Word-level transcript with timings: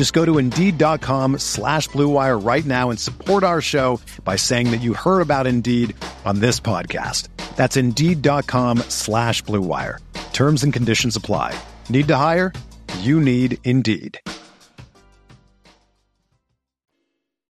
Just 0.00 0.14
go 0.14 0.24
to 0.24 0.38
Indeed.com 0.38 1.36
slash 1.40 1.90
BlueWire 1.90 2.42
right 2.42 2.64
now 2.64 2.88
and 2.88 2.98
support 2.98 3.44
our 3.44 3.60
show 3.60 4.00
by 4.24 4.36
saying 4.36 4.70
that 4.70 4.80
you 4.80 4.94
heard 4.94 5.20
about 5.20 5.46
Indeed 5.46 5.94
on 6.24 6.40
this 6.40 6.58
podcast. 6.58 7.28
That's 7.54 7.76
Indeed.com 7.76 8.78
slash 8.88 9.42
BlueWire. 9.42 9.98
Terms 10.32 10.64
and 10.64 10.72
conditions 10.72 11.16
apply. 11.16 11.54
Need 11.90 12.08
to 12.08 12.16
hire? 12.16 12.54
You 13.00 13.20
need 13.20 13.58
Indeed. 13.64 14.18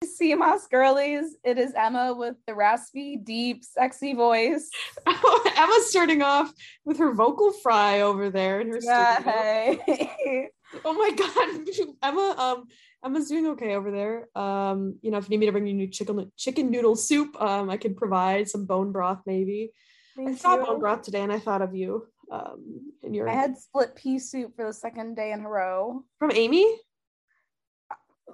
Sea 0.02 0.34
Moss 0.34 0.66
girlies. 0.68 1.36
It 1.44 1.58
is 1.58 1.74
Emma 1.76 2.14
with 2.14 2.36
the 2.46 2.54
raspy, 2.54 3.16
deep, 3.22 3.62
sexy 3.62 4.14
voice. 4.14 4.70
Emma's 5.06 5.90
starting 5.90 6.22
off 6.22 6.50
with 6.86 6.96
her 6.96 7.12
vocal 7.12 7.52
fry 7.52 8.00
over 8.00 8.30
there 8.30 8.62
in 8.62 8.68
her 8.70 8.78
Yeah, 8.80 9.16
studio. 9.16 9.82
hey. 9.84 10.48
Oh 10.84 10.92
my 10.92 11.10
god, 11.10 11.88
Emma. 12.02 12.34
Um, 12.36 12.64
Emma's 13.04 13.28
doing 13.28 13.46
okay 13.48 13.74
over 13.74 13.90
there. 13.90 14.28
Um, 14.34 14.98
you 15.02 15.10
know, 15.10 15.18
if 15.18 15.24
you 15.24 15.30
need 15.30 15.40
me 15.40 15.46
to 15.46 15.52
bring 15.52 15.66
you 15.66 15.74
new 15.74 15.88
chicken 15.88 16.30
chicken 16.36 16.70
noodle 16.70 16.96
soup, 16.96 17.40
um, 17.40 17.70
I 17.70 17.76
can 17.76 17.94
provide 17.94 18.48
some 18.48 18.66
bone 18.66 18.92
broth 18.92 19.20
maybe. 19.26 19.72
I 20.18 20.24
Thank 20.26 20.38
saw 20.38 20.56
you. 20.56 20.66
bone 20.66 20.80
broth 20.80 21.02
today, 21.02 21.22
and 21.22 21.32
I 21.32 21.38
thought 21.38 21.62
of 21.62 21.74
you. 21.74 22.06
Um, 22.30 22.92
and 23.02 23.14
your 23.14 23.28
I 23.28 23.32
had 23.32 23.56
split 23.56 23.94
pea 23.94 24.18
soup 24.18 24.54
for 24.56 24.66
the 24.66 24.72
second 24.72 25.14
day 25.16 25.32
in 25.32 25.40
a 25.44 25.48
row. 25.48 26.04
from 26.18 26.32
Amy. 26.32 26.66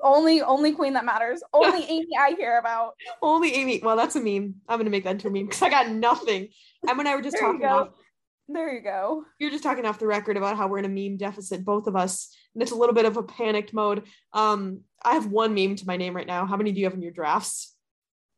Only, 0.02 0.42
only 0.42 0.72
queen 0.72 0.94
that 0.94 1.04
matters. 1.04 1.42
Only 1.52 1.84
Amy 1.84 2.08
I 2.18 2.34
care 2.34 2.58
about. 2.58 2.94
Only 3.22 3.54
Amy. 3.54 3.80
Well, 3.82 3.96
that's 3.96 4.16
a 4.16 4.20
meme. 4.20 4.56
I'm 4.68 4.78
gonna 4.78 4.90
make 4.90 5.04
that 5.04 5.12
into 5.12 5.28
a 5.28 5.30
meme 5.30 5.46
because 5.46 5.62
I 5.62 5.70
got 5.70 5.88
nothing. 5.88 6.48
Emma 6.86 6.98
and 7.00 7.08
I 7.08 7.14
were 7.14 7.22
just 7.22 7.36
There 7.36 7.46
talking 7.46 7.60
go. 7.60 7.90
There 8.48 8.74
you 8.74 8.82
go. 8.82 9.24
You're 9.38 9.50
just 9.50 9.62
talking 9.62 9.86
off 9.86 9.98
the 9.98 10.06
record 10.06 10.36
about 10.36 10.56
how 10.56 10.68
we're 10.68 10.78
in 10.78 10.84
a 10.84 10.88
meme 10.88 11.16
deficit, 11.16 11.64
both 11.64 11.86
of 11.86 11.96
us, 11.96 12.34
and 12.54 12.62
it's 12.62 12.72
a 12.72 12.76
little 12.76 12.94
bit 12.94 13.06
of 13.06 13.16
a 13.16 13.22
panicked 13.22 13.72
mode. 13.72 14.04
Um, 14.32 14.80
I 15.02 15.14
have 15.14 15.26
one 15.26 15.54
meme 15.54 15.76
to 15.76 15.86
my 15.86 15.96
name 15.96 16.14
right 16.14 16.26
now. 16.26 16.44
How 16.44 16.56
many 16.56 16.70
do 16.72 16.78
you 16.80 16.86
have 16.86 16.94
in 16.94 17.02
your 17.02 17.12
drafts? 17.12 17.74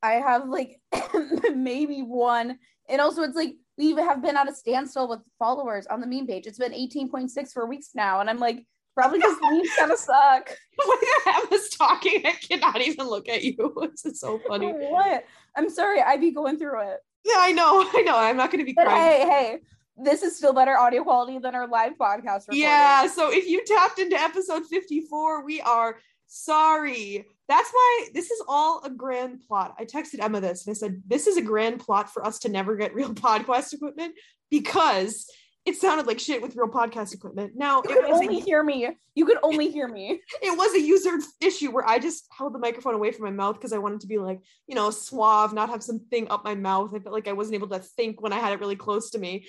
I 0.02 0.12
have 0.14 0.48
like 0.48 0.80
maybe 1.54 2.02
one, 2.02 2.58
and 2.88 3.00
also 3.00 3.22
it's 3.22 3.34
like 3.34 3.54
we 3.76 3.94
have 3.96 4.22
been 4.22 4.36
at 4.36 4.48
a 4.48 4.54
standstill 4.54 5.08
with 5.08 5.20
followers 5.38 5.86
on 5.86 6.00
the 6.00 6.06
meme 6.06 6.26
page. 6.26 6.46
It's 6.46 6.58
been 6.58 6.72
18.6 6.72 7.52
for 7.52 7.66
weeks 7.66 7.90
now, 7.94 8.20
and 8.20 8.30
I'm 8.30 8.38
like, 8.38 8.64
probably 8.94 9.18
because 9.18 9.36
memes 9.42 9.68
kind 9.76 9.90
of 9.90 9.98
suck. 9.98 10.50
when 10.86 11.34
Emma's 11.34 11.68
talking, 11.70 12.24
I 12.24 12.32
cannot 12.32 12.80
even 12.80 13.06
look 13.08 13.28
at 13.28 13.42
you. 13.42 13.74
This 13.90 14.06
is 14.06 14.20
so 14.20 14.40
funny. 14.46 14.68
What? 14.72 15.24
I'm 15.56 15.68
sorry, 15.68 16.00
I'd 16.00 16.20
be 16.20 16.30
going 16.30 16.58
through 16.58 16.90
it. 16.90 16.98
Yeah, 17.24 17.38
I 17.38 17.52
know, 17.52 17.88
I 17.94 18.02
know. 18.02 18.16
I'm 18.16 18.36
not 18.36 18.50
going 18.50 18.60
to 18.60 18.64
be 18.64 18.72
But 18.72 18.86
crying. 18.86 19.02
hey, 19.02 19.28
hey, 19.28 19.58
this 19.96 20.22
is 20.22 20.36
still 20.36 20.52
better 20.52 20.76
audio 20.76 21.02
quality 21.02 21.38
than 21.38 21.54
our 21.54 21.66
live 21.68 21.92
podcast. 21.98 22.48
Recording. 22.48 22.62
yeah, 22.62 23.06
so 23.06 23.32
if 23.32 23.46
you 23.46 23.64
tapped 23.64 23.98
into 23.98 24.20
episode 24.20 24.66
54, 24.66 25.44
we 25.44 25.60
are 25.60 25.98
sorry. 26.26 27.24
That's 27.48 27.70
why 27.70 28.08
this 28.12 28.30
is 28.30 28.42
all 28.48 28.82
a 28.84 28.90
grand 28.90 29.40
plot. 29.46 29.74
I 29.78 29.84
texted 29.84 30.20
Emma 30.20 30.40
this 30.40 30.66
and 30.66 30.74
I 30.74 30.78
said, 30.78 31.02
This 31.06 31.26
is 31.26 31.36
a 31.36 31.42
grand 31.42 31.80
plot 31.80 32.12
for 32.12 32.26
us 32.26 32.40
to 32.40 32.48
never 32.48 32.76
get 32.76 32.94
real 32.94 33.14
podcast 33.14 33.72
equipment 33.72 34.14
because 34.50 35.30
it 35.64 35.76
sounded 35.76 36.06
like 36.06 36.20
shit 36.20 36.40
with 36.40 36.54
real 36.54 36.68
podcast 36.68 37.12
equipment. 37.12 37.52
Now, 37.56 37.82
You 37.88 37.94
could 37.94 38.04
only 38.04 38.38
a, 38.38 38.40
hear 38.40 38.62
me. 38.62 38.88
You 39.16 39.26
could 39.26 39.38
only 39.42 39.68
hear 39.72 39.88
me. 39.88 40.20
it 40.40 40.56
was 40.56 40.74
a 40.74 40.80
user 40.80 41.18
issue 41.40 41.72
where 41.72 41.88
I 41.88 41.98
just 41.98 42.26
held 42.30 42.54
the 42.54 42.60
microphone 42.60 42.94
away 42.94 43.10
from 43.10 43.24
my 43.24 43.32
mouth 43.32 43.56
because 43.56 43.72
I 43.72 43.78
wanted 43.78 44.00
to 44.00 44.06
be 44.06 44.18
like, 44.18 44.40
you 44.68 44.76
know, 44.76 44.90
suave, 44.90 45.52
not 45.52 45.70
have 45.70 45.82
something 45.82 46.28
up 46.30 46.44
my 46.44 46.54
mouth. 46.54 46.92
I 46.94 47.00
felt 47.00 47.14
like 47.14 47.26
I 47.26 47.32
wasn't 47.32 47.56
able 47.56 47.68
to 47.68 47.80
think 47.80 48.20
when 48.20 48.32
I 48.32 48.38
had 48.38 48.52
it 48.52 48.60
really 48.60 48.76
close 48.76 49.10
to 49.10 49.18
me. 49.18 49.46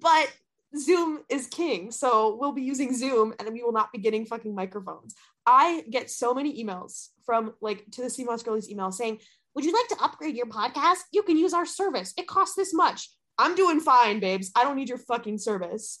But 0.00 0.32
Zoom 0.76 1.20
is 1.28 1.46
king. 1.46 1.90
So 1.90 2.36
we'll 2.38 2.52
be 2.52 2.62
using 2.62 2.94
Zoom 2.94 3.34
and 3.38 3.52
we 3.52 3.62
will 3.62 3.72
not 3.72 3.92
be 3.92 3.98
getting 3.98 4.26
fucking 4.26 4.54
microphones. 4.54 5.14
I 5.46 5.84
get 5.90 6.10
so 6.10 6.34
many 6.34 6.62
emails 6.62 7.08
from 7.24 7.54
like 7.60 7.84
to 7.92 8.02
the 8.02 8.10
Sea 8.10 8.24
Moss 8.24 8.42
Girlies 8.42 8.70
email 8.70 8.92
saying, 8.92 9.20
Would 9.54 9.64
you 9.64 9.72
like 9.72 9.88
to 9.88 10.04
upgrade 10.04 10.36
your 10.36 10.46
podcast? 10.46 10.98
You 11.12 11.22
can 11.22 11.38
use 11.38 11.54
our 11.54 11.66
service. 11.66 12.12
It 12.18 12.26
costs 12.26 12.54
this 12.54 12.74
much. 12.74 13.10
I'm 13.38 13.54
doing 13.54 13.80
fine, 13.80 14.20
babes. 14.20 14.50
I 14.54 14.64
don't 14.64 14.76
need 14.76 14.88
your 14.88 14.98
fucking 14.98 15.38
service. 15.38 16.00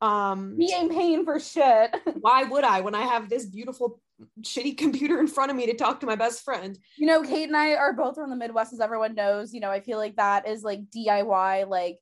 Um 0.00 0.56
Me 0.56 0.74
ain't 0.74 0.90
paying 0.90 1.24
for 1.24 1.38
shit. 1.38 1.94
why 2.20 2.44
would 2.44 2.64
I 2.64 2.80
when 2.80 2.94
I 2.94 3.02
have 3.02 3.28
this 3.28 3.46
beautiful 3.46 4.00
shitty 4.42 4.76
computer 4.76 5.20
in 5.20 5.26
front 5.26 5.50
of 5.50 5.56
me 5.56 5.66
to 5.66 5.74
talk 5.74 6.00
to 6.00 6.06
my 6.06 6.16
best 6.16 6.42
friend? 6.42 6.76
You 6.96 7.06
know, 7.06 7.22
Kate 7.22 7.46
and 7.46 7.56
I 7.56 7.74
are 7.74 7.92
both 7.92 8.16
from 8.16 8.30
the 8.30 8.36
Midwest, 8.36 8.72
as 8.72 8.80
everyone 8.80 9.14
knows. 9.14 9.54
You 9.54 9.60
know, 9.60 9.70
I 9.70 9.80
feel 9.80 9.98
like 9.98 10.16
that 10.16 10.48
is 10.48 10.62
like 10.62 10.80
DIY, 10.90 11.68
like 11.68 11.98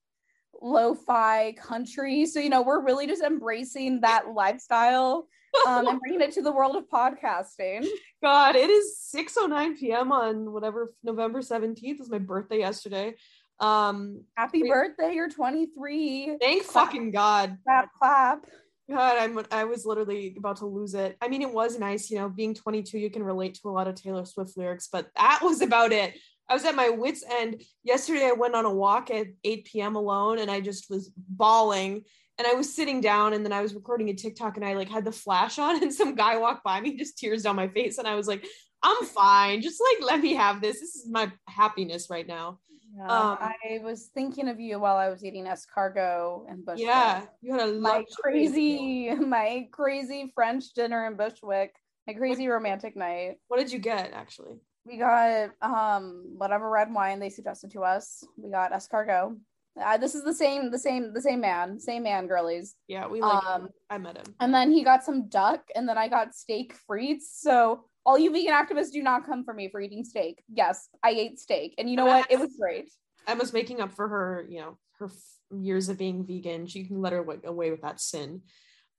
lo-fi 0.60 1.52
country. 1.52 2.26
So, 2.26 2.40
you 2.40 2.50
know, 2.50 2.62
we're 2.62 2.84
really 2.84 3.06
just 3.06 3.22
embracing 3.22 4.00
that 4.00 4.28
lifestyle 4.34 5.28
um, 5.66 5.86
and 5.86 6.00
bringing 6.00 6.20
it 6.20 6.32
to 6.32 6.42
the 6.42 6.52
world 6.52 6.76
of 6.76 6.88
podcasting. 6.88 7.86
God, 8.22 8.56
it 8.56 8.70
is 8.70 8.98
6:09 9.14 9.78
p.m. 9.78 10.12
on 10.12 10.52
whatever 10.52 10.94
November 11.02 11.40
17th 11.40 11.98
was 11.98 12.10
my 12.10 12.18
birthday 12.18 12.58
yesterday. 12.58 13.14
Um 13.60 14.24
Happy 14.36 14.62
Wait. 14.62 14.70
birthday, 14.70 15.14
you're 15.14 15.28
23. 15.28 16.36
thank 16.40 16.62
fucking 16.62 17.10
God. 17.10 17.58
Clap, 17.64 17.88
clap. 17.98 18.46
God, 18.88 19.18
I'm 19.18 19.44
I 19.50 19.64
was 19.64 19.84
literally 19.84 20.34
about 20.38 20.58
to 20.58 20.66
lose 20.66 20.94
it. 20.94 21.16
I 21.20 21.28
mean, 21.28 21.42
it 21.42 21.52
was 21.52 21.78
nice, 21.78 22.10
you 22.10 22.18
know, 22.18 22.28
being 22.28 22.54
22, 22.54 22.98
you 22.98 23.10
can 23.10 23.22
relate 23.22 23.54
to 23.56 23.68
a 23.68 23.70
lot 23.70 23.88
of 23.88 23.96
Taylor 23.96 24.24
Swift 24.24 24.56
lyrics, 24.56 24.88
but 24.90 25.08
that 25.16 25.40
was 25.42 25.60
about 25.60 25.92
it. 25.92 26.14
I 26.48 26.54
was 26.54 26.64
at 26.64 26.74
my 26.74 26.88
wits' 26.88 27.24
end. 27.28 27.62
Yesterday, 27.84 28.26
I 28.26 28.32
went 28.32 28.54
on 28.54 28.64
a 28.64 28.72
walk 28.72 29.10
at 29.10 29.26
8 29.44 29.64
p.m. 29.66 29.96
alone, 29.96 30.38
and 30.38 30.50
I 30.50 30.60
just 30.60 30.88
was 30.90 31.10
bawling. 31.16 32.04
And 32.38 32.46
I 32.46 32.54
was 32.54 32.74
sitting 32.74 33.00
down, 33.00 33.32
and 33.32 33.44
then 33.44 33.52
I 33.52 33.62
was 33.62 33.74
recording 33.74 34.08
a 34.10 34.14
TikTok, 34.14 34.56
and 34.56 34.64
I 34.64 34.74
like 34.74 34.88
had 34.88 35.04
the 35.04 35.12
flash 35.12 35.58
on, 35.58 35.82
and 35.82 35.92
some 35.92 36.14
guy 36.14 36.36
walked 36.38 36.64
by 36.64 36.80
me, 36.80 36.96
just 36.96 37.18
tears 37.18 37.42
down 37.42 37.56
my 37.56 37.68
face, 37.68 37.98
and 37.98 38.06
I 38.06 38.14
was 38.14 38.28
like, 38.28 38.46
"I'm 38.82 39.04
fine. 39.04 39.60
Just 39.60 39.82
like 39.82 40.06
let 40.08 40.20
me 40.20 40.34
have 40.34 40.60
this. 40.60 40.80
This 40.80 40.94
is 40.94 41.08
my 41.10 41.32
happiness 41.48 42.08
right 42.10 42.26
now." 42.26 42.60
Yeah, 42.96 43.04
Um, 43.04 43.38
I 43.40 43.80
was 43.82 44.10
thinking 44.14 44.48
of 44.48 44.58
you 44.58 44.78
while 44.78 44.96
I 44.96 45.08
was 45.08 45.24
eating 45.24 45.44
escargot 45.44 46.50
and 46.50 46.64
Bushwick. 46.64 46.86
Yeah, 46.86 47.22
you 47.42 47.52
had 47.52 47.68
a 47.68 47.72
my 47.74 47.98
luxurious 47.98 48.52
meal. 48.54 49.10
crazy, 49.12 49.14
my 49.26 49.68
crazy 49.72 50.32
French 50.34 50.72
dinner 50.72 51.06
in 51.06 51.16
Bushwick, 51.16 51.74
my 52.06 52.14
crazy 52.14 52.48
romantic 52.48 52.96
night. 52.96 53.36
What 53.48 53.58
did 53.58 53.72
you 53.72 53.78
get 53.78 54.12
actually? 54.12 54.56
We 54.88 54.96
got 54.96 55.50
um 55.60 56.34
whatever 56.36 56.70
red 56.70 56.92
wine 56.92 57.20
they 57.20 57.28
suggested 57.28 57.70
to 57.72 57.82
us. 57.82 58.24
We 58.36 58.50
got 58.50 58.72
escargot. 58.72 59.36
Uh, 59.80 59.96
this 59.96 60.14
is 60.14 60.24
the 60.24 60.34
same, 60.34 60.70
the 60.70 60.78
same, 60.78 61.12
the 61.12 61.22
same 61.22 61.40
man, 61.40 61.78
same 61.78 62.02
man, 62.02 62.26
girlies. 62.26 62.74
Yeah, 62.88 63.06
we 63.06 63.20
like. 63.20 63.44
Um, 63.44 63.68
I 63.90 63.98
met 63.98 64.16
him. 64.16 64.34
And 64.40 64.52
then 64.52 64.72
he 64.72 64.82
got 64.82 65.04
some 65.04 65.28
duck, 65.28 65.60
and 65.74 65.88
then 65.88 65.96
I 65.96 66.08
got 66.08 66.34
steak 66.34 66.74
frites. 66.88 67.26
So 67.34 67.84
all 68.04 68.18
you 68.18 68.32
vegan 68.32 68.54
activists 68.54 68.90
do 68.90 69.02
not 69.02 69.26
come 69.26 69.44
for 69.44 69.54
me 69.54 69.68
for 69.68 69.80
eating 69.80 70.04
steak. 70.04 70.42
Yes, 70.52 70.88
I 71.04 71.10
ate 71.10 71.38
steak, 71.38 71.74
and 71.78 71.88
you 71.88 71.96
know 71.96 72.06
what? 72.06 72.30
It 72.30 72.40
was 72.40 72.56
great. 72.58 72.90
Emma's 73.26 73.52
making 73.52 73.80
up 73.80 73.92
for 73.92 74.08
her, 74.08 74.46
you 74.48 74.60
know, 74.60 74.78
her 74.98 75.06
f- 75.06 75.60
years 75.60 75.88
of 75.90 75.98
being 75.98 76.24
vegan. 76.26 76.66
She 76.66 76.84
can 76.84 77.00
let 77.00 77.12
her 77.12 77.24
away 77.44 77.70
with 77.70 77.82
that 77.82 78.00
sin. 78.00 78.40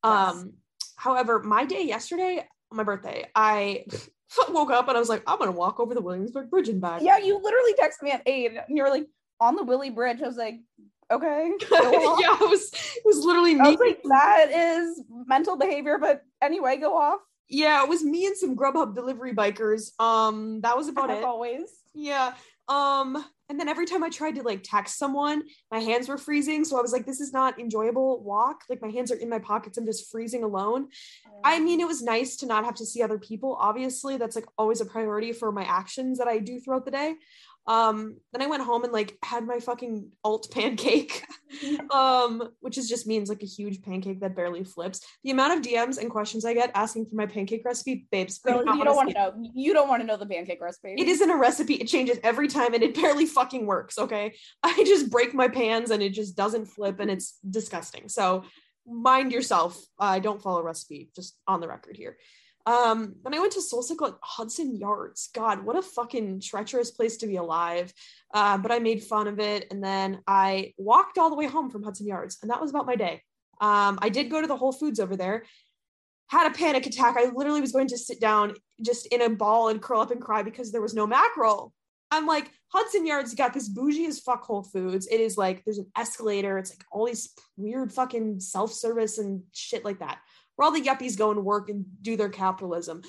Um, 0.03 0.53
however, 0.95 1.41
my 1.41 1.65
day 1.65 1.83
yesterday, 1.83 2.47
my 2.71 2.83
birthday, 2.83 3.25
I 3.36 3.86
woke 4.50 4.72
up 4.72 4.88
and 4.88 4.96
I 4.98 5.00
was 5.00 5.10
like, 5.10 5.24
I'm 5.28 5.40
gonna 5.40 5.52
walk 5.52 5.80
over 5.80 5.94
the 5.94 6.02
Williamsburg 6.02 6.50
Bridge 6.50 6.70
and 6.70 6.81
back. 6.81 7.02
Yeah, 7.02 7.18
you 7.18 7.40
literally 7.42 7.74
texted 7.74 8.04
me 8.04 8.12
at 8.12 8.22
eight, 8.26 8.52
and 8.52 8.62
you 8.78 8.84
were 8.84 8.90
like 8.90 9.08
on 9.40 9.56
the 9.56 9.64
Willie 9.64 9.90
Bridge. 9.90 10.22
I 10.22 10.28
was 10.28 10.38
like, 10.38 10.60
okay. 11.12 11.52
yeah, 11.72 12.38
it 12.42 12.50
was 12.50 12.72
it 12.74 13.04
was 13.06 13.20
literally 13.26 13.60
I 13.60 13.70
was 13.70 13.80
like, 13.80 14.02
that 14.04 14.52
is 14.52 15.02
mental 15.26 15.56
behavior, 15.58 15.98
but 16.00 16.24
anyway, 16.42 16.78
go 16.78 16.98
off. 16.98 17.20
yeah, 17.48 17.84
it 17.84 17.90
was 17.90 18.04
me 18.04 18.26
and 18.28 18.38
some 18.38 18.56
Grubhub 18.56 18.94
delivery 18.96 19.34
bikers. 19.34 20.00
Um, 20.00 20.62
that 20.62 20.78
was 20.78 20.88
about 20.88 21.10
As 21.10 21.20
it. 21.20 21.24
always. 21.24 21.70
Yeah. 21.94 22.34
Um, 22.68 23.24
and 23.50 23.60
then 23.60 23.68
every 23.68 23.88
time 23.88 24.04
I 24.04 24.10
tried 24.10 24.36
to 24.36 24.44
like 24.44 24.62
text 24.63 25.00
someone, 25.00 25.44
my 25.72 25.80
hands 25.80 26.07
were 26.07 26.19
freezing. 26.19 26.63
So 26.63 26.78
I 26.78 26.81
was 26.81 26.94
like, 26.94 27.07
this 27.07 27.19
is 27.19 27.34
not 27.34 27.60
enjoyable 27.60 28.22
walk. 28.24 28.62
Like 28.69 28.81
my 28.81 28.90
hands 28.90 29.12
are 29.12 29.16
in 29.16 29.28
my 29.28 29.40
pockets. 29.40 29.78
I'm 29.78 29.88
just 29.88 30.12
freezing 30.12 30.44
alone. 30.44 30.90
I 31.44 31.60
mean, 31.60 31.80
it 31.80 31.88
was 31.88 32.04
nice 32.04 32.36
to 32.38 32.46
not 32.46 32.63
have 32.63 32.75
to 32.75 32.86
see 32.86 33.01
other 33.01 33.18
people. 33.18 33.57
Obviously, 33.60 34.18
that's 34.18 34.36
like 34.36 34.46
always 34.56 34.81
a 34.81 34.86
priority 34.86 35.34
for 35.34 35.51
my 35.51 35.63
actions 35.63 36.19
that 36.19 36.28
I 36.28 36.38
do 36.38 36.60
throughout 36.60 36.86
the 36.86 36.92
day. 36.92 37.16
Um, 37.66 38.18
then 38.31 38.42
I 38.42 38.48
went 38.48 38.63
home 38.63 38.84
and 38.84 38.94
like 38.94 39.18
had 39.24 39.46
my 39.46 39.60
fucking 39.60 40.12
alt 40.24 40.50
pancake, 40.54 41.25
um, 41.92 42.50
which 42.60 42.78
is 42.78 42.90
just 42.90 43.08
means 43.08 43.30
like 43.30 43.44
a 43.44 43.48
huge 43.48 43.82
pancake 43.82 44.20
that 44.22 44.36
barely 44.36 44.64
flips. 44.64 45.02
The 45.24 45.32
amount 45.32 45.54
of 45.54 45.72
DMs 45.72 45.98
and 45.98 46.10
questions 46.10 46.46
I 46.46 46.54
get 46.54 46.72
asking 46.76 47.08
for 47.08 47.16
my 47.16 47.26
pancake 47.26 47.64
recipe, 47.66 48.08
babes, 48.12 48.40
you 48.46 48.54
don't 48.54 48.78
wanna 48.96 49.14
to 49.14 49.20
know. 49.20 49.52
You 49.54 49.74
don't 49.74 49.88
want 49.88 50.02
to 50.02 50.08
know 50.08 50.18
the 50.18 50.26
pancake 50.26 50.62
recipe. 50.62 50.96
it 50.98 51.08
isn't 51.08 51.30
a 51.30 51.36
recipe. 51.36 51.76
It 51.76 51.88
changes 51.88 52.20
every 52.24 52.48
time 52.48 52.74
and 52.74 52.84
it 52.84 52.96
barely 52.96 53.26
fucking 53.26 53.66
works. 53.66 53.98
Okay. 53.98 54.36
I 54.64 54.84
just 54.86 55.10
break 55.10 55.34
my 55.34 55.48
pans 55.48 55.92
and 55.92 56.02
it 56.02 56.14
just 56.14 56.36
doesn't 56.36 56.66
flip 56.66 57.00
and 57.00 57.10
it's 57.10 57.38
disgusting. 57.50 58.10
So 58.10 58.44
mind 58.88 59.32
yourself. 59.32 59.80
I 60.00 60.20
don't 60.20 60.42
follow 60.42 60.64
recipe, 60.64 61.10
just 61.16 61.36
on 61.48 61.62
the 61.62 61.68
record 61.68 61.96
here. 61.96 62.18
Um, 62.69 63.16
then 63.24 63.33
I 63.33 63.39
went 63.39 63.54
to 63.54 63.62
Soul 63.62 63.81
Cycle 63.81 64.07
at 64.07 64.13
Hudson 64.21 64.75
Yards. 64.75 65.30
God, 65.33 65.66
what 65.66 65.75
a 65.75 65.81
fucking 65.81 66.42
treacherous 66.42 66.92
place 66.92 67.18
to 67.18 67.27
be 67.27 67.38
alive. 67.38 67.92
Uh, 68.33 68.57
but 68.60 68.71
I 68.71 68.80
made 68.80 69.04
fun 69.04 69.27
of 69.27 69.39
it. 69.39 69.66
And 69.71 69.83
then 69.83 70.19
I 70.27 70.74
walked 70.77 71.18
all 71.18 71.31
the 71.31 71.36
way 71.36 71.48
home 71.48 71.71
from 71.71 71.83
Hudson 71.83 72.06
Yards. 72.06 72.38
And 72.42 72.51
that 72.51 72.62
was 72.62 72.69
about 72.69 72.86
my 72.86 72.95
day. 72.95 73.24
Um, 73.60 73.98
I 74.01 74.10
did 74.10 74.30
go 74.30 74.39
to 74.39 74.48
the 74.48 74.56
Whole 74.56 74.71
Foods 74.71 75.00
over 75.00 75.18
there 75.18 75.44
had 76.30 76.50
a 76.50 76.54
panic 76.54 76.86
attack. 76.86 77.16
I 77.18 77.31
literally 77.33 77.60
was 77.60 77.71
going 77.71 77.88
to 77.88 77.98
sit 77.98 78.21
down 78.21 78.54
just 78.86 79.07
in 79.07 79.22
a 79.22 79.30
ball 79.30 79.69
and 79.69 79.81
curl 79.81 80.01
up 80.01 80.12
and 80.12 80.22
cry 80.22 80.44
because 80.44 80.72
there 80.72 80.81
was 80.81 80.94
no 80.94 81.07
mackerel. 81.07 81.74
I'm 82.12 82.27
like, 82.27 82.51
Hudson 82.72 83.06
Yards 83.06 83.33
got 83.33 83.54
this 83.54 83.68
bougie 83.68 84.06
as 84.06 84.19
fuck 84.19 84.44
Whole 84.44 84.63
Foods. 84.63 85.07
It 85.07 85.19
is 85.19 85.38
like 85.38 85.65
there's 85.65 85.80
an 85.80 85.92
escalator. 85.98 86.60
It's 86.60 86.69
like 86.69 86.86
all 86.92 87.07
these 87.07 87.33
weird 87.57 87.92
fucking 87.92 88.39
self-service 88.39 89.18
and 89.18 89.42
shit 89.54 89.83
like 89.83 90.00
that. 90.00 90.19
Where 90.60 90.66
all 90.66 90.74
the 90.74 90.82
yuppies 90.82 91.18
go 91.18 91.32
and 91.32 91.46
work 91.46 91.70
and 91.70 91.86
do 92.02 92.18
their 92.18 92.28
capitalism. 92.28 93.02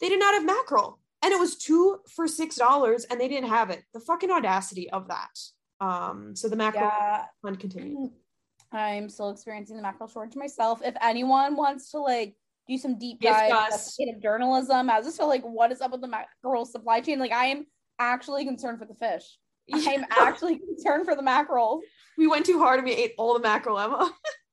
They 0.00 0.08
did 0.08 0.18
not 0.18 0.34
have 0.34 0.44
mackerel. 0.44 0.98
And 1.22 1.32
it 1.32 1.38
was 1.38 1.56
two 1.56 2.00
for 2.16 2.26
six 2.26 2.56
dollars 2.56 3.04
and 3.04 3.20
they 3.20 3.28
didn't 3.28 3.48
have 3.48 3.70
it. 3.70 3.84
The 3.94 4.00
fucking 4.00 4.32
audacity 4.32 4.90
of 4.90 5.06
that. 5.06 5.38
Um, 5.80 6.34
so 6.34 6.48
the 6.48 6.56
mackerel 6.56 6.90
yeah. 6.92 7.26
fun 7.42 7.54
continued. 7.54 8.10
I'm 8.72 9.08
still 9.08 9.30
experiencing 9.30 9.76
the 9.76 9.82
mackerel 9.82 10.08
shortage 10.08 10.34
myself. 10.34 10.80
If 10.84 10.96
anyone 11.00 11.54
wants 11.54 11.92
to 11.92 12.00
like 12.00 12.34
do 12.66 12.76
some 12.76 12.98
deep 12.98 13.20
dive 13.20 13.52
investigative 13.52 14.20
journalism, 14.20 14.90
I 14.90 15.00
just 15.00 15.16
feel 15.16 15.28
like 15.28 15.44
what 15.44 15.70
is 15.70 15.80
up 15.80 15.92
with 15.92 16.00
the 16.00 16.08
mackerel 16.08 16.64
supply 16.64 17.02
chain? 17.02 17.20
Like 17.20 17.30
I 17.30 17.46
am 17.46 17.68
actually 18.00 18.44
concerned 18.44 18.80
for 18.80 18.84
the 18.84 18.94
fish. 18.94 19.22
I'm 19.72 20.04
actually 20.10 20.58
concerned 20.58 21.04
for 21.04 21.14
the 21.14 21.22
mackerel. 21.22 21.82
we 22.18 22.26
went 22.26 22.46
too 22.46 22.58
hard 22.58 22.80
and 22.80 22.88
we 22.88 22.94
ate 22.94 23.12
all 23.16 23.34
the 23.34 23.40
mackerel, 23.40 23.78
Emma. 23.78 24.12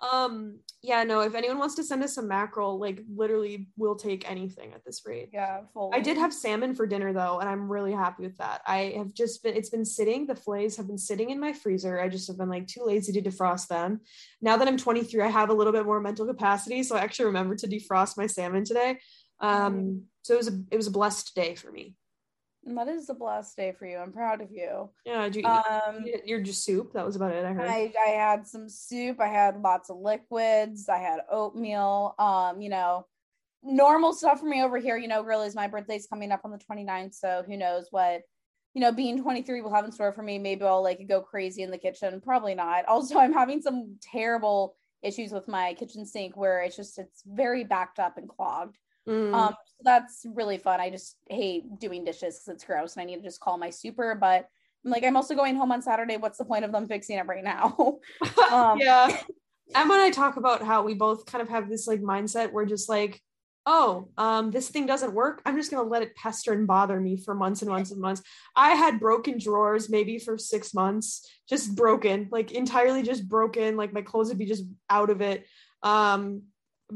um, 0.00 0.60
yeah, 0.82 1.04
no, 1.04 1.20
if 1.20 1.34
anyone 1.34 1.58
wants 1.58 1.74
to 1.74 1.84
send 1.84 2.02
us 2.02 2.14
some 2.14 2.26
mackerel, 2.26 2.78
like 2.78 3.02
literally 3.14 3.68
we'll 3.76 3.96
take 3.96 4.30
anything 4.30 4.72
at 4.72 4.84
this 4.84 5.02
rate. 5.04 5.28
Yeah, 5.32 5.60
full. 5.74 5.90
I 5.94 6.00
did 6.00 6.16
have 6.16 6.32
salmon 6.32 6.74
for 6.74 6.86
dinner 6.86 7.12
though, 7.12 7.38
and 7.38 7.48
I'm 7.48 7.70
really 7.70 7.92
happy 7.92 8.22
with 8.22 8.38
that. 8.38 8.62
I 8.66 8.94
have 8.96 9.12
just 9.12 9.42
been, 9.42 9.54
it's 9.54 9.68
been 9.68 9.84
sitting, 9.84 10.26
the 10.26 10.34
fillets 10.34 10.76
have 10.78 10.86
been 10.86 10.98
sitting 10.98 11.30
in 11.30 11.38
my 11.38 11.52
freezer. 11.52 12.00
I 12.00 12.08
just 12.08 12.28
have 12.28 12.38
been 12.38 12.48
like 12.48 12.66
too 12.66 12.82
lazy 12.84 13.12
to 13.12 13.22
defrost 13.22 13.68
them. 13.68 14.00
Now 14.40 14.56
that 14.56 14.68
I'm 14.68 14.78
23, 14.78 15.22
I 15.22 15.28
have 15.28 15.50
a 15.50 15.54
little 15.54 15.72
bit 15.72 15.84
more 15.84 16.00
mental 16.00 16.26
capacity. 16.26 16.82
So 16.82 16.96
I 16.96 17.00
actually 17.00 17.26
remembered 17.26 17.58
to 17.58 17.68
defrost 17.68 18.16
my 18.16 18.26
salmon 18.26 18.64
today. 18.64 18.98
Um, 19.40 20.04
so 20.22 20.34
it 20.34 20.38
was 20.38 20.48
a, 20.48 20.62
it 20.70 20.76
was 20.76 20.86
a 20.86 20.92
blessed 20.92 21.34
day 21.34 21.54
for 21.54 21.70
me. 21.70 21.94
That 22.64 22.88
is 22.88 23.08
a 23.08 23.14
blessed 23.14 23.56
day 23.56 23.72
for 23.72 23.86
you. 23.86 23.96
I'm 23.98 24.12
proud 24.12 24.42
of 24.42 24.50
you. 24.52 24.90
Yeah, 25.06 25.26
you 25.26 25.44
Um, 25.44 26.04
eat 26.06 26.26
your 26.26 26.40
just 26.40 26.64
soup? 26.64 26.92
That 26.92 27.06
was 27.06 27.16
about 27.16 27.32
it. 27.32 27.44
I 27.44 27.52
heard. 27.52 27.68
I, 27.68 27.92
I 28.06 28.10
had 28.10 28.46
some 28.46 28.68
soup. 28.68 29.18
I 29.20 29.28
had 29.28 29.60
lots 29.60 29.88
of 29.88 29.96
liquids. 29.96 30.88
I 30.88 30.98
had 30.98 31.20
oatmeal. 31.30 32.14
Um, 32.18 32.60
you 32.60 32.68
know, 32.68 33.06
normal 33.62 34.12
stuff 34.12 34.40
for 34.40 34.46
me 34.46 34.62
over 34.62 34.78
here. 34.78 34.98
You 34.98 35.08
know, 35.08 35.22
really, 35.22 35.46
is 35.46 35.54
my 35.54 35.68
birthday's 35.68 36.06
coming 36.06 36.32
up 36.32 36.42
on 36.44 36.50
the 36.50 36.58
29th. 36.58 37.14
So 37.14 37.42
who 37.46 37.56
knows 37.56 37.88
what, 37.90 38.22
you 38.74 38.80
know, 38.82 38.92
being 38.92 39.20
23 39.22 39.62
will 39.62 39.74
have 39.74 39.86
in 39.86 39.92
store 39.92 40.12
for 40.12 40.22
me. 40.22 40.38
Maybe 40.38 40.64
I'll 40.64 40.82
like 40.82 41.06
go 41.08 41.22
crazy 41.22 41.62
in 41.62 41.70
the 41.70 41.78
kitchen. 41.78 42.20
Probably 42.20 42.54
not. 42.54 42.84
Also, 42.88 43.18
I'm 43.18 43.32
having 43.32 43.62
some 43.62 43.96
terrible 44.02 44.76
issues 45.02 45.32
with 45.32 45.48
my 45.48 45.72
kitchen 45.74 46.04
sink 46.04 46.36
where 46.36 46.60
it's 46.60 46.76
just 46.76 46.98
it's 46.98 47.22
very 47.26 47.64
backed 47.64 47.98
up 47.98 48.18
and 48.18 48.28
clogged. 48.28 48.76
Mm. 49.08 49.34
Um, 49.34 49.54
so 49.64 49.82
that's 49.82 50.26
really 50.34 50.58
fun. 50.58 50.80
I 50.80 50.90
just 50.90 51.16
hate 51.28 51.78
doing 51.78 52.04
dishes 52.04 52.38
because 52.38 52.48
it's 52.48 52.64
gross 52.64 52.94
and 52.96 53.02
I 53.02 53.06
need 53.06 53.16
to 53.16 53.22
just 53.22 53.40
call 53.40 53.58
my 53.58 53.70
super. 53.70 54.14
But 54.14 54.48
I'm 54.84 54.90
like, 54.90 55.04
I'm 55.04 55.16
also 55.16 55.34
going 55.34 55.56
home 55.56 55.72
on 55.72 55.82
Saturday. 55.82 56.16
What's 56.16 56.38
the 56.38 56.44
point 56.44 56.64
of 56.64 56.72
them 56.72 56.86
fixing 56.86 57.18
it 57.18 57.26
right 57.26 57.44
now? 57.44 57.98
um, 58.52 58.78
yeah. 58.78 59.20
Emma 59.74 59.94
and 59.94 60.02
I 60.02 60.10
talk 60.10 60.36
about 60.36 60.62
how 60.62 60.82
we 60.82 60.94
both 60.94 61.26
kind 61.26 61.42
of 61.42 61.48
have 61.48 61.68
this 61.68 61.86
like 61.86 62.00
mindset 62.00 62.52
where 62.52 62.64
just 62.64 62.88
like, 62.88 63.20
oh, 63.66 64.08
um, 64.16 64.50
this 64.50 64.68
thing 64.68 64.86
doesn't 64.86 65.12
work. 65.12 65.42
I'm 65.44 65.56
just 65.56 65.70
gonna 65.70 65.88
let 65.88 66.02
it 66.02 66.16
pester 66.16 66.52
and 66.52 66.66
bother 66.66 66.98
me 66.98 67.16
for 67.16 67.34
months 67.34 67.62
and 67.62 67.70
months 67.70 67.90
and 67.90 68.00
months. 68.00 68.22
I 68.56 68.70
had 68.74 68.98
broken 68.98 69.38
drawers 69.38 69.88
maybe 69.88 70.18
for 70.18 70.38
six 70.38 70.74
months, 70.74 71.30
just 71.48 71.76
broken, 71.76 72.28
like 72.32 72.52
entirely 72.52 73.02
just 73.02 73.28
broken. 73.28 73.76
Like 73.76 73.92
my 73.92 74.02
clothes 74.02 74.28
would 74.28 74.38
be 74.38 74.46
just 74.46 74.64
out 74.88 75.10
of 75.10 75.20
it. 75.20 75.46
Um 75.82 76.42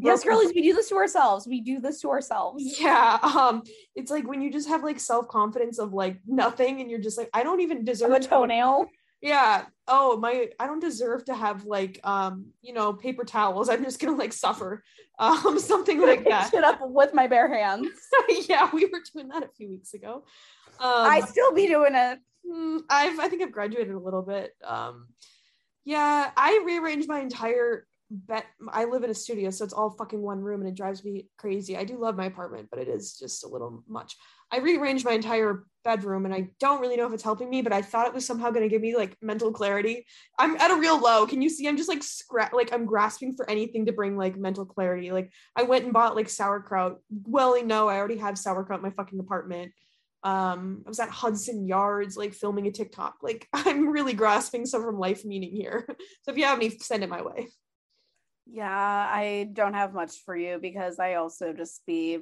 Yes, 0.01 0.25
girlies, 0.25 0.53
we 0.55 0.63
do 0.63 0.75
this 0.75 0.89
to 0.91 0.97
ourselves. 0.97 1.47
We 1.47 1.61
do 1.61 1.81
this 1.81 2.01
to 2.01 2.11
ourselves. 2.11 2.81
yeah 2.81 3.19
um 3.23 3.63
it's 3.95 4.11
like 4.11 4.27
when 4.27 4.41
you 4.43 4.51
just 4.51 4.69
have 4.69 4.83
like 4.83 4.99
self-confidence 5.01 5.79
of 5.79 5.93
like 5.93 6.19
nothing 6.27 6.81
and 6.81 6.91
you're 6.91 7.01
just 7.01 7.17
like 7.19 7.31
i 7.35 7.43
don't 7.43 7.61
even 7.61 7.85
deserve 7.85 8.11
Of 8.11 8.17
a 8.17 8.21
to- 8.21 8.29
toenail. 8.29 8.87
yeah 9.21 9.65
oh 9.89 10.17
my 10.17 10.49
i 10.59 10.67
don't 10.67 10.81
deserve 10.81 11.25
to 11.27 11.35
have 11.35 11.65
like 11.65 12.01
um 12.05 12.47
you 12.63 12.73
know 12.73 12.93
paper 12.93 13.25
towels 13.25 13.69
i'm 13.69 13.85
just 13.85 14.01
gonna 14.01 14.17
like 14.17 14.33
suffer 14.33 14.83
um 15.19 15.59
something 15.73 16.01
like 16.01 16.25
that 16.25 16.45
Picked 16.51 16.55
it 16.55 16.65
up 16.65 16.81
with 16.83 17.15
my 17.15 17.27
bare 17.27 17.49
hands. 17.53 17.89
yeah 18.49 18.69
we 18.73 18.87
were 18.87 19.01
doing 19.13 19.29
that 19.29 19.43
a 19.45 19.49
few 19.57 19.69
weeks 19.69 19.95
ago 19.95 20.25
um 20.81 21.07
I 21.17 21.21
still 21.21 21.53
be 21.53 21.67
doing 21.69 21.95
it. 21.95 22.19
mm, 22.51 22.81
i've 22.91 23.19
i 23.21 23.29
think 23.29 23.43
i've 23.43 23.53
graduated 23.53 23.95
a 23.95 23.99
little 23.99 24.23
bit 24.23 24.53
um 24.65 25.07
yeah 25.85 26.31
i 26.37 26.63
rearranged 26.67 27.09
my 27.09 27.21
entire 27.21 27.87
bet 28.15 28.47
i 28.73 28.85
live 28.85 29.03
in 29.03 29.11
a 29.11 29.15
studio 29.15 29.51
so 29.51 29.65
it's 29.65 29.75
all 29.75 29.91
fucking 29.91 30.23
one 30.23 30.41
room 30.41 30.61
and 30.61 30.69
it 30.69 30.77
drives 30.77 31.05
me 31.05 31.29
crazy. 31.37 31.77
I 31.77 31.85
do 31.85 31.99
love 31.99 32.17
my 32.17 32.27
apartment 32.27 32.69
but 32.71 32.79
it 32.79 32.89
is 32.89 33.19
just 33.19 33.45
a 33.45 33.49
little 33.49 33.83
much. 33.89 34.17
I 34.53 34.59
rearranged 34.59 35.05
my 35.05 35.13
entire 35.13 35.65
bedroom 35.83 36.25
and 36.25 36.35
i 36.35 36.49
don't 36.61 36.81
really 36.81 36.97
know 36.97 37.07
if 37.07 37.13
it's 37.13 37.23
helping 37.23 37.51
me 37.51 37.61
but 37.61 37.73
i 37.73 37.83
thought 37.83 38.07
it 38.07 38.15
was 38.15 38.25
somehow 38.25 38.49
going 38.51 38.63
to 38.63 38.69
give 38.69 38.81
me 38.81 38.97
like 38.97 39.17
mental 39.21 39.53
clarity. 39.53 40.07
I'm 40.39 40.57
at 40.57 40.71
a 40.71 40.77
real 40.77 40.99
low. 40.99 41.27
Can 41.27 41.43
you 41.43 41.51
see? 41.51 41.69
I'm 41.69 41.77
just 41.77 41.89
like 41.89 42.01
scra- 42.01 42.53
like 42.53 42.73
i'm 42.73 42.87
grasping 42.87 43.35
for 43.35 43.49
anything 43.51 43.87
to 43.87 43.93
bring 43.93 44.17
like 44.17 44.37
mental 44.37 44.65
clarity. 44.65 45.11
Like 45.13 45.33
i 45.57 45.63
went 45.63 45.85
and 45.85 45.93
bought 45.93 46.17
like 46.17 46.29
sauerkraut. 46.29 46.99
Well 47.11 47.63
no 47.65 47.89
i 47.89 47.97
already 47.97 48.19
have 48.19 48.39
sauerkraut 48.39 48.79
in 48.79 48.85
my 48.85 48.91
fucking 48.91 49.19
apartment. 49.19 49.73
Um 50.23 50.85
i 50.87 50.89
was 50.89 51.01
at 51.01 51.11
hudson 51.11 51.67
yards 51.67 52.17
like 52.17 52.33
filming 52.33 52.67
a 52.67 52.71
tiktok. 52.71 53.17
Like 53.23 53.49
i'm 53.53 53.89
really 53.89 54.15
grasping 54.15 54.67
some 54.67 54.83
from 54.83 54.99
life 54.99 55.25
meaning 55.25 55.51
here. 55.51 55.87
So 56.23 56.33
if 56.33 56.39
you 56.39 56.45
have 56.45 56.59
any 56.59 56.71
send 56.71 57.03
it 57.03 57.11
my 57.11 57.23
way 57.23 57.49
Yeah, 58.47 58.69
I 58.71 59.49
don't 59.53 59.75
have 59.75 59.95
much 59.95 60.17
for 60.25 60.37
you 60.37 60.59
because 60.61 60.99
I 60.99 61.15
also 61.15 61.53
just 61.53 61.85
be 61.87 62.19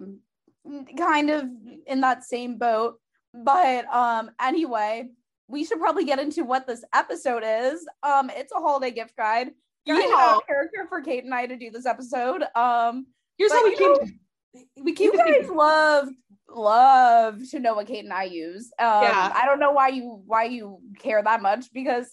kind 0.97 1.31
of 1.31 1.45
in 1.87 2.01
that 2.03 2.25
same 2.25 2.59
boat. 2.59 2.99
But 3.35 3.87
um 3.93 4.31
anyway, 4.41 5.09
we 5.49 5.65
should 5.65 5.81
probably 5.81 6.05
get 6.05 6.19
into 6.19 6.45
what 6.45 6.67
this 6.67 6.85
episode 6.95 7.43
is. 7.45 7.87
Um 8.03 8.31
it's 8.31 8.53
a 8.53 8.61
holiday 8.61 8.91
gift 8.91 9.17
guide. 9.17 9.51
Yeah. 9.85 10.39
character 10.47 10.87
for 10.89 11.01
Kate 11.01 11.25
and 11.25 11.35
I 11.35 11.47
to 11.47 11.57
do 11.57 11.71
this 11.71 11.87
episode. 11.87 12.45
Um 12.55 13.07
here's 13.39 13.53
how 13.53 13.65
we 13.65 13.77
came 13.77 13.93
know, 13.93 13.99
to 13.99 14.83
we 14.83 14.93
came 14.93 15.11
you 15.13 15.19
guys 15.19 15.51
love 15.51 16.09
love 16.49 17.41
to 17.51 17.59
know 17.59 17.75
what 17.75 17.87
Kate 17.87 18.05
and 18.05 18.13
I 18.13 18.25
use. 18.25 18.71
Um 18.79 19.03
Yeah. 19.03 19.33
I 19.35 19.45
don't 19.47 19.59
know 19.59 19.73
why 19.73 19.89
you 19.89 20.23
why 20.27 20.45
you 20.45 20.79
care 20.99 21.23
that 21.23 21.43
much 21.43 21.73
because 21.73 22.11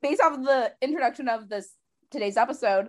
based 0.00 0.22
off 0.22 0.38
of 0.38 0.44
the 0.44 0.72
introduction 0.80 1.28
of 1.28 1.50
this 1.50 1.74
today's 2.10 2.36
episode, 2.36 2.88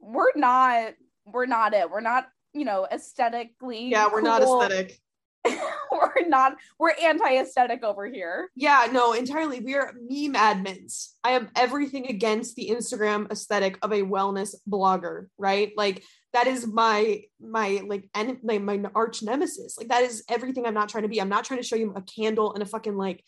we're 0.00 0.34
not 0.36 0.94
we're 1.26 1.46
not 1.46 1.74
it. 1.74 1.90
We're 1.90 2.00
not, 2.00 2.28
you 2.52 2.64
know, 2.64 2.86
aesthetically 2.90 3.88
yeah 3.88 4.08
we're 4.10 4.22
not 4.22 4.42
aesthetic. 4.42 4.98
We're 5.90 6.28
not 6.28 6.56
we're 6.78 6.92
anti-aesthetic 7.02 7.82
over 7.82 8.06
here. 8.06 8.50
yeah 8.54 8.86
no 8.92 9.14
entirely. 9.14 9.60
We 9.60 9.74
are 9.74 9.94
meme 9.94 10.34
admins. 10.34 11.14
I 11.24 11.30
am 11.30 11.48
everything 11.56 12.08
against 12.08 12.56
the 12.56 12.68
instagram 12.70 13.30
aesthetic 13.32 13.78
of 13.80 13.90
a 13.90 14.02
wellness 14.02 14.54
blogger 14.68 15.28
right? 15.38 15.72
Like 15.76 16.04
that 16.34 16.46
is 16.46 16.66
my 16.66 17.22
my 17.40 17.80
like 17.86 18.08
and 18.14 18.36
my, 18.44 18.58
my 18.58 18.82
arch 18.94 19.22
nemesis. 19.22 19.78
Like 19.78 19.88
that 19.88 20.02
is 20.02 20.22
everything 20.28 20.66
i'm 20.66 20.74
not 20.74 20.90
trying 20.90 21.02
to 21.02 21.08
be. 21.08 21.20
I'm 21.20 21.30
not 21.30 21.44
trying 21.44 21.60
to 21.60 21.66
show 21.66 21.76
you 21.76 21.94
a 21.96 22.02
candle 22.02 22.52
and 22.52 22.62
a 22.62 22.66
fucking 22.66 22.96
like 22.96 23.24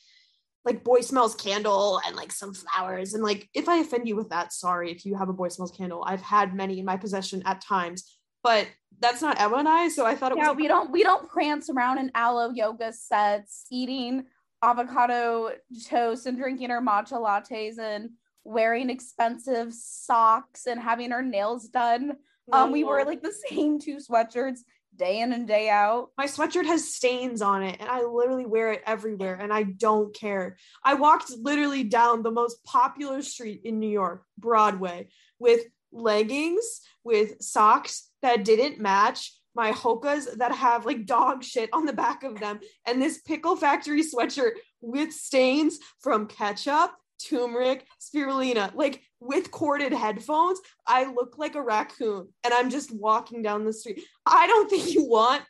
like 0.65 0.85
boy 0.85 1.01
smells 1.01 1.35
candle 1.35 2.01
and 2.07 2.17
like 2.17 2.33
some 2.33 2.55
flowers. 2.55 3.15
And 3.15 3.23
like 3.23 3.49
if 3.55 3.69
i 3.69 3.79
offend 3.79 4.07
you 4.09 4.17
with 4.17 4.31
that 4.31 4.53
sorry 4.53 4.91
if 4.91 5.05
you 5.05 5.15
have 5.17 5.29
a 5.29 5.33
boy 5.33 5.49
smells 5.49 5.73
candle. 5.73 6.05
I've 6.07 6.23
had 6.23 6.55
many 6.55 6.79
in 6.79 6.85
my 6.85 6.97
possession 6.97 7.43
at 7.47 7.61
times 7.61 8.19
but 8.43 8.67
that's 9.01 9.23
not 9.23 9.41
emma 9.41 9.57
and 9.57 9.69
i 9.69 9.89
so 9.89 10.05
i 10.05 10.15
thought 10.15 10.33
it 10.33 10.39
Yeah, 10.39 10.49
was 10.49 10.57
we 10.57 10.69
don't 10.69 10.91
we 10.91 11.03
don't 11.03 11.29
prance 11.29 11.71
around 11.71 11.99
in 11.99 12.11
Alo 12.15 12.51
Yoga 12.53 12.93
sets 12.93 13.67
eating 13.71 14.25
avocado 14.63 15.51
toast 15.87 16.27
and 16.27 16.39
drinking 16.39 16.71
our 16.71 16.81
matcha 16.81 17.13
lattes 17.13 17.79
and 17.79 18.11
wearing 18.45 18.91
expensive 18.91 19.73
socks 19.73 20.67
and 20.67 20.81
having 20.81 21.13
our 21.13 21.23
nails 21.23 21.69
done. 21.69 22.17
Um, 22.53 22.73
we 22.73 22.85
wore 22.85 23.05
like 23.05 23.23
the 23.23 23.33
same 23.49 23.79
two 23.79 23.97
sweatshirts 23.97 24.61
day 24.97 25.21
in 25.21 25.33
and 25.33 25.47
day 25.47 25.69
out. 25.69 26.11
My 26.19 26.27
sweatshirt 26.27 26.67
has 26.67 26.95
stains 26.95 27.43
on 27.43 27.63
it 27.63 27.79
and 27.81 27.89
I 27.89 28.03
literally 28.03 28.47
wear 28.47 28.73
it 28.73 28.83
everywhere 28.87 29.35
and 29.35 29.53
I 29.53 29.63
don't 29.63 30.15
care. 30.15 30.57
I 30.85 30.95
walked 30.95 31.31
literally 31.31 31.85
down 31.85 32.23
the 32.23 32.31
most 32.31 32.63
popular 32.65 33.23
street 33.23 33.63
in 33.65 33.79
New 33.79 33.89
York, 33.89 34.25
Broadway, 34.39 35.09
with 35.39 35.63
leggings, 35.93 36.81
with 37.05 37.41
socks 37.41 38.09
that 38.23 38.45
didn't 38.45 38.81
match, 38.81 39.33
my 39.55 39.73
hokas 39.73 40.39
that 40.39 40.53
have 40.53 40.87
like 40.87 41.07
dog 41.07 41.45
shit 41.45 41.69
on 41.73 41.85
the 41.85 41.93
back 41.93 42.23
of 42.23 42.41
them, 42.41 42.61
and 42.87 43.01
this 43.01 43.21
pickle 43.21 43.57
factory 43.57 44.03
sweatshirt 44.03 44.53
with 44.81 45.13
stains 45.13 45.79
from 46.01 46.27
ketchup, 46.27 46.93
turmeric, 47.29 47.87
spirulina, 48.01 48.75
like 48.75 49.03
with 49.21 49.51
corded 49.51 49.93
headphones. 49.93 50.61
I 50.87 51.07
look 51.07 51.39
like 51.39 51.55
a 51.55 51.63
raccoon 51.63 52.29
and 52.45 52.55
I'm 52.55 52.71
just 52.71 52.95
walking 52.95 53.43
down 53.43 53.65
the 53.65 53.73
street. 53.73 54.03
I 54.27 54.47
don't 54.47 54.69
think 54.69 54.95
you 54.95 55.05
want 55.05 55.43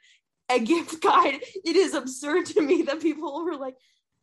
a 0.50 0.58
gift 0.58 1.00
guide. 1.02 1.40
It 1.64 1.76
is 1.76 1.94
absurd 1.94 2.46
to 2.46 2.62
me 2.62 2.82
that 2.82 3.00
people 3.00 3.44
were 3.44 3.56
like, 3.56 3.74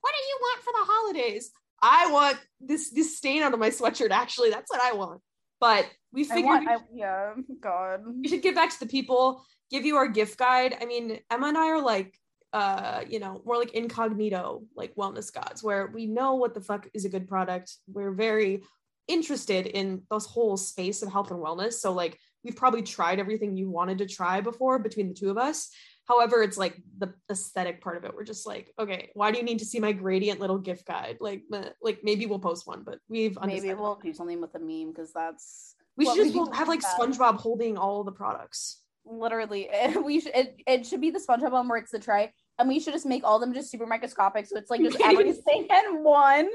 what 0.02 0.14
do 0.14 0.24
you 0.28 0.38
want 0.42 0.64
for 0.64 0.72
the 0.72 0.92
holidays? 0.92 1.52
I 1.82 2.12
want 2.12 2.38
this 2.60 2.90
this 2.90 3.18
stain 3.18 3.42
out 3.42 3.54
of 3.54 3.60
my 3.60 3.70
sweatshirt. 3.70 4.12
Actually, 4.12 4.50
that's 4.50 4.70
what 4.70 4.82
I 4.82 4.94
want. 4.94 5.22
But 5.60 5.90
we 6.12 6.24
figured, 6.24 6.46
want, 6.46 6.70
I, 6.70 6.78
yeah, 6.94 7.34
God, 7.60 8.02
we 8.06 8.28
should 8.28 8.42
give 8.42 8.56
back 8.56 8.72
to 8.72 8.80
the 8.80 8.86
people 8.86 9.44
give 9.70 9.86
you 9.86 9.98
our 9.98 10.08
gift 10.08 10.38
guide. 10.38 10.76
I 10.82 10.86
mean, 10.86 11.20
Emma 11.30 11.48
and 11.48 11.58
I 11.58 11.68
are 11.68 11.82
like, 11.82 12.18
uh, 12.54 13.02
you 13.08 13.20
know, 13.20 13.42
more 13.46 13.58
like 13.58 13.74
incognito, 13.74 14.64
like 14.76 14.96
wellness 14.96 15.32
gods, 15.32 15.64
where 15.64 15.88
we 15.88 16.06
know 16.06 16.36
what 16.36 16.54
the 16.54 16.62
fuck 16.62 16.88
is 16.94 17.06
a 17.06 17.10
good 17.10 17.28
product. 17.28 17.76
We're 17.88 18.12
very 18.12 18.64
interested 19.08 19.68
in 19.68 20.04
this 20.12 20.26
whole 20.26 20.58
space 20.58 21.02
of 21.02 21.12
health 21.12 21.32
and 21.32 21.40
wellness. 21.40 21.74
So, 21.74 21.92
like, 21.94 22.18
we've 22.44 22.56
probably 22.56 22.82
tried 22.82 23.20
everything 23.20 23.56
you 23.56 23.70
wanted 23.70 24.00
to 24.00 24.08
try 24.08 24.42
before 24.42 24.80
between 24.80 25.10
the 25.10 25.14
two 25.14 25.30
of 25.30 25.38
us. 25.38 25.70
However, 26.08 26.42
it's 26.42 26.58
like 26.58 26.76
the 26.98 27.14
aesthetic 27.30 27.82
part 27.82 27.98
of 27.98 28.04
it. 28.04 28.16
We're 28.16 28.24
just 28.24 28.48
like, 28.48 28.74
okay, 28.80 29.12
why 29.14 29.32
do 29.32 29.38
you 29.38 29.44
need 29.44 29.60
to 29.60 29.66
see 29.66 29.80
my 29.80 29.92
gradient 29.92 30.40
little 30.40 30.58
gift 30.58 30.88
guide? 30.88 31.18
Like, 31.20 31.44
like 31.82 32.00
maybe 32.04 32.26
we'll 32.26 32.40
post 32.40 32.66
one, 32.66 32.82
but 32.84 32.98
we've 33.08 33.38
maybe 33.46 33.72
we'll 33.76 34.00
do 34.04 34.14
something 34.14 34.42
with 34.42 34.56
a 34.56 34.60
meme 34.60 34.92
because 34.92 35.14
that's 35.14 35.76
we 35.98 36.06
should 36.06 36.34
just 36.34 36.56
have 36.56 36.68
like 36.68 36.82
SpongeBob 36.82 37.36
holding 37.36 37.78
all 37.78 38.04
the 38.04 38.12
products 38.12 38.82
literally 39.06 39.70
we 40.04 40.20
should 40.20 40.36
it, 40.36 40.56
it 40.68 40.86
should 40.86 41.02
be 41.02 41.12
the 41.12 41.20
SpongeBob 41.20 41.52
one 41.52 41.68
where 41.68 41.78
it's 41.78 41.92
the 41.92 42.00
tray 42.00 42.34
and 42.58 42.68
we 42.68 42.80
should 42.80 42.94
just 42.94 43.06
make 43.06 43.24
all 43.24 43.36
of 43.36 43.42
them 43.42 43.54
just 43.54 43.72
super 43.72 43.86
microscopic 43.86 44.46
so 44.46 44.58
it's 44.58 44.70
like 44.70 44.82
just 44.82 45.00
everything 45.04 45.68
in 45.70 46.04
one. 46.04 46.50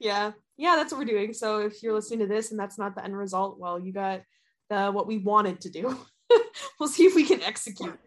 Yeah. 0.00 0.32
Yeah, 0.56 0.74
that's 0.76 0.92
what 0.92 0.98
we're 0.98 1.04
doing. 1.04 1.34
So 1.34 1.60
if 1.60 1.82
you're 1.82 1.94
listening 1.94 2.20
to 2.20 2.26
this 2.26 2.50
and 2.50 2.58
that's 2.58 2.78
not 2.78 2.96
the 2.96 3.04
end 3.04 3.16
result, 3.16 3.60
well, 3.60 3.78
you 3.78 3.92
got 3.92 4.22
the 4.70 4.90
what 4.90 5.06
we 5.06 5.18
wanted 5.18 5.60
to 5.62 5.70
do. 5.70 5.98
we'll 6.80 6.88
see 6.88 7.04
if 7.04 7.14
we 7.14 7.24
can 7.24 7.42
execute 7.42 7.98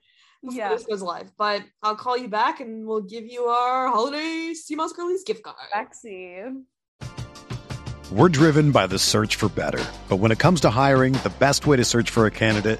yeah. 0.43 0.69
this 0.69 0.85
goes 0.85 1.01
live. 1.01 1.31
But 1.37 1.63
I'll 1.83 1.95
call 1.95 2.17
you 2.17 2.27
back 2.27 2.59
and 2.59 2.85
we'll 2.87 3.01
give 3.01 3.25
you 3.25 3.45
our 3.45 3.87
holiday 3.87 4.53
Sea 4.53 4.75
Moss 4.75 4.93
Girlies 4.93 5.23
gift 5.23 5.43
card. 5.43 5.57
Lexi. 5.75 6.63
We're 8.11 8.29
driven 8.29 8.71
by 8.71 8.87
the 8.87 8.99
search 8.99 9.35
for 9.35 9.47
better. 9.49 9.83
But 10.09 10.17
when 10.17 10.31
it 10.31 10.39
comes 10.39 10.61
to 10.61 10.69
hiring, 10.69 11.13
the 11.13 11.31
best 11.39 11.65
way 11.65 11.77
to 11.77 11.85
search 11.85 12.09
for 12.09 12.25
a 12.25 12.31
candidate 12.31 12.79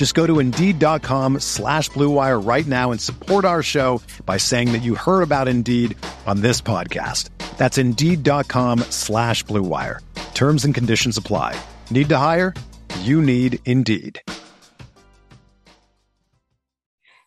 Just 0.00 0.14
go 0.14 0.26
to 0.26 0.38
Indeed.com 0.38 1.40
slash 1.40 1.90
BlueWire 1.90 2.42
right 2.42 2.66
now 2.66 2.90
and 2.90 2.98
support 2.98 3.44
our 3.44 3.62
show 3.62 4.00
by 4.24 4.38
saying 4.38 4.72
that 4.72 4.80
you 4.80 4.94
heard 4.94 5.20
about 5.20 5.46
Indeed 5.46 5.94
on 6.26 6.40
this 6.40 6.62
podcast. 6.62 7.28
That's 7.58 7.76
Indeed.com 7.76 8.78
slash 8.88 9.44
BlueWire. 9.44 9.98
Terms 10.32 10.64
and 10.64 10.74
conditions 10.74 11.18
apply. 11.18 11.54
Need 11.90 12.08
to 12.08 12.16
hire? 12.16 12.54
You 13.00 13.20
need 13.20 13.58
Indeed. 13.66 14.22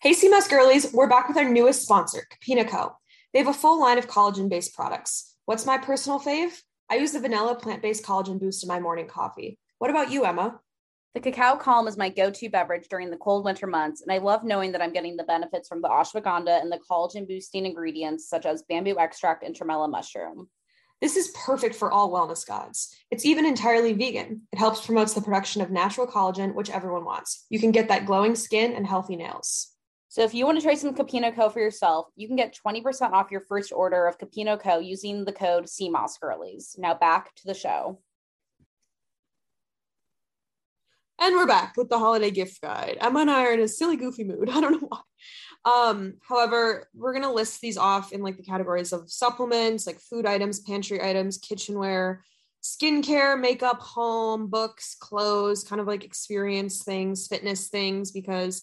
Hey, 0.01 0.15
Moss 0.23 0.47
Girlies, 0.47 0.91
we're 0.91 1.07
back 1.07 1.27
with 1.27 1.37
our 1.37 1.47
newest 1.47 1.83
sponsor, 1.83 2.25
Copina 2.31 2.67
Co. 2.67 2.97
They 3.33 3.39
have 3.39 3.47
a 3.47 3.53
full 3.53 3.79
line 3.79 3.99
of 3.99 4.07
collagen-based 4.07 4.73
products. 4.73 5.31
What's 5.45 5.67
my 5.67 5.77
personal 5.77 6.19
fave? 6.19 6.63
I 6.89 6.95
use 6.95 7.11
the 7.11 7.19
vanilla 7.19 7.53
plant-based 7.53 8.03
collagen 8.03 8.39
boost 8.39 8.63
in 8.63 8.67
my 8.67 8.79
morning 8.79 9.05
coffee. 9.05 9.59
What 9.77 9.91
about 9.91 10.09
you, 10.09 10.25
Emma? 10.25 10.59
The 11.13 11.19
cacao 11.19 11.57
calm 11.57 11.87
is 11.87 11.95
my 11.95 12.09
go-to 12.09 12.49
beverage 12.49 12.87
during 12.89 13.11
the 13.11 13.17
cold 13.17 13.45
winter 13.45 13.67
months, 13.67 14.01
and 14.01 14.11
I 14.11 14.17
love 14.17 14.43
knowing 14.43 14.71
that 14.71 14.81
I'm 14.81 14.93
getting 14.93 15.15
the 15.15 15.23
benefits 15.23 15.67
from 15.67 15.79
the 15.79 15.87
ashwagandha 15.87 16.59
and 16.59 16.71
the 16.71 16.79
collagen 16.89 17.27
boosting 17.27 17.67
ingredients 17.67 18.27
such 18.27 18.47
as 18.47 18.63
bamboo 18.63 18.97
extract 18.97 19.43
and 19.43 19.55
tremella 19.55 19.91
mushroom. 19.91 20.49
This 21.01 21.15
is 21.15 21.35
perfect 21.45 21.75
for 21.75 21.91
all 21.91 22.11
wellness 22.11 22.47
gods. 22.47 22.95
It's 23.11 23.25
even 23.25 23.45
entirely 23.45 23.93
vegan. 23.93 24.41
It 24.51 24.57
helps 24.57 24.83
promotes 24.83 25.13
the 25.13 25.21
production 25.21 25.61
of 25.61 25.69
natural 25.69 26.07
collagen, 26.07 26.55
which 26.55 26.71
everyone 26.71 27.05
wants. 27.05 27.45
You 27.49 27.59
can 27.59 27.71
get 27.71 27.89
that 27.89 28.07
glowing 28.07 28.35
skin 28.35 28.73
and 28.73 28.87
healthy 28.87 29.15
nails. 29.15 29.69
So 30.07 30.23
if 30.23 30.33
you 30.33 30.45
want 30.45 30.57
to 30.59 30.63
try 30.63 30.75
some 30.75 30.95
Copina 30.95 31.35
Co 31.35 31.49
for 31.49 31.59
yourself, 31.59 32.07
you 32.15 32.27
can 32.27 32.37
get 32.37 32.57
20% 32.65 33.11
off 33.11 33.31
your 33.31 33.41
first 33.41 33.71
order 33.71 34.07
of 34.07 34.17
Copina 34.17 34.59
Co 34.59 34.79
using 34.79 35.25
the 35.25 35.33
code 35.33 35.69
Sea 35.69 35.89
Moss 35.89 36.17
Girlies. 36.17 36.75
Now 36.79 36.95
back 36.95 37.35
to 37.35 37.45
the 37.45 37.53
show. 37.53 37.99
And 41.23 41.37
we're 41.37 41.47
back 41.47 41.77
with 41.77 41.87
the 41.87 41.97
holiday 41.97 42.31
gift 42.31 42.61
guide. 42.61 42.97
Emma 42.99 43.21
and 43.21 43.31
I 43.31 43.45
are 43.45 43.53
in 43.53 43.61
a 43.61 43.67
silly, 43.69 43.95
goofy 43.95 44.25
mood. 44.25 44.49
I 44.51 44.59
don't 44.59 44.73
know 44.73 44.89
why. 44.89 44.99
Um, 45.63 46.15
however, 46.27 46.89
we're 46.93 47.13
gonna 47.13 47.31
list 47.31 47.61
these 47.61 47.77
off 47.77 48.11
in 48.11 48.21
like 48.21 48.35
the 48.35 48.43
categories 48.43 48.91
of 48.91 49.09
supplements, 49.09 49.87
like 49.87 50.01
food 50.01 50.25
items, 50.25 50.59
pantry 50.59 51.01
items, 51.01 51.37
kitchenware, 51.37 52.25
skincare, 52.61 53.39
makeup, 53.39 53.79
home, 53.79 54.47
books, 54.47 54.97
clothes, 54.99 55.63
kind 55.63 55.79
of 55.79 55.87
like 55.87 56.03
experience 56.03 56.83
things, 56.83 57.25
fitness 57.25 57.69
things, 57.69 58.11
because 58.11 58.61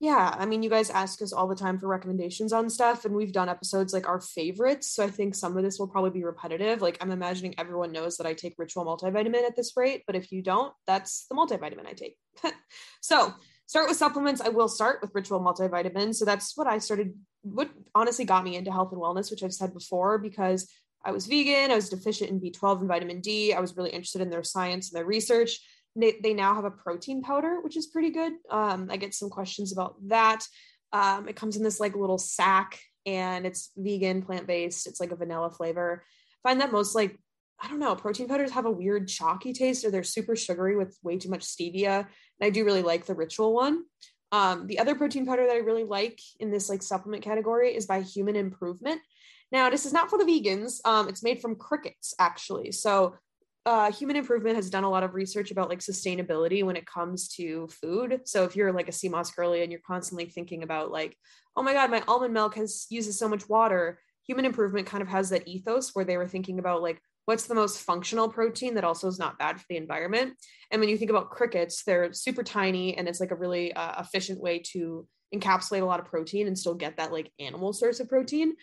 yeah, 0.00 0.34
I 0.38 0.46
mean, 0.46 0.62
you 0.62 0.70
guys 0.70 0.88
ask 0.88 1.20
us 1.20 1.34
all 1.34 1.46
the 1.46 1.54
time 1.54 1.78
for 1.78 1.86
recommendations 1.86 2.54
on 2.54 2.70
stuff, 2.70 3.04
and 3.04 3.14
we've 3.14 3.34
done 3.34 3.50
episodes 3.50 3.92
like 3.92 4.08
our 4.08 4.18
favorites. 4.18 4.90
So 4.94 5.04
I 5.04 5.10
think 5.10 5.34
some 5.34 5.58
of 5.58 5.62
this 5.62 5.78
will 5.78 5.88
probably 5.88 6.10
be 6.10 6.24
repetitive. 6.24 6.80
Like, 6.80 6.96
I'm 7.02 7.10
imagining 7.10 7.54
everyone 7.58 7.92
knows 7.92 8.16
that 8.16 8.26
I 8.26 8.32
take 8.32 8.54
Ritual 8.56 8.86
multivitamin 8.86 9.44
at 9.44 9.56
this 9.56 9.74
rate, 9.76 10.04
but 10.06 10.16
if 10.16 10.32
you 10.32 10.40
don't, 10.40 10.72
that's 10.86 11.26
the 11.28 11.34
multivitamin 11.34 11.86
I 11.86 11.92
take. 11.92 12.16
so, 13.02 13.34
start 13.66 13.88
with 13.88 13.98
supplements. 13.98 14.40
I 14.40 14.48
will 14.48 14.68
start 14.68 15.02
with 15.02 15.10
Ritual 15.14 15.40
multivitamin. 15.40 16.14
So, 16.14 16.24
that's 16.24 16.56
what 16.56 16.66
I 16.66 16.78
started, 16.78 17.12
what 17.42 17.68
honestly 17.94 18.24
got 18.24 18.42
me 18.42 18.56
into 18.56 18.72
health 18.72 18.92
and 18.92 19.02
wellness, 19.02 19.30
which 19.30 19.42
I've 19.42 19.52
said 19.52 19.74
before, 19.74 20.16
because 20.16 20.72
I 21.04 21.12
was 21.12 21.26
vegan, 21.26 21.70
I 21.70 21.74
was 21.74 21.90
deficient 21.90 22.30
in 22.30 22.40
B12 22.40 22.80
and 22.80 22.88
vitamin 22.88 23.20
D. 23.20 23.52
I 23.52 23.60
was 23.60 23.76
really 23.76 23.90
interested 23.90 24.22
in 24.22 24.30
their 24.30 24.44
science 24.44 24.90
and 24.90 24.98
their 24.98 25.06
research 25.06 25.60
they, 25.96 26.34
now 26.34 26.54
have 26.54 26.64
a 26.64 26.70
protein 26.70 27.22
powder, 27.22 27.60
which 27.60 27.76
is 27.76 27.86
pretty 27.86 28.10
good. 28.10 28.32
Um, 28.50 28.88
I 28.90 28.96
get 28.96 29.14
some 29.14 29.30
questions 29.30 29.72
about 29.72 29.96
that. 30.08 30.44
Um, 30.92 31.28
it 31.28 31.36
comes 31.36 31.56
in 31.56 31.62
this 31.62 31.80
like 31.80 31.96
little 31.96 32.18
sack 32.18 32.80
and 33.06 33.46
it's 33.46 33.70
vegan, 33.76 34.22
plant 34.22 34.46
based. 34.46 34.86
It's 34.86 35.00
like 35.00 35.12
a 35.12 35.16
vanilla 35.16 35.50
flavor. 35.50 36.04
I 36.44 36.48
find 36.48 36.60
that 36.60 36.72
most 36.72 36.94
like, 36.94 37.18
I 37.60 37.68
don't 37.68 37.78
know, 37.78 37.94
protein 37.94 38.28
powders 38.28 38.52
have 38.52 38.66
a 38.66 38.70
weird 38.70 39.08
chalky 39.08 39.52
taste 39.52 39.84
or 39.84 39.90
they're 39.90 40.02
super 40.02 40.34
sugary 40.34 40.76
with 40.76 40.96
way 41.02 41.18
too 41.18 41.28
much 41.28 41.42
stevia. 41.42 41.98
And 41.98 42.06
I 42.46 42.50
do 42.50 42.64
really 42.64 42.82
like 42.82 43.06
the 43.06 43.14
ritual 43.14 43.52
one. 43.52 43.84
Um, 44.32 44.66
the 44.66 44.78
other 44.78 44.94
protein 44.94 45.26
powder 45.26 45.46
that 45.46 45.54
I 45.54 45.58
really 45.58 45.84
like 45.84 46.20
in 46.38 46.50
this 46.50 46.68
like 46.68 46.82
supplement 46.82 47.22
category 47.22 47.74
is 47.74 47.86
by 47.86 48.00
Human 48.00 48.36
Improvement. 48.36 49.00
Now, 49.52 49.68
this 49.68 49.84
is 49.84 49.92
not 49.92 50.08
for 50.08 50.18
the 50.18 50.24
vegans. 50.24 50.80
Um, 50.84 51.08
it's 51.08 51.24
made 51.24 51.40
from 51.40 51.56
crickets, 51.56 52.14
actually. 52.18 52.70
So 52.72 53.16
uh, 53.66 53.92
human 53.92 54.16
improvement 54.16 54.56
has 54.56 54.70
done 54.70 54.84
a 54.84 54.90
lot 54.90 55.02
of 55.02 55.14
research 55.14 55.50
about 55.50 55.68
like 55.68 55.80
sustainability 55.80 56.64
when 56.64 56.76
it 56.76 56.86
comes 56.86 57.28
to 57.28 57.68
food. 57.68 58.20
So 58.24 58.44
if 58.44 58.56
you're 58.56 58.72
like 58.72 58.88
a 58.88 59.08
moss 59.10 59.30
girly 59.32 59.62
and 59.62 59.70
you're 59.70 59.80
constantly 59.86 60.26
thinking 60.26 60.62
about 60.62 60.90
like, 60.90 61.16
oh 61.56 61.62
my 61.62 61.74
god, 61.74 61.90
my 61.90 62.02
almond 62.08 62.32
milk 62.32 62.54
has 62.54 62.86
uses 62.88 63.18
so 63.18 63.28
much 63.28 63.48
water, 63.48 64.00
human 64.26 64.44
improvement 64.44 64.86
kind 64.86 65.02
of 65.02 65.08
has 65.08 65.30
that 65.30 65.46
ethos 65.46 65.90
where 65.94 66.04
they 66.04 66.16
were 66.16 66.28
thinking 66.28 66.58
about 66.58 66.82
like 66.82 67.00
what's 67.26 67.46
the 67.46 67.54
most 67.54 67.82
functional 67.82 68.28
protein 68.28 68.74
that 68.74 68.84
also 68.84 69.06
is 69.06 69.18
not 69.18 69.38
bad 69.38 69.60
for 69.60 69.66
the 69.68 69.76
environment. 69.76 70.32
And 70.70 70.80
when 70.80 70.88
you 70.88 70.96
think 70.96 71.10
about 71.10 71.30
crickets, 71.30 71.84
they're 71.84 72.12
super 72.12 72.42
tiny 72.42 72.96
and 72.96 73.08
it's 73.08 73.20
like 73.20 73.30
a 73.30 73.36
really 73.36 73.72
uh, 73.72 74.00
efficient 74.00 74.40
way 74.40 74.60
to 74.72 75.06
encapsulate 75.34 75.82
a 75.82 75.84
lot 75.84 76.00
of 76.00 76.06
protein 76.06 76.46
and 76.46 76.58
still 76.58 76.74
get 76.74 76.96
that 76.96 77.12
like 77.12 77.32
animal 77.38 77.72
source 77.72 78.00
of 78.00 78.08
protein. 78.08 78.54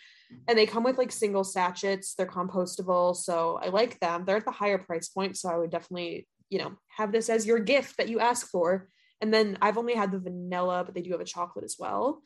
And 0.46 0.58
they 0.58 0.66
come 0.66 0.84
with 0.84 0.98
like 0.98 1.12
single 1.12 1.44
sachets, 1.44 2.14
they're 2.14 2.26
compostable. 2.26 3.16
So 3.16 3.58
I 3.62 3.68
like 3.68 3.98
them. 4.00 4.24
They're 4.24 4.36
at 4.36 4.44
the 4.44 4.50
higher 4.50 4.78
price 4.78 5.08
point. 5.08 5.36
So 5.36 5.48
I 5.48 5.56
would 5.56 5.70
definitely, 5.70 6.26
you 6.50 6.58
know, 6.58 6.72
have 6.96 7.12
this 7.12 7.28
as 7.30 7.46
your 7.46 7.58
gift 7.58 7.96
that 7.96 8.08
you 8.08 8.20
ask 8.20 8.48
for. 8.48 8.88
And 9.20 9.32
then 9.32 9.58
I've 9.62 9.78
only 9.78 9.94
had 9.94 10.12
the 10.12 10.18
vanilla, 10.18 10.84
but 10.84 10.94
they 10.94 11.02
do 11.02 11.12
have 11.12 11.20
a 11.20 11.24
chocolate 11.24 11.64
as 11.64 11.76
well. 11.78 12.22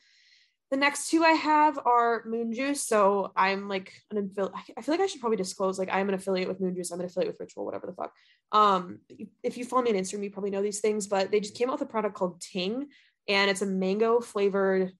The 0.73 0.77
next 0.77 1.11
two 1.11 1.23
I 1.23 1.33
have 1.33 1.77
are 1.85 2.23
Moon 2.25 2.51
Juice. 2.51 2.83
So 2.83 3.31
I'm 3.35 3.69
like 3.69 3.93
an 4.09 4.17
affiliate. 4.17 4.53
I 4.75 4.81
feel 4.81 4.93
like 4.95 5.01
I 5.01 5.05
should 5.05 5.21
probably 5.21 5.37
disclose 5.37 5.77
like 5.77 5.89
I'm 5.91 6.09
an 6.09 6.15
affiliate 6.15 6.47
with 6.47 6.59
Moon 6.59 6.75
Juice. 6.75 6.91
I'm 6.91 6.99
an 6.99 7.05
affiliate 7.05 7.31
with 7.31 7.39
Ritual, 7.39 7.63
whatever 7.63 7.85
the 7.85 7.93
fuck. 7.93 8.11
Um, 8.51 8.99
if 9.43 9.55
you 9.55 9.65
follow 9.65 9.83
me 9.83 9.91
on 9.91 9.97
Instagram, 9.97 10.23
you 10.23 10.31
probably 10.31 10.49
know 10.49 10.63
these 10.63 10.79
things. 10.79 11.05
But 11.05 11.29
they 11.29 11.41
just 11.41 11.55
came 11.55 11.69
out 11.69 11.73
with 11.79 11.87
a 11.87 11.91
product 11.91 12.15
called 12.15 12.41
Ting, 12.41 12.87
and 13.27 13.49
it's 13.49 13.61
a 13.61 13.65
mango 13.65 14.19
flavored 14.19 14.91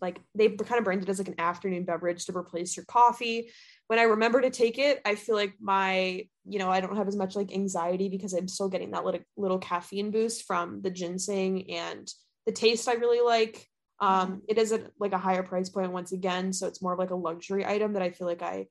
like 0.00 0.20
they 0.34 0.48
kind 0.48 0.78
of 0.78 0.84
branded 0.84 1.08
as 1.08 1.18
like 1.18 1.28
an 1.28 1.40
afternoon 1.40 1.84
beverage 1.84 2.24
to 2.26 2.36
replace 2.36 2.76
your 2.76 2.86
coffee. 2.86 3.50
When 3.88 3.98
i 3.98 4.04
remember 4.04 4.40
to 4.40 4.50
take 4.50 4.78
it 4.78 5.00
i 5.04 5.16
feel 5.16 5.34
like 5.34 5.54
my 5.60 6.28
you 6.44 6.60
know 6.60 6.70
i 6.70 6.80
don't 6.80 6.96
have 6.96 7.08
as 7.08 7.16
much 7.16 7.34
like 7.34 7.52
anxiety 7.52 8.08
because 8.08 8.32
i'm 8.34 8.46
still 8.46 8.68
getting 8.68 8.92
that 8.92 9.04
little 9.04 9.22
little 9.36 9.58
caffeine 9.58 10.12
boost 10.12 10.46
from 10.46 10.80
the 10.82 10.92
ginseng 10.92 11.68
and 11.72 12.08
the 12.46 12.52
taste 12.52 12.88
i 12.88 12.92
really 12.92 13.20
like. 13.20 13.66
Um 13.98 14.42
it 14.48 14.58
is 14.58 14.70
at 14.72 14.92
like 15.00 15.12
a 15.12 15.18
higher 15.18 15.42
price 15.42 15.70
point 15.70 15.92
once 15.92 16.12
again 16.12 16.52
so 16.52 16.68
it's 16.68 16.80
more 16.80 16.92
of 16.92 17.00
like 17.00 17.10
a 17.10 17.16
luxury 17.16 17.66
item 17.66 17.94
that 17.94 18.02
i 18.02 18.10
feel 18.10 18.28
like 18.28 18.42
i 18.42 18.66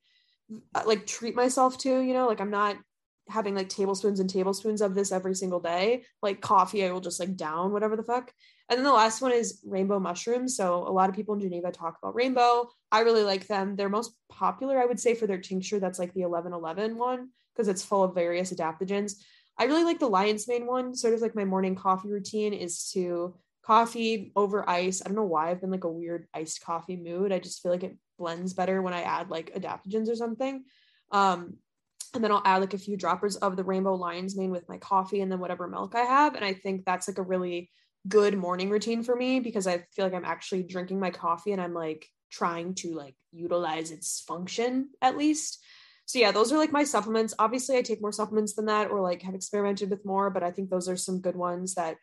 uh, 0.74 0.82
like 0.86 1.06
treat 1.06 1.36
myself 1.36 1.76
to 1.78 2.00
you 2.00 2.14
know? 2.14 2.26
Like 2.26 2.40
i'm 2.40 2.50
not 2.50 2.76
having 3.30 3.54
like 3.54 3.68
tablespoons 3.68 4.20
and 4.20 4.28
tablespoons 4.28 4.80
of 4.80 4.94
this 4.94 5.12
every 5.12 5.34
single 5.34 5.60
day 5.60 6.02
like 6.22 6.40
coffee 6.40 6.84
i 6.84 6.90
will 6.90 7.00
just 7.00 7.20
like 7.20 7.36
down 7.36 7.72
whatever 7.72 7.96
the 7.96 8.02
fuck 8.02 8.32
and 8.70 8.78
then 8.78 8.84
the 8.84 8.92
last 8.92 9.20
one 9.20 9.32
is 9.32 9.60
rainbow 9.66 9.98
mushrooms. 9.98 10.56
So 10.56 10.86
a 10.86 10.92
lot 10.92 11.10
of 11.10 11.16
people 11.16 11.34
in 11.34 11.40
Geneva 11.40 11.72
talk 11.72 11.98
about 12.00 12.14
rainbow. 12.14 12.70
I 12.92 13.00
really 13.00 13.24
like 13.24 13.48
them. 13.48 13.74
They're 13.74 13.88
most 13.88 14.14
popular, 14.28 14.80
I 14.80 14.86
would 14.86 15.00
say, 15.00 15.14
for 15.14 15.26
their 15.26 15.40
tincture. 15.40 15.80
That's 15.80 15.98
like 15.98 16.14
the 16.14 16.20
1111 16.20 16.96
one 16.96 17.30
because 17.52 17.66
it's 17.66 17.84
full 17.84 18.04
of 18.04 18.14
various 18.14 18.52
adaptogens. 18.52 19.14
I 19.58 19.64
really 19.64 19.82
like 19.82 19.98
the 19.98 20.08
lion's 20.08 20.46
mane 20.46 20.68
one. 20.68 20.94
Sort 20.94 21.14
of 21.14 21.20
like 21.20 21.34
my 21.34 21.44
morning 21.44 21.74
coffee 21.74 22.10
routine 22.10 22.52
is 22.52 22.90
to 22.92 23.34
coffee 23.64 24.30
over 24.36 24.68
ice. 24.70 25.02
I 25.04 25.08
don't 25.08 25.16
know 25.16 25.24
why 25.24 25.50
I've 25.50 25.60
been 25.60 25.72
like 25.72 25.84
a 25.84 25.90
weird 25.90 26.28
iced 26.32 26.60
coffee 26.60 26.96
mood. 26.96 27.32
I 27.32 27.40
just 27.40 27.62
feel 27.64 27.72
like 27.72 27.82
it 27.82 27.98
blends 28.20 28.54
better 28.54 28.80
when 28.80 28.94
I 28.94 29.02
add 29.02 29.30
like 29.30 29.52
adaptogens 29.52 30.08
or 30.08 30.14
something. 30.14 30.62
Um, 31.10 31.56
and 32.14 32.24
then 32.24 32.32
I'll 32.32 32.42
add 32.44 32.58
like 32.58 32.74
a 32.74 32.78
few 32.78 32.96
droppers 32.96 33.36
of 33.36 33.56
the 33.56 33.64
rainbow 33.64 33.94
lion's 33.94 34.36
mane 34.36 34.50
with 34.50 34.68
my 34.68 34.78
coffee 34.78 35.20
and 35.20 35.30
then 35.30 35.40
whatever 35.40 35.68
milk 35.68 35.94
I 35.94 36.00
have. 36.00 36.34
And 36.34 36.44
I 36.44 36.54
think 36.54 36.84
that's 36.84 37.08
like 37.08 37.18
a 37.18 37.22
really 37.22 37.70
good 38.08 38.36
morning 38.36 38.70
routine 38.70 39.02
for 39.02 39.14
me 39.14 39.40
because 39.40 39.66
I 39.66 39.84
feel 39.94 40.04
like 40.04 40.14
I'm 40.14 40.24
actually 40.24 40.62
drinking 40.62 41.00
my 41.00 41.10
coffee 41.10 41.52
and 41.52 41.60
I'm 41.60 41.74
like 41.74 42.06
trying 42.30 42.74
to 42.76 42.94
like 42.94 43.14
utilize 43.32 43.90
its 43.90 44.20
function 44.20 44.90
at 45.02 45.16
least. 45.16 45.62
So 46.06 46.18
yeah, 46.18 46.32
those 46.32 46.52
are 46.52 46.58
like 46.58 46.72
my 46.72 46.84
supplements. 46.84 47.34
Obviously, 47.38 47.76
I 47.76 47.82
take 47.82 48.00
more 48.00 48.12
supplements 48.12 48.54
than 48.54 48.66
that 48.66 48.90
or 48.90 49.00
like 49.00 49.22
have 49.22 49.34
experimented 49.34 49.90
with 49.90 50.04
more, 50.04 50.30
but 50.30 50.42
I 50.42 50.50
think 50.50 50.70
those 50.70 50.88
are 50.88 50.96
some 50.96 51.20
good 51.20 51.36
ones 51.36 51.74
that 51.74 51.96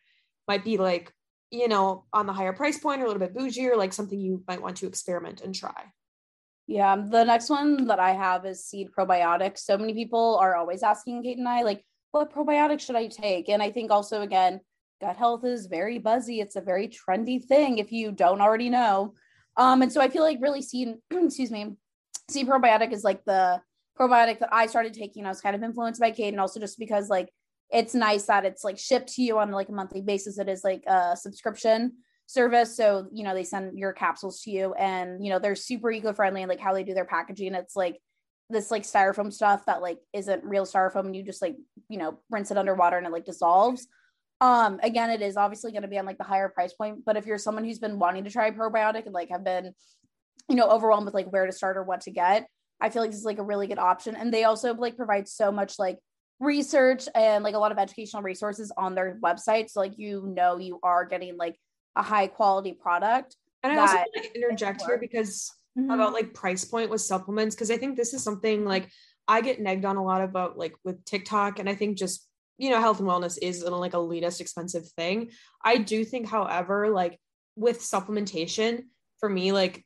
might 0.46 0.64
be 0.64 0.78
like, 0.78 1.12
you 1.50 1.68
know, 1.68 2.06
on 2.12 2.26
the 2.26 2.32
higher 2.32 2.52
price 2.52 2.78
point 2.78 3.00
or 3.00 3.04
a 3.04 3.06
little 3.08 3.20
bit 3.20 3.34
bougie 3.34 3.66
or 3.66 3.76
like 3.76 3.92
something 3.92 4.18
you 4.18 4.42
might 4.48 4.62
want 4.62 4.78
to 4.78 4.86
experiment 4.86 5.42
and 5.42 5.54
try. 5.54 5.92
Yeah, 6.68 6.96
the 6.96 7.24
next 7.24 7.48
one 7.48 7.86
that 7.86 7.98
I 7.98 8.12
have 8.12 8.44
is 8.44 8.62
seed 8.62 8.90
probiotics. 8.96 9.60
So 9.60 9.78
many 9.78 9.94
people 9.94 10.36
are 10.38 10.54
always 10.54 10.82
asking 10.82 11.22
Kate 11.22 11.38
and 11.38 11.48
I, 11.48 11.62
like, 11.62 11.82
what 12.10 12.32
probiotics 12.32 12.82
should 12.82 12.94
I 12.94 13.06
take? 13.06 13.48
And 13.48 13.62
I 13.62 13.70
think 13.70 13.90
also, 13.90 14.20
again, 14.20 14.60
gut 15.00 15.16
health 15.16 15.46
is 15.46 15.66
very 15.66 15.98
buzzy. 15.98 16.40
It's 16.40 16.56
a 16.56 16.60
very 16.60 16.88
trendy 16.88 17.42
thing 17.42 17.78
if 17.78 17.90
you 17.90 18.12
don't 18.12 18.42
already 18.42 18.68
know. 18.68 19.14
Um, 19.56 19.80
and 19.80 19.90
so 19.90 20.02
I 20.02 20.10
feel 20.10 20.22
like 20.22 20.42
really 20.42 20.60
seed, 20.60 20.96
excuse 21.10 21.50
me, 21.50 21.74
seed 22.30 22.46
probiotic 22.46 22.92
is 22.92 23.02
like 23.02 23.24
the 23.24 23.62
probiotic 23.98 24.38
that 24.40 24.52
I 24.52 24.66
started 24.66 24.92
taking. 24.92 25.24
I 25.24 25.30
was 25.30 25.40
kind 25.40 25.56
of 25.56 25.62
influenced 25.62 26.02
by 26.02 26.10
Kate, 26.10 26.34
and 26.34 26.40
also 26.40 26.60
just 26.60 26.78
because 26.78 27.08
like 27.08 27.30
it's 27.70 27.94
nice 27.94 28.26
that 28.26 28.44
it's 28.44 28.62
like 28.62 28.78
shipped 28.78 29.14
to 29.14 29.22
you 29.22 29.38
on 29.38 29.50
like 29.52 29.70
a 29.70 29.72
monthly 29.72 30.02
basis. 30.02 30.38
It 30.38 30.50
is 30.50 30.64
like 30.64 30.84
a 30.86 31.16
subscription 31.16 31.94
service. 32.28 32.76
So, 32.76 33.08
you 33.10 33.24
know, 33.24 33.34
they 33.34 33.42
send 33.42 33.78
your 33.78 33.92
capsules 33.92 34.42
to 34.42 34.50
you 34.50 34.74
and, 34.74 35.24
you 35.24 35.30
know, 35.30 35.38
they're 35.38 35.56
super 35.56 35.90
eco-friendly 35.90 36.42
and 36.42 36.48
like 36.48 36.60
how 36.60 36.74
they 36.74 36.84
do 36.84 36.92
their 36.92 37.06
packaging. 37.06 37.54
It's 37.54 37.74
like 37.74 37.98
this 38.50 38.70
like 38.70 38.82
styrofoam 38.82 39.32
stuff 39.32 39.64
that 39.64 39.80
like 39.80 39.98
isn't 40.12 40.44
real 40.44 40.66
styrofoam 40.66 41.06
and 41.06 41.16
you 41.16 41.24
just 41.24 41.40
like, 41.40 41.56
you 41.88 41.98
know, 41.98 42.20
rinse 42.30 42.50
it 42.50 42.58
underwater 42.58 42.98
and 42.98 43.06
it 43.06 43.12
like 43.12 43.24
dissolves. 43.24 43.88
Um, 44.42 44.78
again, 44.82 45.10
it 45.10 45.22
is 45.22 45.38
obviously 45.38 45.72
going 45.72 45.82
to 45.82 45.88
be 45.88 45.98
on 45.98 46.04
like 46.04 46.18
the 46.18 46.24
higher 46.24 46.50
price 46.50 46.74
point, 46.74 47.04
but 47.04 47.16
if 47.16 47.24
you're 47.24 47.38
someone 47.38 47.64
who's 47.64 47.78
been 47.78 47.98
wanting 47.98 48.24
to 48.24 48.30
try 48.30 48.50
probiotic 48.50 49.06
and 49.06 49.14
like 49.14 49.30
have 49.30 49.42
been, 49.42 49.72
you 50.50 50.54
know, 50.54 50.68
overwhelmed 50.68 51.06
with 51.06 51.14
like 51.14 51.32
where 51.32 51.46
to 51.46 51.52
start 51.52 51.78
or 51.78 51.82
what 51.82 52.02
to 52.02 52.10
get, 52.10 52.46
I 52.78 52.90
feel 52.90 53.02
like 53.02 53.10
this 53.10 53.20
is 53.20 53.26
like 53.26 53.38
a 53.38 53.42
really 53.42 53.66
good 53.66 53.78
option. 53.78 54.14
And 54.14 54.32
they 54.32 54.44
also 54.44 54.74
like 54.74 54.96
provide 54.96 55.28
so 55.28 55.50
much 55.50 55.78
like 55.78 55.98
research 56.40 57.08
and 57.14 57.42
like 57.42 57.54
a 57.54 57.58
lot 57.58 57.72
of 57.72 57.78
educational 57.78 58.22
resources 58.22 58.70
on 58.76 58.94
their 58.94 59.18
website. 59.24 59.70
So 59.70 59.80
like 59.80 59.94
you 59.96 60.32
know 60.36 60.58
you 60.58 60.78
are 60.82 61.04
getting 61.04 61.36
like 61.36 61.56
a 61.96 62.02
high 62.02 62.26
quality 62.26 62.72
product. 62.72 63.36
And 63.62 63.72
I 63.72 63.80
also 63.80 63.96
want 63.96 64.24
to 64.24 64.34
interject 64.34 64.82
here 64.82 64.98
because 64.98 65.52
mm-hmm. 65.78 65.90
about 65.90 66.12
like 66.12 66.34
price 66.34 66.64
point 66.64 66.90
with 66.90 67.00
supplements, 67.00 67.54
because 67.54 67.70
I 67.70 67.76
think 67.76 67.96
this 67.96 68.14
is 68.14 68.22
something 68.22 68.64
like 68.64 68.88
I 69.26 69.40
get 69.40 69.62
negged 69.62 69.84
on 69.84 69.96
a 69.96 70.04
lot 70.04 70.22
about 70.22 70.56
like 70.56 70.74
with 70.84 71.04
TikTok. 71.04 71.58
And 71.58 71.68
I 71.68 71.74
think 71.74 71.98
just 71.98 72.28
you 72.58 72.70
know 72.70 72.80
health 72.80 72.98
and 72.98 73.08
wellness 73.08 73.38
is 73.40 73.62
like 73.62 73.94
a 73.94 73.96
elitist 73.96 74.40
expensive 74.40 74.86
thing 74.90 75.30
i 75.64 75.78
do 75.78 76.04
think 76.04 76.28
however 76.28 76.90
like 76.90 77.18
with 77.56 77.80
supplementation 77.80 78.82
for 79.20 79.28
me 79.28 79.52
like 79.52 79.84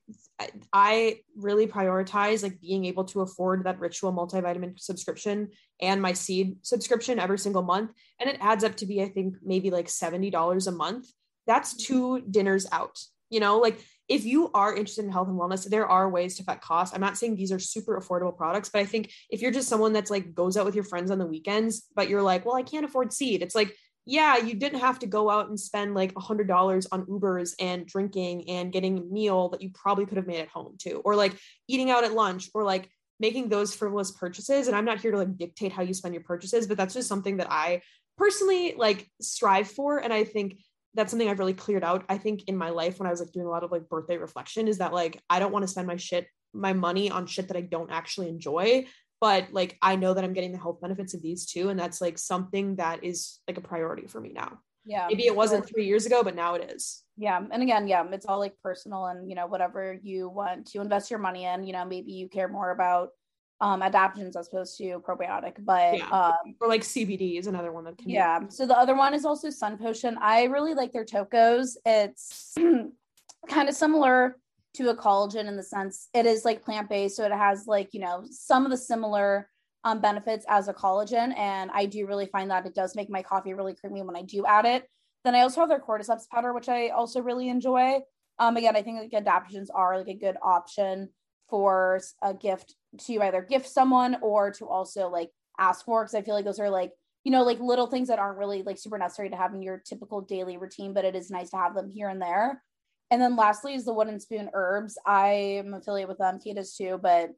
i 0.72 1.18
really 1.36 1.66
prioritize 1.66 2.42
like 2.42 2.60
being 2.60 2.84
able 2.86 3.04
to 3.04 3.20
afford 3.20 3.64
that 3.64 3.78
ritual 3.78 4.12
multivitamin 4.12 4.78
subscription 4.80 5.48
and 5.80 6.02
my 6.02 6.12
seed 6.12 6.56
subscription 6.62 7.18
every 7.18 7.38
single 7.38 7.62
month 7.62 7.92
and 8.18 8.28
it 8.28 8.38
adds 8.40 8.64
up 8.64 8.74
to 8.74 8.86
be 8.86 9.02
i 9.02 9.08
think 9.08 9.36
maybe 9.42 9.70
like 9.70 9.86
$70 9.86 10.66
a 10.66 10.72
month 10.72 11.06
that's 11.46 11.74
mm-hmm. 11.74 11.92
two 11.94 12.20
dinners 12.30 12.66
out 12.72 12.98
you 13.30 13.40
know 13.40 13.58
like 13.58 13.78
if 14.12 14.26
you 14.26 14.50
are 14.52 14.74
interested 14.74 15.06
in 15.06 15.10
health 15.10 15.28
and 15.28 15.38
wellness, 15.38 15.66
there 15.68 15.86
are 15.86 16.10
ways 16.10 16.36
to 16.36 16.44
cut 16.44 16.60
costs. 16.60 16.94
I'm 16.94 17.00
not 17.00 17.16
saying 17.16 17.34
these 17.34 17.50
are 17.50 17.58
super 17.58 17.98
affordable 17.98 18.36
products, 18.36 18.68
but 18.68 18.80
I 18.80 18.84
think 18.84 19.10
if 19.30 19.40
you're 19.40 19.50
just 19.50 19.68
someone 19.68 19.94
that's 19.94 20.10
like 20.10 20.34
goes 20.34 20.58
out 20.58 20.66
with 20.66 20.74
your 20.74 20.84
friends 20.84 21.10
on 21.10 21.18
the 21.18 21.26
weekends, 21.26 21.84
but 21.96 22.10
you're 22.10 22.20
like, 22.20 22.44
well, 22.44 22.56
I 22.56 22.62
can't 22.62 22.84
afford 22.84 23.12
seed. 23.12 23.42
It's 23.42 23.54
like, 23.54 23.74
yeah, 24.04 24.36
you 24.36 24.54
didn't 24.54 24.80
have 24.80 24.98
to 24.98 25.06
go 25.06 25.30
out 25.30 25.48
and 25.48 25.58
spend 25.58 25.94
like 25.94 26.12
a 26.14 26.20
hundred 26.20 26.46
dollars 26.46 26.86
on 26.92 27.06
Ubers 27.06 27.54
and 27.58 27.86
drinking 27.86 28.50
and 28.50 28.70
getting 28.70 28.98
a 28.98 29.02
meal 29.02 29.48
that 29.50 29.62
you 29.62 29.70
probably 29.72 30.04
could 30.04 30.18
have 30.18 30.26
made 30.26 30.40
at 30.40 30.48
home 30.48 30.74
too, 30.76 31.00
or 31.04 31.16
like 31.16 31.34
eating 31.66 31.90
out 31.90 32.04
at 32.04 32.12
lunch, 32.12 32.50
or 32.52 32.64
like 32.64 32.90
making 33.18 33.48
those 33.48 33.74
frivolous 33.74 34.10
purchases. 34.10 34.66
And 34.66 34.76
I'm 34.76 34.84
not 34.84 35.00
here 35.00 35.12
to 35.12 35.18
like 35.18 35.38
dictate 35.38 35.72
how 35.72 35.82
you 35.82 35.94
spend 35.94 36.12
your 36.12 36.24
purchases, 36.24 36.66
but 36.66 36.76
that's 36.76 36.94
just 36.94 37.08
something 37.08 37.36
that 37.36 37.50
I 37.50 37.80
personally 38.18 38.74
like 38.76 39.08
strive 39.20 39.68
for. 39.70 39.98
And 39.98 40.12
I 40.12 40.24
think 40.24 40.58
that's 40.94 41.10
something 41.10 41.28
I've 41.28 41.38
really 41.38 41.54
cleared 41.54 41.84
out. 41.84 42.04
I 42.08 42.18
think 42.18 42.48
in 42.48 42.56
my 42.56 42.70
life 42.70 42.98
when 42.98 43.06
I 43.06 43.10
was 43.10 43.20
like 43.20 43.32
doing 43.32 43.46
a 43.46 43.50
lot 43.50 43.64
of 43.64 43.72
like 43.72 43.88
birthday 43.88 44.18
reflection 44.18 44.68
is 44.68 44.78
that 44.78 44.92
like 44.92 45.20
I 45.30 45.38
don't 45.38 45.52
want 45.52 45.62
to 45.62 45.68
spend 45.68 45.86
my 45.86 45.96
shit, 45.96 46.26
my 46.52 46.72
money 46.72 47.10
on 47.10 47.26
shit 47.26 47.48
that 47.48 47.56
I 47.56 47.62
don't 47.62 47.90
actually 47.90 48.28
enjoy. 48.28 48.86
But 49.20 49.52
like 49.52 49.78
I 49.80 49.96
know 49.96 50.14
that 50.14 50.24
I'm 50.24 50.32
getting 50.32 50.52
the 50.52 50.58
health 50.58 50.80
benefits 50.80 51.14
of 51.14 51.22
these 51.22 51.46
too. 51.46 51.68
And 51.68 51.78
that's 51.78 52.00
like 52.00 52.18
something 52.18 52.76
that 52.76 53.04
is 53.04 53.38
like 53.46 53.56
a 53.56 53.62
priority 53.62 54.06
for 54.06 54.20
me 54.20 54.32
now. 54.32 54.58
Yeah. 54.84 55.06
Maybe 55.08 55.26
it 55.26 55.36
wasn't 55.36 55.66
three 55.66 55.86
years 55.86 56.06
ago, 56.06 56.24
but 56.24 56.34
now 56.34 56.54
it 56.54 56.70
is. 56.72 57.04
Yeah. 57.16 57.40
And 57.50 57.62
again, 57.62 57.86
yeah, 57.86 58.04
it's 58.10 58.26
all 58.26 58.40
like 58.40 58.54
personal 58.62 59.06
and 59.06 59.28
you 59.28 59.36
know, 59.36 59.46
whatever 59.46 59.96
you 60.02 60.28
want 60.28 60.66
to 60.72 60.80
invest 60.80 61.10
your 61.10 61.20
money 61.20 61.44
in, 61.44 61.64
you 61.64 61.72
know, 61.72 61.84
maybe 61.84 62.12
you 62.12 62.28
care 62.28 62.48
more 62.48 62.70
about 62.70 63.10
um, 63.60 63.80
adaptogens 63.80 64.36
as 64.36 64.48
opposed 64.48 64.76
to 64.78 65.00
probiotic. 65.00 65.54
But 65.60 65.98
yeah. 65.98 66.08
um, 66.08 66.54
or 66.60 66.68
like 66.68 66.82
CBD 66.82 67.38
is 67.38 67.46
another 67.46 67.72
one 67.72 67.84
that 67.84 67.98
can. 67.98 68.10
Yeah. 68.10 68.40
Be- 68.40 68.50
so 68.50 68.66
the 68.66 68.76
other 68.76 68.94
one 68.94 69.14
is 69.14 69.24
also 69.24 69.50
Sun 69.50 69.78
Potion. 69.78 70.18
I 70.20 70.44
really 70.44 70.74
like 70.74 70.92
their 70.92 71.04
tocos. 71.04 71.76
It's 71.86 72.54
kind 73.48 73.68
of 73.68 73.74
similar 73.74 74.36
to 74.74 74.88
a 74.88 74.96
collagen 74.96 75.46
in 75.46 75.56
the 75.56 75.62
sense 75.62 76.08
it 76.14 76.24
is 76.24 76.44
like 76.44 76.64
plant 76.64 76.88
based, 76.88 77.16
so 77.16 77.24
it 77.24 77.32
has 77.32 77.66
like 77.66 77.90
you 77.92 78.00
know 78.00 78.24
some 78.30 78.64
of 78.64 78.70
the 78.70 78.76
similar 78.76 79.48
um, 79.84 80.00
benefits 80.00 80.44
as 80.48 80.68
a 80.68 80.74
collagen, 80.74 81.36
and 81.36 81.70
I 81.72 81.86
do 81.86 82.06
really 82.06 82.26
find 82.26 82.50
that 82.50 82.66
it 82.66 82.74
does 82.74 82.96
make 82.96 83.10
my 83.10 83.22
coffee 83.22 83.54
really 83.54 83.74
creamy 83.74 84.02
when 84.02 84.16
I 84.16 84.22
do 84.22 84.44
add 84.46 84.64
it. 84.64 84.88
Then 85.24 85.34
I 85.34 85.42
also 85.42 85.60
have 85.60 85.68
their 85.68 85.80
cordyceps 85.80 86.28
powder, 86.28 86.52
which 86.52 86.68
I 86.68 86.88
also 86.88 87.20
really 87.20 87.48
enjoy. 87.48 88.00
Um, 88.38 88.56
again, 88.56 88.76
I 88.76 88.82
think 88.82 88.98
like 88.98 89.24
adaptogens 89.24 89.68
are 89.72 89.98
like 89.98 90.08
a 90.08 90.14
good 90.14 90.36
option 90.42 91.10
for 91.52 92.00
a 92.22 92.32
gift 92.32 92.74
to 92.98 93.20
either 93.20 93.42
gift 93.42 93.68
someone 93.68 94.16
or 94.22 94.50
to 94.52 94.66
also 94.66 95.10
like 95.10 95.28
ask 95.60 95.84
for 95.84 96.02
because 96.02 96.14
I 96.14 96.22
feel 96.22 96.34
like 96.34 96.46
those 96.46 96.58
are 96.58 96.70
like 96.70 96.92
you 97.24 97.30
know 97.30 97.42
like 97.42 97.60
little 97.60 97.86
things 97.86 98.08
that 98.08 98.18
aren't 98.18 98.38
really 98.38 98.62
like 98.62 98.78
super 98.78 98.96
necessary 98.96 99.28
to 99.28 99.36
have 99.36 99.52
in 99.52 99.60
your 99.60 99.82
typical 99.86 100.22
daily 100.22 100.56
routine, 100.56 100.94
but 100.94 101.04
it 101.04 101.14
is 101.14 101.30
nice 101.30 101.50
to 101.50 101.58
have 101.58 101.74
them 101.74 101.90
here 101.90 102.08
and 102.08 102.22
there. 102.22 102.62
And 103.10 103.20
then 103.20 103.36
lastly 103.36 103.74
is 103.74 103.84
the 103.84 103.92
wooden 103.92 104.18
spoon 104.18 104.48
herbs. 104.54 104.96
I 105.06 105.60
am 105.60 105.74
affiliated 105.74 106.08
with 106.08 106.16
them, 106.16 106.40
Kate 106.42 106.56
is 106.56 106.74
too, 106.74 106.98
but 107.02 107.28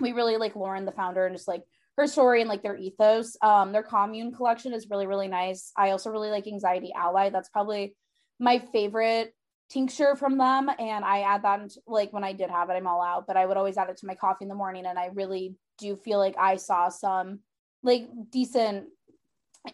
we 0.00 0.12
really 0.12 0.38
like 0.38 0.56
Lauren, 0.56 0.86
the 0.86 0.92
founder, 0.92 1.26
and 1.26 1.36
just 1.36 1.46
like 1.46 1.64
her 1.98 2.06
story 2.06 2.40
and 2.40 2.48
like 2.48 2.62
their 2.62 2.78
ethos. 2.78 3.36
Um, 3.42 3.72
their 3.72 3.82
commune 3.82 4.32
collection 4.32 4.72
is 4.72 4.88
really, 4.88 5.06
really 5.06 5.28
nice. 5.28 5.70
I 5.76 5.90
also 5.90 6.08
really 6.08 6.30
like 6.30 6.46
Anxiety 6.46 6.92
Ally. 6.96 7.28
That's 7.28 7.50
probably 7.50 7.94
my 8.38 8.58
favorite 8.72 9.34
tincture 9.70 10.16
from 10.16 10.36
them. 10.36 10.68
And 10.78 11.04
I 11.04 11.20
add 11.20 11.44
that 11.44 11.60
into, 11.60 11.80
like 11.86 12.12
when 12.12 12.24
I 12.24 12.32
did 12.32 12.50
have 12.50 12.70
it, 12.70 12.74
I'm 12.74 12.86
all 12.86 13.02
out, 13.02 13.26
but 13.26 13.36
I 13.36 13.46
would 13.46 13.56
always 13.56 13.76
add 13.76 13.88
it 13.88 13.96
to 13.98 14.06
my 14.06 14.14
coffee 14.14 14.44
in 14.44 14.48
the 14.48 14.54
morning. 14.54 14.86
And 14.86 14.98
I 14.98 15.10
really 15.14 15.54
do 15.78 15.96
feel 15.96 16.18
like 16.18 16.36
I 16.38 16.56
saw 16.56 16.88
some 16.88 17.40
like 17.82 18.08
decent 18.30 18.86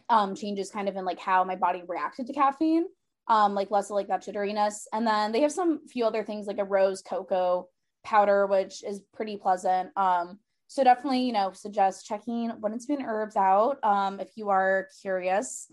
um 0.09 0.35
changes 0.35 0.71
kind 0.71 0.89
of 0.89 0.97
in 0.97 1.05
like 1.05 1.19
how 1.19 1.45
my 1.45 1.57
body 1.57 1.83
reacted 1.87 2.27
to 2.27 2.33
caffeine 2.33 2.85
um 3.29 3.55
like 3.55 3.71
less 3.71 3.91
of 3.91 3.95
like 3.95 4.09
that 4.09 4.25
jitteriness 4.25 4.85
and 4.93 5.07
then 5.07 5.33
they 5.33 5.41
have 5.41 5.53
some 5.53 5.87
few 5.87 6.05
other 6.05 6.25
things 6.25 6.47
like 6.47 6.59
a 6.59 6.65
rose 6.65 7.03
cocoa 7.03 7.69
powder 8.05 8.47
which 8.47 8.83
is 8.85 9.01
pretty 9.15 9.37
pleasant 9.37 9.91
um 9.97 10.39
so 10.67 10.83
definitely 10.83 11.21
you 11.21 11.33
know 11.33 11.53
suggest 11.53 12.05
checking 12.05 12.51
spoon 12.79 13.03
herbs 13.03 13.37
out 13.37 13.79
um 13.85 14.19
if 14.19 14.31
you 14.37 14.49
are 14.49 14.89
curious 15.01 15.69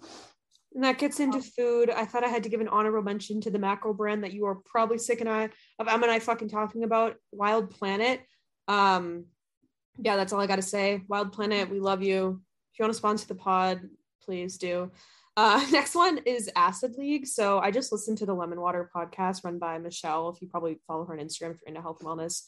and 0.73 0.83
that 0.83 0.97
gets 0.97 1.19
into 1.19 1.41
food. 1.41 1.89
I 1.89 2.05
thought 2.05 2.23
I 2.23 2.29
had 2.29 2.43
to 2.43 2.49
give 2.49 2.62
an 2.62 2.67
honorable 2.67 3.03
mention 3.03 3.41
to 3.41 3.51
the 3.51 3.59
macro 3.59 3.93
brand 3.93 4.23
that 4.23 4.33
you 4.33 4.45
are 4.45 4.55
probably 4.55 4.97
sick 4.97 5.21
and 5.21 5.29
I 5.29 5.49
of 5.79 5.88
Em 5.88 6.03
and 6.03 6.12
I 6.12 6.19
fucking 6.19 6.49
talking 6.49 6.83
about, 6.83 7.15
Wild 7.31 7.69
Planet. 7.69 8.21
Um, 8.67 9.25
yeah, 9.97 10.15
that's 10.15 10.33
all 10.33 10.39
I 10.39 10.47
got 10.47 10.55
to 10.55 10.62
say. 10.62 11.01
Wild 11.07 11.31
Planet, 11.31 11.69
we 11.69 11.79
love 11.79 12.01
you. 12.01 12.41
If 12.71 12.79
you 12.79 12.83
want 12.83 12.93
to 12.93 12.97
sponsor 12.97 13.27
the 13.27 13.36
pod, 13.36 13.81
please 14.23 14.57
do. 14.57 14.91
Uh, 15.38 15.63
next 15.71 15.95
one 15.95 16.19
is 16.25 16.49
Acid 16.55 16.95
League. 16.97 17.27
So 17.27 17.59
I 17.59 17.71
just 17.71 17.91
listened 17.91 18.17
to 18.19 18.25
the 18.25 18.33
Lemon 18.33 18.59
Water 18.59 18.89
podcast 18.95 19.43
run 19.43 19.59
by 19.59 19.77
Michelle. 19.77 20.29
If 20.29 20.41
you 20.41 20.47
probably 20.47 20.79
follow 20.88 21.05
her 21.05 21.13
on 21.13 21.19
Instagram 21.19 21.51
if 21.51 21.62
you're 21.62 21.67
into 21.67 21.81
health 21.81 21.99
and 21.99 22.09
wellness, 22.09 22.43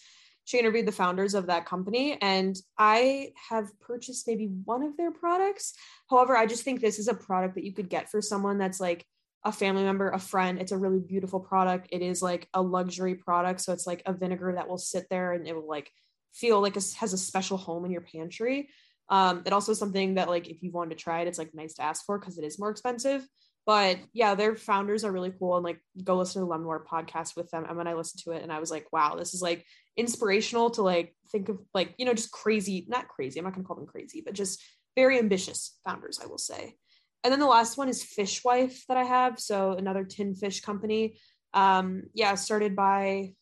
she 0.46 0.60
interviewed 0.60 0.88
the 0.88 0.92
founders 0.92 1.34
of 1.34 1.48
that 1.48 1.66
company, 1.66 2.18
and 2.22 2.56
I 2.78 3.34
have 3.50 3.78
purchased 3.82 4.28
maybe 4.28 4.46
one 4.46 4.84
of 4.84 4.96
their 4.96 5.12
products. 5.12 5.74
However, 6.10 6.38
I 6.38 6.46
just 6.46 6.64
think 6.64 6.80
this 6.80 7.00
is 7.00 7.08
a 7.08 7.16
product 7.16 7.56
that 7.56 7.66
you 7.66 7.74
could 7.74 7.90
get 7.90 8.10
for 8.10 8.22
someone 8.22 8.58
that's 8.58 8.80
like 8.80 9.06
a 9.44 9.52
family 9.52 9.84
member, 9.84 10.10
a 10.10 10.20
friend. 10.20 10.60
It's 10.60 10.72
a 10.72 10.78
really 10.78 11.00
beautiful 11.00 11.40
product. 11.40 11.88
It 11.92 12.02
is 12.02 12.22
like 12.22 12.48
a 12.54 12.62
luxury 12.62 13.16
product, 13.16 13.62
so 13.62 13.74
it's 13.74 13.88
like 13.88 14.04
a 14.06 14.14
vinegar 14.14 14.54
that 14.56 14.70
will 14.70 14.78
sit 14.78 15.08
there 15.10 15.34
and 15.34 15.48
it 15.48 15.56
will 15.56 15.68
like 15.68 15.92
feel 16.34 16.62
like 16.62 16.78
it 16.78 16.86
has 17.00 17.14
a 17.14 17.18
special 17.18 17.58
home 17.58 17.86
in 17.86 17.92
your 17.92 18.02
pantry. 18.02 18.70
Um, 19.10 19.44
it 19.46 19.54
also 19.54 19.72
is 19.72 19.80
something 19.80 20.16
that 20.16 20.30
like 20.30 20.48
if 20.48 20.62
you 20.62 20.72
wanted 20.72 20.98
to 20.98 21.04
try 21.04 21.22
it, 21.22 21.28
it's 21.28 21.38
like 21.40 21.54
nice 21.54 21.76
to 21.76 21.84
ask 21.84 22.06
for 22.06 22.20
because 22.20 22.38
it 22.38 22.46
is 22.46 22.60
more 22.60 22.70
expensive. 22.70 23.28
But 23.66 23.98
yeah, 24.14 24.36
their 24.36 24.56
founders 24.56 25.04
are 25.04 25.12
really 25.12 25.34
cool 25.38 25.56
and 25.56 25.64
like 25.64 25.80
go 26.04 26.18
listen 26.18 26.42
to 26.42 26.46
the 26.46 26.52
Lemon 26.52 26.68
Water 26.68 26.86
podcast 26.88 27.36
with 27.36 27.50
them. 27.50 27.66
And 27.68 27.78
when 27.78 27.88
I 27.88 27.94
listened 27.94 28.24
to 28.24 28.32
it, 28.32 28.44
and 28.44 28.52
I 28.52 28.60
was 28.60 28.70
like, 28.70 28.86
wow, 28.92 29.16
this 29.16 29.34
is 29.34 29.42
like 29.42 29.66
inspirational 29.98 30.70
to 30.72 30.82
like 30.82 31.16
think 31.32 31.50
of 31.50 31.60
like 31.74 31.94
you 31.98 32.06
know 32.06 32.14
just 32.14 32.32
crazy, 32.32 32.86
not 32.88 33.08
crazy. 33.08 33.40
I'm 33.40 33.46
not 33.46 33.54
gonna 33.54 33.66
call 33.66 33.78
them 33.78 33.88
crazy, 33.88 34.22
but 34.26 34.34
just 34.34 34.64
very 34.96 35.20
ambitious 35.20 35.78
founders, 35.86 36.20
I 36.24 36.28
will 36.28 36.38
say. 36.38 36.76
And 37.24 37.32
then 37.32 37.40
the 37.40 37.48
last 37.48 37.78
one 37.78 37.90
is 37.90 38.04
Fishwife 38.04 38.86
that 38.88 38.98
I 38.98 39.04
have. 39.04 39.40
So 39.40 39.72
another 39.72 40.04
tin 40.04 40.36
fish 40.36 40.62
company. 40.62 41.18
Um, 41.54 42.04
yeah, 42.14 42.36
started 42.36 42.76
by 42.76 43.34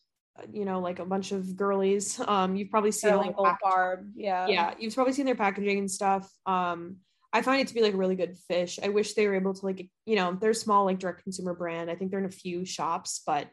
you 0.52 0.64
know 0.64 0.80
like 0.80 0.98
a 0.98 1.04
bunch 1.04 1.32
of 1.32 1.56
girlies 1.56 2.20
um 2.26 2.56
you've 2.56 2.70
probably 2.70 2.90
seen 2.90 3.16
like 3.16 3.36
carb 3.36 4.08
yeah 4.16 4.46
yeah 4.48 4.74
you've 4.78 4.94
probably 4.94 5.12
seen 5.12 5.26
their 5.26 5.36
packaging 5.36 5.78
and 5.78 5.90
stuff 5.90 6.28
um 6.46 6.96
i 7.32 7.40
find 7.40 7.60
it 7.60 7.68
to 7.68 7.74
be 7.74 7.80
like 7.80 7.94
a 7.94 7.96
really 7.96 8.16
good 8.16 8.36
fish 8.48 8.78
i 8.82 8.88
wish 8.88 9.14
they 9.14 9.28
were 9.28 9.36
able 9.36 9.54
to 9.54 9.64
like 9.64 9.88
you 10.06 10.16
know 10.16 10.36
they're 10.40 10.52
small 10.52 10.84
like 10.84 10.98
direct 10.98 11.22
consumer 11.22 11.54
brand 11.54 11.90
i 11.90 11.94
think 11.94 12.10
they're 12.10 12.20
in 12.20 12.26
a 12.26 12.30
few 12.30 12.64
shops 12.64 13.22
but 13.24 13.48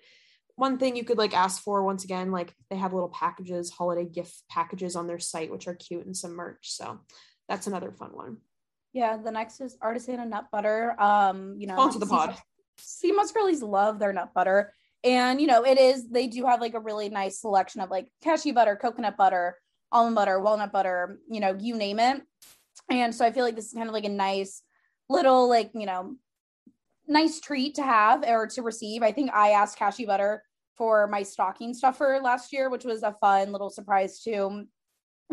one 0.62 0.78
thing 0.78 0.96
you 0.96 1.04
could 1.04 1.18
like 1.18 1.34
ask 1.34 1.64
for 1.64 1.84
once 1.84 2.04
again 2.04 2.32
like 2.32 2.54
they 2.70 2.76
have 2.76 2.94
little 2.94 3.10
packages 3.10 3.72
holiday 3.72 4.06
gift 4.06 4.44
packages 4.50 4.96
on 4.96 5.08
their 5.08 5.20
site 5.20 5.52
which 5.52 5.68
are 5.68 5.76
cute 5.76 6.06
and 6.06 6.16
some 6.16 6.36
merch 6.36 6.72
so 6.72 7.00
that's 7.50 7.68
another 7.68 7.92
fun 7.92 8.12
one 8.14 8.38
yeah 8.94 9.18
the 9.18 9.32
next 9.32 9.60
is 9.60 9.76
Artisana 9.84 10.28
nut 10.28 10.46
butter 10.52 11.00
um 11.02 11.56
you 11.58 11.68
know 11.68 11.80
onto 11.80 12.00
the 12.00 12.06
pod 12.06 12.36
sea 12.78 13.12
moss 13.12 13.32
girlies 13.32 13.64
love 13.64 14.00
their 14.00 14.14
nut 14.14 14.34
butter 14.34 14.74
and 15.04 15.42
you 15.42 15.48
know, 15.48 15.66
it 15.66 15.80
is 15.80 16.08
they 16.10 16.28
do 16.28 16.46
have 16.46 16.62
like 16.62 16.74
a 16.74 16.80
really 16.80 17.10
nice 17.10 17.40
selection 17.40 17.82
of 17.82 17.90
like 17.90 18.08
cashew 18.24 18.54
butter, 18.54 18.76
coconut 18.76 19.18
butter, 19.18 19.58
almond 19.92 20.16
butter, 20.16 20.40
walnut 20.40 20.72
butter, 20.72 21.20
you 21.30 21.40
know, 21.40 21.56
you 21.60 21.76
name 21.76 22.00
it. 22.00 22.22
And 22.90 23.14
so 23.14 23.26
I 23.26 23.32
feel 23.32 23.44
like 23.44 23.56
this 23.56 23.68
is 23.68 23.74
kind 23.74 23.88
of 23.88 23.94
like 23.94 24.06
a 24.06 24.10
nice 24.10 24.62
little 25.10 25.50
like, 25.50 25.72
you 25.74 25.86
know, 25.86 26.16
nice 27.08 27.40
treat 27.40 27.76
to 27.76 27.84
have 27.84 28.24
or 28.28 28.48
to 28.48 28.62
receive. 28.62 29.02
I 29.02 29.12
think 29.12 29.32
I 29.34 29.52
asked 29.52 29.78
cashew 29.78 30.06
butter 30.06 30.44
for 30.82 31.06
my 31.06 31.22
stocking 31.22 31.76
stuffer 31.76 32.20
last 32.24 32.52
year, 32.52 32.72
which 32.72 32.86
was 32.86 33.04
a 33.04 33.16
fun 33.22 33.52
little 33.52 33.70
surprise 33.70 34.20
to 34.22 34.66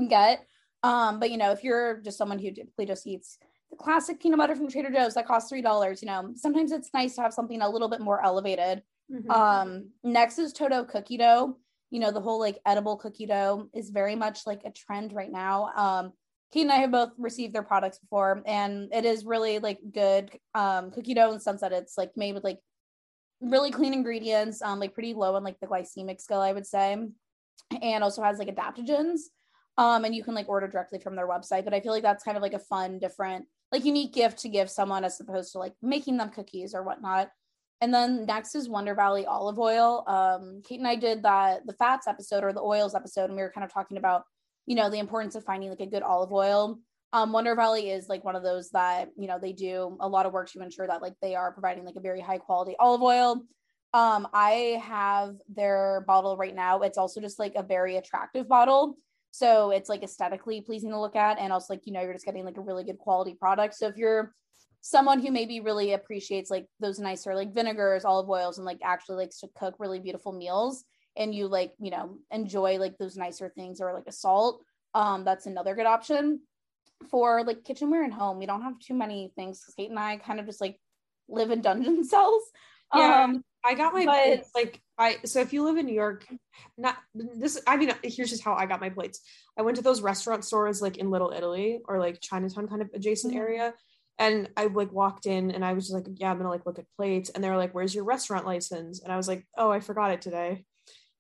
get. 0.08 0.44
Um, 0.82 1.20
but 1.20 1.30
you 1.30 1.38
know, 1.38 1.52
if 1.52 1.64
you're 1.64 2.02
just 2.02 2.18
someone 2.18 2.38
who 2.38 2.50
typically 2.52 2.84
just 2.84 3.06
eats 3.06 3.38
the 3.70 3.76
classic 3.76 4.20
peanut 4.20 4.38
butter 4.38 4.54
from 4.54 4.68
Trader 4.68 4.90
Joe's 4.90 5.14
that 5.14 5.26
costs 5.26 5.48
three 5.48 5.62
dollars, 5.62 6.02
you 6.02 6.06
know, 6.06 6.32
sometimes 6.34 6.70
it's 6.72 6.90
nice 6.92 7.14
to 7.14 7.22
have 7.22 7.32
something 7.32 7.62
a 7.62 7.70
little 7.70 7.88
bit 7.88 8.00
more 8.00 8.22
elevated 8.22 8.82
Mm-hmm. 9.12 9.30
Um, 9.30 9.90
next 10.04 10.38
is 10.38 10.52
Toto 10.52 10.84
cookie 10.84 11.16
dough. 11.16 11.56
You 11.90 12.00
know, 12.00 12.10
the 12.10 12.20
whole 12.20 12.38
like 12.38 12.58
edible 12.66 12.96
cookie 12.96 13.26
dough 13.26 13.68
is 13.74 13.90
very 13.90 14.14
much 14.14 14.46
like 14.46 14.62
a 14.64 14.70
trend 14.70 15.12
right 15.12 15.30
now. 15.30 15.70
Um, 15.74 16.12
Kate 16.52 16.62
and 16.62 16.72
I 16.72 16.76
have 16.76 16.92
both 16.92 17.12
received 17.18 17.54
their 17.54 17.62
products 17.62 17.98
before, 17.98 18.42
and 18.46 18.88
it 18.92 19.04
is 19.04 19.24
really 19.24 19.58
like 19.58 19.78
good 19.92 20.30
um, 20.54 20.90
cookie 20.90 21.14
dough 21.14 21.28
in 21.28 21.34
the 21.34 21.40
sense 21.40 21.60
that 21.60 21.72
it's 21.72 21.96
like 21.96 22.10
made 22.16 22.34
with 22.34 22.44
like 22.44 22.58
really 23.40 23.70
clean 23.70 23.92
ingredients, 23.92 24.62
um, 24.62 24.80
like 24.80 24.94
pretty 24.94 25.14
low 25.14 25.34
on 25.34 25.44
like 25.44 25.58
the 25.60 25.66
glycemic 25.66 26.20
scale, 26.20 26.40
I 26.40 26.52
would 26.52 26.66
say, 26.66 26.96
and 27.82 28.04
also 28.04 28.22
has 28.22 28.38
like 28.38 28.54
adaptogens. 28.54 29.20
Um, 29.76 30.04
and 30.04 30.14
you 30.14 30.24
can 30.24 30.34
like 30.34 30.48
order 30.48 30.66
directly 30.66 30.98
from 30.98 31.14
their 31.14 31.28
website. 31.28 31.64
But 31.64 31.74
I 31.74 31.80
feel 31.80 31.92
like 31.92 32.02
that's 32.02 32.24
kind 32.24 32.36
of 32.36 32.42
like 32.42 32.54
a 32.54 32.58
fun, 32.58 32.98
different, 32.98 33.46
like 33.70 33.84
unique 33.84 34.12
gift 34.12 34.38
to 34.40 34.48
give 34.48 34.68
someone 34.68 35.04
as 35.04 35.20
opposed 35.20 35.52
to 35.52 35.58
like 35.58 35.74
making 35.80 36.16
them 36.16 36.30
cookies 36.30 36.74
or 36.74 36.82
whatnot. 36.82 37.30
And 37.80 37.94
then 37.94 38.26
next 38.26 38.56
is 38.56 38.68
Wonder 38.68 38.94
Valley 38.96 39.24
olive 39.24 39.58
oil. 39.58 40.02
Um, 40.08 40.62
Kate 40.66 40.80
and 40.80 40.88
I 40.88 40.96
did 40.96 41.22
that 41.22 41.64
the 41.64 41.74
fats 41.74 42.08
episode 42.08 42.42
or 42.42 42.52
the 42.52 42.60
oils 42.60 42.96
episode, 42.96 43.26
and 43.26 43.36
we 43.36 43.42
were 43.42 43.52
kind 43.52 43.64
of 43.64 43.72
talking 43.72 43.98
about, 43.98 44.24
you 44.66 44.74
know, 44.74 44.90
the 44.90 44.98
importance 44.98 45.36
of 45.36 45.44
finding 45.44 45.70
like 45.70 45.80
a 45.80 45.86
good 45.86 46.02
olive 46.02 46.32
oil. 46.32 46.80
Um, 47.12 47.32
Wonder 47.32 47.54
Valley 47.54 47.90
is 47.90 48.08
like 48.08 48.24
one 48.24 48.36
of 48.36 48.42
those 48.42 48.70
that 48.70 49.08
you 49.16 49.26
know 49.26 49.38
they 49.38 49.52
do 49.52 49.96
a 50.00 50.08
lot 50.08 50.26
of 50.26 50.32
work 50.32 50.50
to 50.50 50.60
ensure 50.60 50.86
that 50.86 51.02
like 51.02 51.14
they 51.22 51.34
are 51.34 51.52
providing 51.52 51.84
like 51.84 51.96
a 51.96 52.00
very 52.00 52.20
high 52.20 52.38
quality 52.38 52.76
olive 52.78 53.02
oil. 53.02 53.42
Um, 53.94 54.28
I 54.34 54.82
have 54.84 55.36
their 55.48 56.04
bottle 56.06 56.36
right 56.36 56.54
now. 56.54 56.80
It's 56.80 56.98
also 56.98 57.20
just 57.20 57.38
like 57.38 57.54
a 57.56 57.62
very 57.62 57.96
attractive 57.96 58.46
bottle. 58.46 58.98
So 59.30 59.70
it's 59.70 59.88
like 59.88 60.02
aesthetically 60.02 60.60
pleasing 60.60 60.90
to 60.90 61.00
look 61.00 61.16
at, 61.16 61.38
and 61.38 61.52
also 61.52 61.72
like 61.72 61.86
you 61.86 61.92
know 61.92 62.02
you're 62.02 62.12
just 62.12 62.26
getting 62.26 62.44
like 62.44 62.58
a 62.58 62.62
really 62.62 62.84
good 62.84 62.98
quality 62.98 63.34
product. 63.34 63.74
So 63.74 63.86
if 63.86 63.96
you're 63.96 64.34
someone 64.80 65.20
who 65.20 65.30
maybe 65.30 65.60
really 65.60 65.92
appreciates 65.92 66.50
like 66.50 66.66
those 66.80 66.98
nicer 66.98 67.34
like 67.34 67.54
vinegars, 67.54 68.04
olive 68.04 68.28
oils, 68.28 68.58
and 68.58 68.64
like 68.66 68.78
actually 68.84 69.16
likes 69.16 69.40
to 69.40 69.48
cook 69.58 69.74
really 69.78 69.98
beautiful 69.98 70.32
meals 70.32 70.84
and 71.16 71.34
you 71.34 71.48
like, 71.48 71.72
you 71.80 71.90
know, 71.90 72.18
enjoy 72.30 72.78
like 72.78 72.96
those 72.96 73.16
nicer 73.16 73.48
things 73.48 73.80
or 73.80 73.92
like 73.92 74.06
a 74.06 74.12
salt, 74.12 74.62
um, 74.94 75.24
that's 75.24 75.46
another 75.46 75.74
good 75.74 75.86
option. 75.86 76.40
For 77.10 77.44
like 77.44 77.64
kitchenware 77.64 78.02
and 78.02 78.12
home, 78.12 78.38
we 78.38 78.46
don't 78.46 78.62
have 78.62 78.78
too 78.78 78.94
many 78.94 79.32
things 79.36 79.60
because 79.60 79.74
Kate 79.74 79.90
and 79.90 79.98
I 79.98 80.16
kind 80.16 80.40
of 80.40 80.46
just 80.46 80.60
like 80.60 80.78
live 81.28 81.50
in 81.50 81.60
dungeon 81.60 82.04
cells. 82.08 82.42
Yeah, 82.94 83.24
um, 83.24 83.44
I 83.64 83.74
got 83.74 83.92
my 83.92 84.04
but, 84.04 84.24
plates, 84.24 84.50
like 84.54 84.80
I 84.96 85.18
so 85.24 85.40
if 85.40 85.52
you 85.52 85.64
live 85.64 85.76
in 85.76 85.86
New 85.86 85.94
York, 85.94 86.26
not 86.76 86.96
this 87.14 87.60
I 87.66 87.76
mean 87.76 87.92
here's 88.02 88.30
just 88.30 88.44
how 88.44 88.54
I 88.54 88.66
got 88.66 88.80
my 88.80 88.90
plates. 88.90 89.20
I 89.58 89.62
went 89.62 89.76
to 89.76 89.82
those 89.82 90.00
restaurant 90.00 90.44
stores 90.44 90.82
like 90.82 90.96
in 90.96 91.10
Little 91.10 91.32
Italy 91.34 91.80
or 91.86 91.98
like 91.98 92.20
Chinatown 92.20 92.68
kind 92.68 92.82
of 92.82 92.90
adjacent 92.94 93.32
mm-hmm. 93.32 93.42
area 93.42 93.74
and 94.18 94.48
I 94.56 94.66
like 94.66 94.92
walked 94.92 95.26
in 95.26 95.52
and 95.52 95.64
I 95.64 95.72
was 95.72 95.84
just 95.84 95.94
like, 95.94 96.06
yeah, 96.16 96.30
I'm 96.30 96.38
gonna 96.38 96.50
like 96.50 96.66
look 96.66 96.78
at 96.78 96.86
plates. 96.96 97.30
And 97.30 97.42
they 97.42 97.48
were 97.48 97.56
like, 97.56 97.74
where's 97.74 97.94
your 97.94 98.04
restaurant 98.04 98.46
license? 98.46 99.00
And 99.00 99.12
I 99.12 99.16
was 99.16 99.28
like, 99.28 99.46
oh, 99.56 99.70
I 99.70 99.80
forgot 99.80 100.10
it 100.10 100.20
today. 100.20 100.64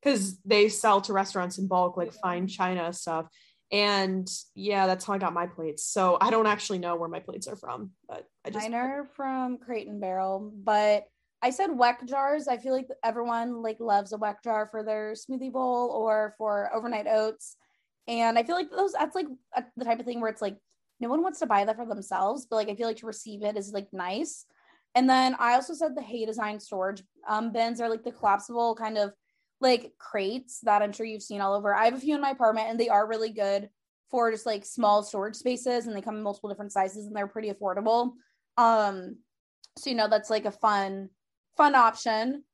Cause 0.02 0.38
they 0.44 0.68
sell 0.68 1.00
to 1.02 1.12
restaurants 1.12 1.58
in 1.58 1.68
bulk, 1.68 1.96
like 1.96 2.12
fine 2.12 2.46
china 2.46 2.92
stuff. 2.92 3.26
And 3.70 4.28
yeah, 4.54 4.86
that's 4.86 5.04
how 5.04 5.12
I 5.12 5.18
got 5.18 5.34
my 5.34 5.46
plates. 5.46 5.84
So 5.84 6.16
I 6.20 6.30
don't 6.30 6.46
actually 6.46 6.78
know 6.78 6.96
where 6.96 7.08
my 7.08 7.20
plates 7.20 7.46
are 7.46 7.56
from, 7.56 7.90
but 8.08 8.26
I 8.44 8.50
just 8.50 8.64
mine 8.64 8.74
are 8.74 9.10
from 9.14 9.58
Crate 9.58 9.88
and 9.88 10.00
Barrel. 10.00 10.52
But 10.64 11.04
I 11.42 11.50
said 11.50 11.70
weck 11.70 12.04
jars. 12.06 12.48
I 12.48 12.56
feel 12.56 12.74
like 12.74 12.88
everyone 13.04 13.62
like 13.62 13.78
loves 13.78 14.12
a 14.12 14.18
weck 14.18 14.42
jar 14.42 14.66
for 14.70 14.82
their 14.82 15.12
smoothie 15.12 15.52
bowl 15.52 15.90
or 15.90 16.34
for 16.38 16.74
overnight 16.74 17.06
oats. 17.06 17.56
And 18.06 18.38
I 18.38 18.42
feel 18.42 18.56
like 18.56 18.70
those 18.70 18.92
that's 18.92 19.14
like 19.14 19.26
a, 19.54 19.64
the 19.76 19.84
type 19.84 20.00
of 20.00 20.06
thing 20.06 20.20
where 20.20 20.30
it's 20.30 20.42
like 20.42 20.56
no 20.98 21.08
one 21.08 21.22
wants 21.22 21.38
to 21.40 21.46
buy 21.46 21.64
that 21.64 21.76
for 21.76 21.86
themselves, 21.86 22.46
but 22.48 22.56
like 22.56 22.68
I 22.68 22.74
feel 22.74 22.88
like 22.88 22.96
to 22.98 23.06
receive 23.06 23.42
it 23.42 23.56
is 23.56 23.72
like 23.72 23.88
nice. 23.92 24.46
And 24.94 25.08
then 25.08 25.36
I 25.38 25.54
also 25.54 25.74
said 25.74 25.94
the 25.94 26.02
Hey 26.02 26.24
Design 26.24 26.58
storage 26.58 27.02
um, 27.28 27.52
bins 27.52 27.80
are 27.80 27.88
like 27.88 28.02
the 28.02 28.12
collapsible 28.12 28.74
kind 28.74 28.98
of 28.98 29.12
like 29.60 29.92
crates 29.98 30.60
that 30.60 30.82
I'm 30.82 30.92
sure 30.92 31.06
you've 31.06 31.22
seen 31.22 31.40
all 31.40 31.54
over. 31.54 31.74
I 31.74 31.86
have 31.86 31.94
a 31.94 32.00
few 32.00 32.14
in 32.14 32.20
my 32.20 32.30
apartment 32.30 32.68
and 32.68 32.78
they 32.78 32.88
are 32.88 33.08
really 33.08 33.30
good 33.30 33.68
for 34.10 34.30
just 34.30 34.46
like 34.46 34.64
small 34.64 35.02
storage 35.02 35.36
spaces 35.36 35.86
and 35.86 35.94
they 35.94 36.00
come 36.00 36.16
in 36.16 36.22
multiple 36.22 36.48
different 36.48 36.72
sizes 36.72 37.06
and 37.06 37.16
they're 37.16 37.26
pretty 37.26 37.50
affordable. 37.50 38.12
Um 38.56 39.16
so 39.76 39.90
you 39.90 39.96
know 39.96 40.08
that's 40.08 40.30
like 40.30 40.44
a 40.44 40.50
fun 40.50 41.10
fun 41.56 41.74
option. 41.74 42.44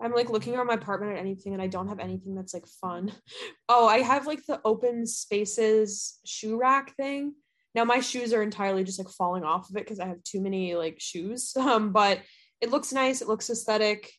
I'm 0.00 0.12
like 0.12 0.28
looking 0.28 0.54
around 0.54 0.66
my 0.66 0.74
apartment 0.74 1.12
at 1.12 1.18
anything 1.18 1.52
and 1.52 1.62
I 1.62 1.68
don't 1.68 1.88
have 1.88 2.00
anything 2.00 2.34
that's 2.34 2.54
like 2.54 2.66
fun. 2.66 3.12
Oh, 3.68 3.88
I 3.88 4.00
have 4.00 4.26
like 4.26 4.44
the 4.44 4.60
open 4.62 5.06
spaces 5.06 6.18
shoe 6.26 6.58
rack 6.58 6.94
thing. 6.96 7.34
Now 7.74 7.84
my 7.84 8.00
shoes 8.00 8.34
are 8.34 8.42
entirely 8.42 8.84
just 8.84 8.98
like 8.98 9.08
falling 9.08 9.42
off 9.42 9.70
of 9.70 9.76
it 9.76 9.84
because 9.84 9.98
I 9.98 10.06
have 10.06 10.22
too 10.22 10.40
many 10.42 10.74
like 10.74 11.00
shoes. 11.00 11.54
Um, 11.58 11.92
but 11.92 12.20
it 12.60 12.70
looks 12.70 12.92
nice, 12.92 13.22
it 13.22 13.28
looks 13.28 13.48
aesthetic. 13.48 14.12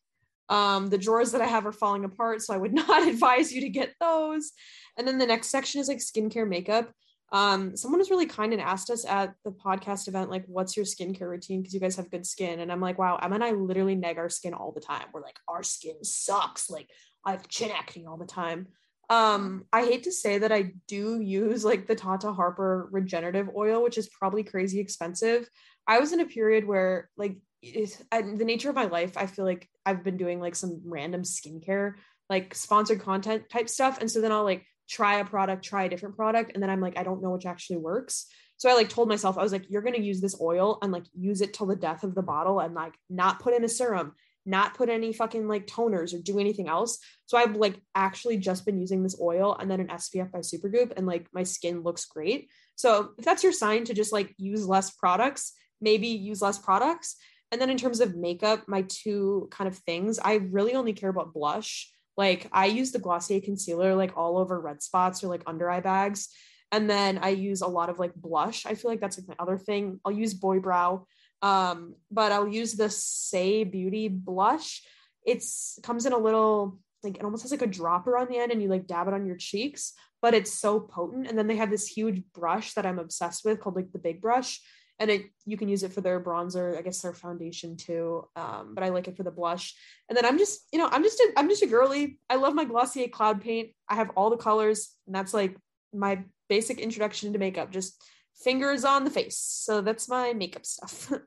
Um, 0.49 0.87
the 0.87 0.97
drawers 0.97 1.31
that 1.31 1.41
I 1.41 1.47
have 1.47 1.65
are 1.65 1.71
falling 1.71 2.05
apart, 2.05 2.41
so 2.41 2.53
I 2.53 2.57
would 2.57 2.73
not 2.87 3.07
advise 3.07 3.51
you 3.51 3.61
to 3.61 3.69
get 3.69 3.93
those. 3.99 4.51
And 4.97 5.07
then 5.07 5.17
the 5.17 5.25
next 5.25 5.49
section 5.49 5.81
is 5.81 5.87
like 5.87 5.97
skincare 5.97 6.47
makeup. 6.47 6.91
Um, 7.31 7.75
someone 7.75 7.99
was 7.99 8.11
really 8.11 8.27
kind 8.27 8.53
and 8.53 8.61
asked 8.61 8.89
us 8.89 9.03
at 9.03 9.33
the 9.43 9.51
podcast 9.51 10.07
event, 10.07 10.29
like, 10.29 10.45
what's 10.47 10.77
your 10.77 10.85
skincare 10.85 11.29
routine? 11.29 11.61
Because 11.61 11.73
you 11.73 11.79
guys 11.79 11.95
have 11.95 12.11
good 12.11 12.25
skin. 12.25 12.59
And 12.59 12.71
I'm 12.71 12.79
like, 12.79 12.97
wow, 12.97 13.17
Emma 13.21 13.35
and 13.35 13.43
I 13.43 13.51
literally 13.51 13.95
neg 13.95 14.17
our 14.17 14.29
skin 14.29 14.53
all 14.53 14.71
the 14.71 14.79
time. 14.79 15.07
We're 15.11 15.21
like, 15.21 15.39
our 15.47 15.63
skin 15.63 16.03
sucks. 16.03 16.69
Like, 16.69 16.89
I 17.25 17.31
have 17.31 17.47
chin 17.47 17.71
acne 17.71 18.05
all 18.05 18.17
the 18.17 18.25
time. 18.25 18.67
Um, 19.09 19.65
I 19.71 19.83
hate 19.83 20.03
to 20.03 20.11
say 20.11 20.39
that 20.39 20.51
I 20.51 20.73
do 20.87 21.19
use 21.21 21.63
like 21.63 21.87
the 21.87 21.95
Tata 21.95 22.31
Harper 22.31 22.87
regenerative 22.91 23.49
oil, 23.55 23.83
which 23.83 23.97
is 23.97 24.09
probably 24.09 24.43
crazy 24.43 24.79
expensive. 24.79 25.49
I 25.87 25.99
was 25.99 26.11
in 26.11 26.19
a 26.19 26.25
period 26.25 26.65
where 26.65 27.09
like 27.17 27.37
the 27.63 28.45
nature 28.45 28.69
of 28.69 28.75
my 28.75 28.85
life, 28.85 29.17
I 29.17 29.25
feel 29.25 29.45
like 29.45 29.67
I've 29.85 30.03
been 30.03 30.17
doing 30.17 30.39
like 30.39 30.55
some 30.55 30.81
random 30.85 31.23
skincare, 31.23 31.93
like 32.29 32.55
sponsored 32.55 33.01
content 33.01 33.49
type 33.49 33.69
stuff. 33.69 33.99
And 33.99 34.09
so 34.09 34.21
then 34.21 34.31
I'll 34.31 34.43
like 34.43 34.65
try 34.89 35.19
a 35.19 35.25
product, 35.25 35.63
try 35.63 35.85
a 35.85 35.89
different 35.89 36.15
product, 36.15 36.51
and 36.53 36.61
then 36.61 36.69
I'm 36.69 36.81
like, 36.81 36.97
I 36.97 37.03
don't 37.03 37.21
know 37.21 37.31
which 37.31 37.45
actually 37.45 37.77
works. 37.77 38.27
So 38.57 38.69
I 38.69 38.73
like 38.73 38.89
told 38.89 39.09
myself, 39.09 39.37
I 39.37 39.43
was 39.43 39.51
like, 39.51 39.69
you're 39.69 39.81
gonna 39.81 39.97
use 39.97 40.21
this 40.21 40.39
oil 40.39 40.77
and 40.81 40.91
like 40.91 41.05
use 41.13 41.41
it 41.41 41.53
till 41.53 41.65
the 41.65 41.75
death 41.75 42.03
of 42.03 42.15
the 42.15 42.21
bottle 42.21 42.59
and 42.59 42.73
like 42.73 42.93
not 43.09 43.39
put 43.39 43.53
in 43.53 43.63
a 43.63 43.69
serum, 43.69 44.13
not 44.45 44.75
put 44.75 44.89
any 44.89 45.11
fucking 45.11 45.47
like 45.47 45.67
toners 45.67 46.13
or 46.13 46.21
do 46.21 46.39
anything 46.39 46.69
else. 46.69 46.99
So 47.25 47.37
I've 47.37 47.55
like 47.55 47.81
actually 47.95 48.37
just 48.37 48.65
been 48.65 48.79
using 48.79 49.03
this 49.03 49.19
oil 49.19 49.57
and 49.59 49.69
then 49.69 49.79
an 49.79 49.87
SPF 49.87 50.31
by 50.31 50.39
Supergoop, 50.39 50.93
and 50.95 51.05
like 51.05 51.27
my 51.33 51.43
skin 51.43 51.81
looks 51.81 52.05
great. 52.05 52.49
So 52.75 53.09
if 53.17 53.25
that's 53.25 53.43
your 53.43 53.53
sign 53.53 53.85
to 53.85 53.93
just 53.93 54.13
like 54.13 54.33
use 54.37 54.65
less 54.67 54.91
products, 54.91 55.53
maybe 55.81 56.07
use 56.07 56.41
less 56.41 56.57
products. 56.57 57.17
And 57.51 57.61
then 57.61 57.69
in 57.69 57.77
terms 57.77 57.99
of 57.99 58.15
makeup, 58.15 58.67
my 58.67 58.83
two 58.87 59.47
kind 59.51 59.67
of 59.67 59.77
things, 59.77 60.19
I 60.19 60.35
really 60.35 60.73
only 60.73 60.93
care 60.93 61.09
about 61.09 61.33
blush. 61.33 61.91
Like 62.17 62.49
I 62.51 62.65
use 62.65 62.91
the 62.91 62.99
Glossier 62.99 63.41
concealer 63.41 63.95
like 63.95 64.17
all 64.17 64.37
over 64.37 64.59
red 64.59 64.81
spots 64.81 65.23
or 65.23 65.27
like 65.27 65.43
under 65.45 65.69
eye 65.69 65.81
bags. 65.81 66.29
And 66.71 66.89
then 66.89 67.19
I 67.19 67.29
use 67.29 67.61
a 67.61 67.67
lot 67.67 67.89
of 67.89 67.99
like 67.99 68.13
blush. 68.15 68.65
I 68.65 68.75
feel 68.75 68.91
like 68.91 68.99
that's 68.99 69.17
like 69.17 69.27
my 69.27 69.35
other 69.39 69.57
thing. 69.57 69.99
I'll 70.03 70.11
use 70.11 70.33
Boy 70.33 70.59
Brow. 70.59 71.05
Um, 71.41 71.95
but 72.11 72.31
I'll 72.31 72.47
use 72.47 72.73
the 72.73 72.85
Saie 72.85 73.69
Beauty 73.69 74.07
blush. 74.07 74.81
It's 75.25 75.79
comes 75.83 76.05
in 76.05 76.13
a 76.13 76.17
little 76.17 76.79
like 77.03 77.17
it 77.17 77.23
almost 77.23 77.43
has 77.43 77.51
like 77.51 77.61
a 77.61 77.67
dropper 77.67 78.17
on 78.17 78.27
the 78.27 78.37
end 78.37 78.51
and 78.51 78.61
you 78.61 78.67
like 78.67 78.87
dab 78.87 79.07
it 79.07 79.13
on 79.13 79.25
your 79.25 79.37
cheeks, 79.37 79.93
but 80.21 80.33
it's 80.33 80.51
so 80.51 80.79
potent. 80.79 81.27
And 81.27 81.37
then 81.37 81.47
they 81.47 81.57
have 81.57 81.69
this 81.69 81.87
huge 81.87 82.23
brush 82.33 82.73
that 82.73 82.85
I'm 82.85 82.99
obsessed 82.99 83.45
with 83.45 83.59
called 83.59 83.75
like 83.75 83.91
the 83.91 83.99
big 83.99 84.21
brush 84.21 84.59
and 84.99 85.09
it 85.11 85.25
you 85.45 85.57
can 85.57 85.67
use 85.67 85.83
it 85.83 85.91
for 85.91 86.01
their 86.01 86.21
bronzer 86.21 86.77
i 86.77 86.81
guess 86.81 87.01
their 87.01 87.13
foundation 87.13 87.75
too 87.75 88.27
um, 88.35 88.73
but 88.73 88.83
i 88.83 88.89
like 88.89 89.07
it 89.07 89.17
for 89.17 89.23
the 89.23 89.31
blush. 89.31 89.75
And 90.09 90.17
then 90.17 90.25
i'm 90.25 90.37
just 90.37 90.67
you 90.71 90.79
know 90.79 90.87
i'm 90.91 91.03
just 91.03 91.19
a, 91.19 91.33
i'm 91.37 91.49
just 91.49 91.63
a 91.63 91.67
girly. 91.67 92.19
I 92.29 92.35
love 92.35 92.53
my 92.53 92.65
glossier 92.65 93.07
cloud 93.07 93.41
paint. 93.41 93.69
I 93.89 93.95
have 93.95 94.11
all 94.15 94.29
the 94.29 94.37
colors. 94.37 94.95
And 95.05 95.15
that's 95.15 95.33
like 95.33 95.57
my 95.93 96.23
basic 96.49 96.79
introduction 96.79 97.33
to 97.33 97.39
makeup 97.39 97.71
just 97.71 98.01
fingers 98.43 98.83
on 98.85 99.03
the 99.03 99.09
face. 99.09 99.37
So 99.37 99.81
that's 99.81 100.07
my 100.09 100.33
makeup 100.33 100.65
stuff. 100.65 101.11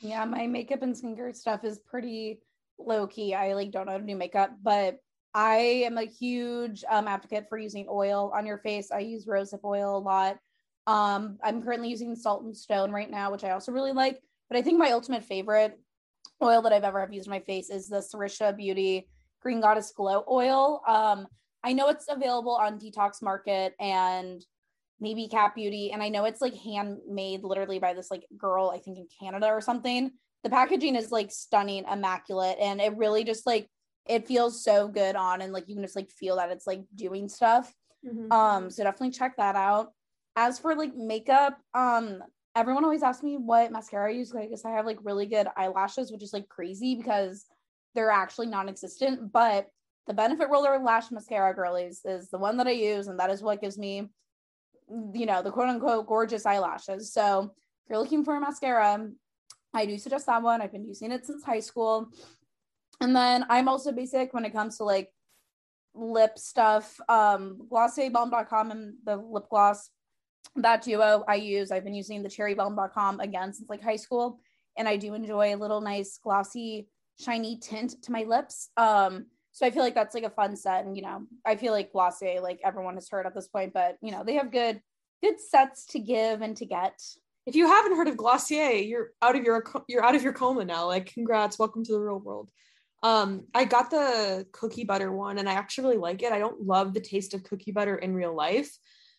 Yeah 0.00 0.24
my 0.26 0.46
makeup 0.46 0.82
and 0.82 0.94
skincare 0.94 1.34
stuff 1.34 1.64
is 1.64 1.78
pretty 1.78 2.40
low 2.78 3.06
key 3.06 3.32
i 3.34 3.54
like 3.54 3.70
don't 3.70 3.86
know 3.86 3.92
how 3.92 3.98
to 3.98 4.04
do 4.04 4.16
makeup 4.16 4.50
but 4.62 4.98
i 5.32 5.56
am 5.86 5.96
a 5.96 6.04
huge 6.04 6.84
um, 6.90 7.06
advocate 7.06 7.48
for 7.48 7.56
using 7.56 7.86
oil 7.88 8.32
on 8.34 8.44
your 8.44 8.58
face. 8.58 8.90
I 8.90 8.98
use 8.98 9.24
rosehip 9.24 9.64
oil 9.64 9.96
a 9.96 9.98
lot 9.98 10.36
um, 10.86 11.38
I'm 11.42 11.62
currently 11.62 11.88
using 11.88 12.14
Salt 12.14 12.44
and 12.44 12.56
Stone 12.56 12.92
right 12.92 13.10
now, 13.10 13.30
which 13.30 13.44
I 13.44 13.50
also 13.50 13.72
really 13.72 13.92
like. 13.92 14.20
But 14.48 14.58
I 14.58 14.62
think 14.62 14.78
my 14.78 14.90
ultimate 14.90 15.24
favorite 15.24 15.78
oil 16.42 16.62
that 16.62 16.72
I've 16.72 16.84
ever 16.84 17.00
have 17.00 17.12
used 17.12 17.28
on 17.28 17.32
my 17.32 17.40
face 17.40 17.70
is 17.70 17.88
the 17.88 17.96
Sarisha 17.96 18.56
Beauty 18.56 19.08
Green 19.40 19.60
Goddess 19.60 19.92
Glow 19.92 20.24
Oil. 20.30 20.82
Um, 20.86 21.26
I 21.62 21.72
know 21.72 21.88
it's 21.88 22.06
available 22.08 22.54
on 22.54 22.78
Detox 22.78 23.22
Market 23.22 23.74
and 23.80 24.44
maybe 25.00 25.28
Cat 25.28 25.54
Beauty, 25.54 25.90
and 25.92 26.02
I 26.02 26.10
know 26.10 26.24
it's 26.24 26.40
like 26.40 26.54
handmade 26.54 27.42
literally 27.42 27.78
by 27.78 27.94
this 27.94 28.10
like 28.10 28.26
girl, 28.36 28.70
I 28.74 28.78
think 28.78 28.98
in 28.98 29.08
Canada 29.20 29.46
or 29.46 29.60
something. 29.60 30.10
The 30.42 30.50
packaging 30.50 30.94
is 30.94 31.10
like 31.10 31.30
stunning, 31.30 31.84
immaculate, 31.90 32.58
and 32.60 32.80
it 32.80 32.96
really 32.96 33.24
just 33.24 33.46
like 33.46 33.68
it 34.06 34.28
feels 34.28 34.62
so 34.62 34.88
good 34.88 35.16
on, 35.16 35.40
and 35.40 35.54
like 35.54 35.68
you 35.68 35.74
can 35.74 35.84
just 35.84 35.96
like 35.96 36.10
feel 36.10 36.36
that 36.36 36.50
it's 36.50 36.66
like 36.66 36.82
doing 36.94 37.28
stuff. 37.30 37.72
Mm-hmm. 38.06 38.30
Um, 38.30 38.70
so 38.70 38.82
definitely 38.82 39.12
check 39.12 39.38
that 39.38 39.56
out 39.56 39.92
as 40.36 40.58
for 40.58 40.74
like 40.74 40.94
makeup, 40.96 41.58
um, 41.74 42.22
everyone 42.56 42.84
always 42.84 43.02
asks 43.02 43.22
me 43.22 43.36
what 43.36 43.72
mascara 43.72 44.10
I 44.10 44.14
use. 44.14 44.32
Guess 44.32 44.64
I 44.64 44.70
have 44.70 44.86
like 44.86 44.98
really 45.02 45.26
good 45.26 45.48
eyelashes, 45.56 46.12
which 46.12 46.22
is 46.22 46.32
like 46.32 46.48
crazy 46.48 46.94
because 46.94 47.46
they're 47.94 48.10
actually 48.10 48.46
non-existent. 48.46 49.32
But 49.32 49.68
the 50.06 50.14
Benefit 50.14 50.48
Roller 50.50 50.78
Lash 50.78 51.10
Mascara 51.10 51.54
Girlies 51.54 52.02
is 52.04 52.28
the 52.28 52.38
one 52.38 52.56
that 52.58 52.66
I 52.66 52.72
use, 52.72 53.08
and 53.08 53.18
that 53.18 53.30
is 53.30 53.42
what 53.42 53.60
gives 53.60 53.78
me, 53.78 54.08
you 55.12 55.26
know, 55.26 55.42
the 55.42 55.50
quote 55.50 55.68
unquote 55.68 56.06
gorgeous 56.06 56.46
eyelashes. 56.46 57.12
So 57.12 57.52
if 57.84 57.90
you're 57.90 57.98
looking 57.98 58.24
for 58.24 58.36
a 58.36 58.40
mascara, 58.40 59.08
I 59.72 59.86
do 59.86 59.98
suggest 59.98 60.26
that 60.26 60.42
one. 60.42 60.62
I've 60.62 60.72
been 60.72 60.86
using 60.86 61.10
it 61.12 61.26
since 61.26 61.44
high 61.44 61.60
school. 61.60 62.08
And 63.00 63.14
then 63.14 63.44
I'm 63.48 63.68
also 63.68 63.92
basic 63.92 64.32
when 64.32 64.44
it 64.44 64.52
comes 64.52 64.76
to 64.76 64.84
like 64.84 65.10
lip 65.94 66.38
stuff. 66.38 66.98
Um, 67.08 67.66
Glossier 67.68 68.10
Balm 68.10 68.30
Dotcom 68.30 68.70
and 68.70 68.94
the 69.04 69.16
lip 69.16 69.46
gloss 69.50 69.90
that 70.56 70.82
duo 70.82 71.24
I 71.26 71.36
use. 71.36 71.70
I've 71.70 71.84
been 71.84 71.94
using 71.94 72.22
the 72.22 72.28
cherry 72.28 72.54
Balm 72.54 72.76
Dotcom 72.76 73.22
again 73.22 73.52
since 73.52 73.68
like 73.68 73.82
high 73.82 73.96
school, 73.96 74.38
and 74.76 74.88
I 74.88 74.96
do 74.96 75.14
enjoy 75.14 75.54
a 75.54 75.56
little 75.56 75.80
nice 75.80 76.18
glossy, 76.22 76.88
shiny 77.20 77.58
tint 77.58 78.02
to 78.02 78.12
my 78.12 78.22
lips. 78.22 78.70
Um, 78.76 79.26
so 79.52 79.66
I 79.66 79.70
feel 79.70 79.82
like 79.82 79.94
that's 79.94 80.14
like 80.14 80.24
a 80.24 80.30
fun 80.30 80.56
set, 80.56 80.84
and 80.84 80.96
you 80.96 81.02
know, 81.02 81.26
I 81.44 81.56
feel 81.56 81.72
like 81.72 81.92
Glossier, 81.92 82.40
like 82.40 82.60
everyone 82.64 82.94
has 82.94 83.08
heard 83.08 83.26
at 83.26 83.34
this 83.34 83.48
point, 83.48 83.72
but 83.72 83.96
you 84.00 84.10
know, 84.10 84.24
they 84.24 84.34
have 84.34 84.50
good, 84.50 84.80
good 85.22 85.40
sets 85.40 85.86
to 85.86 85.98
give 85.98 86.42
and 86.42 86.56
to 86.56 86.66
get. 86.66 87.00
If 87.46 87.54
you 87.54 87.66
haven't 87.66 87.96
heard 87.96 88.08
of 88.08 88.16
Glossier, 88.16 88.72
you're 88.72 89.10
out 89.22 89.36
of 89.36 89.44
your 89.44 89.64
you're 89.88 90.04
out 90.04 90.14
of 90.14 90.22
your 90.22 90.32
coma 90.32 90.64
now. 90.64 90.86
Like, 90.86 91.12
congrats, 91.12 91.58
welcome 91.58 91.84
to 91.84 91.92
the 91.92 92.00
real 92.00 92.18
world. 92.18 92.50
Um, 93.02 93.44
I 93.54 93.66
got 93.66 93.90
the 93.90 94.46
cookie 94.50 94.84
butter 94.84 95.12
one, 95.12 95.38
and 95.38 95.48
I 95.48 95.52
actually 95.52 95.84
really 95.84 95.98
like 95.98 96.22
it. 96.22 96.32
I 96.32 96.38
don't 96.38 96.66
love 96.66 96.94
the 96.94 97.00
taste 97.00 97.34
of 97.34 97.44
cookie 97.44 97.70
butter 97.70 97.96
in 97.96 98.14
real 98.14 98.34
life, 98.34 98.74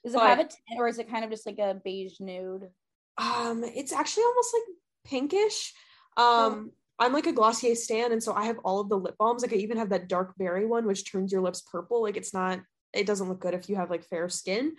does 0.06 0.14
it 0.14 0.18
but, 0.18 0.30
have 0.30 0.40
a 0.40 0.44
tint 0.44 0.78
or 0.78 0.88
is 0.88 1.00
it 1.00 1.10
kind 1.10 1.26
of 1.26 1.32
just 1.32 1.48
like 1.48 1.58
a 1.58 1.82
beige 1.84 2.20
nude? 2.20 2.70
Um, 3.18 3.64
it's 3.64 3.92
actually 3.92 4.24
almost 4.24 4.54
like 4.54 4.76
pinkish. 5.12 5.74
Um, 6.16 6.24
oh. 6.24 6.70
I'm 7.00 7.12
like 7.12 7.26
a 7.26 7.34
Glossier 7.34 7.76
stan, 7.76 8.12
and 8.12 8.22
so 8.22 8.34
I 8.34 8.46
have 8.46 8.60
all 8.60 8.80
of 8.80 8.88
the 8.88 8.98
lip 8.98 9.16
balms. 9.18 9.42
Like 9.42 9.52
I 9.52 9.58
even 9.58 9.78
have 9.78 9.90
that 9.90 10.08
dark 10.08 10.38
berry 10.38 10.66
one, 10.66 10.86
which 10.86 11.12
turns 11.12 11.32
your 11.32 11.42
lips 11.42 11.62
purple. 11.62 12.04
Like 12.04 12.18
it's 12.18 12.34
not, 12.34 12.62
it 12.94 13.08
doesn't 13.08 13.28
look 13.28 13.42
good 13.42 13.56
if 13.56 13.68
you 13.68 13.76
have 13.78 13.90
like 13.90 14.06
fair 14.06 14.30
skin, 14.30 14.76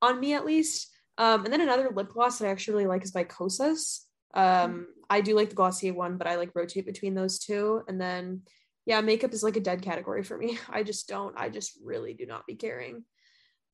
on 0.00 0.18
me 0.18 0.32
at 0.32 0.46
least. 0.46 0.90
Um, 1.18 1.44
and 1.44 1.52
then 1.52 1.60
another 1.60 1.90
lip 1.94 2.08
gloss 2.08 2.38
that 2.38 2.48
I 2.48 2.50
actually 2.50 2.74
really 2.74 2.86
like 2.86 3.04
is 3.04 3.12
by 3.12 3.24
Kosas. 3.24 4.00
Um, 4.34 4.44
mm 4.44 4.84
I 5.12 5.20
do 5.20 5.34
like 5.34 5.48
the 5.48 5.56
Glossier 5.56 5.92
one, 5.92 6.18
but 6.18 6.28
I 6.28 6.36
like 6.36 6.54
rotate 6.54 6.86
between 6.86 7.16
those 7.16 7.40
two. 7.40 7.82
And 7.88 8.00
then, 8.00 8.42
yeah, 8.86 9.00
makeup 9.00 9.32
is 9.32 9.42
like 9.42 9.56
a 9.56 9.60
dead 9.60 9.82
category 9.82 10.22
for 10.22 10.38
me. 10.38 10.56
I 10.70 10.84
just 10.84 11.08
don't. 11.08 11.34
I 11.36 11.48
just 11.48 11.76
really 11.82 12.14
do 12.14 12.26
not 12.26 12.46
be 12.46 12.54
caring. 12.54 13.04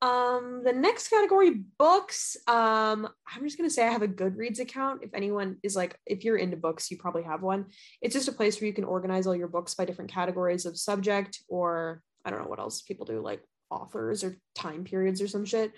Um, 0.01 0.61
the 0.63 0.73
next 0.73 1.07
category, 1.07 1.63
books. 1.79 2.37
Um, 2.47 3.07
I'm 3.27 3.43
just 3.43 3.57
gonna 3.57 3.69
say 3.69 3.87
I 3.87 3.91
have 3.91 4.03
a 4.03 4.07
Goodreads 4.07 4.59
account. 4.59 5.03
If 5.03 5.13
anyone 5.13 5.57
is 5.63 5.75
like, 5.75 5.99
if 6.05 6.23
you're 6.23 6.37
into 6.37 6.57
books, 6.57 6.91
you 6.91 6.97
probably 6.97 7.23
have 7.23 7.41
one. 7.41 7.65
It's 8.01 8.13
just 8.13 8.27
a 8.27 8.33
place 8.33 8.59
where 8.59 8.67
you 8.67 8.73
can 8.73 8.83
organize 8.83 9.25
all 9.25 9.35
your 9.35 9.47
books 9.47 9.73
by 9.73 9.85
different 9.85 10.11
categories 10.11 10.65
of 10.65 10.77
subject, 10.77 11.39
or 11.47 12.01
I 12.23 12.29
don't 12.29 12.41
know 12.43 12.49
what 12.49 12.59
else 12.59 12.81
people 12.81 13.05
do, 13.05 13.21
like 13.21 13.43
authors 13.69 14.23
or 14.23 14.37
time 14.55 14.83
periods 14.83 15.21
or 15.21 15.27
some 15.27 15.45
shit. 15.45 15.73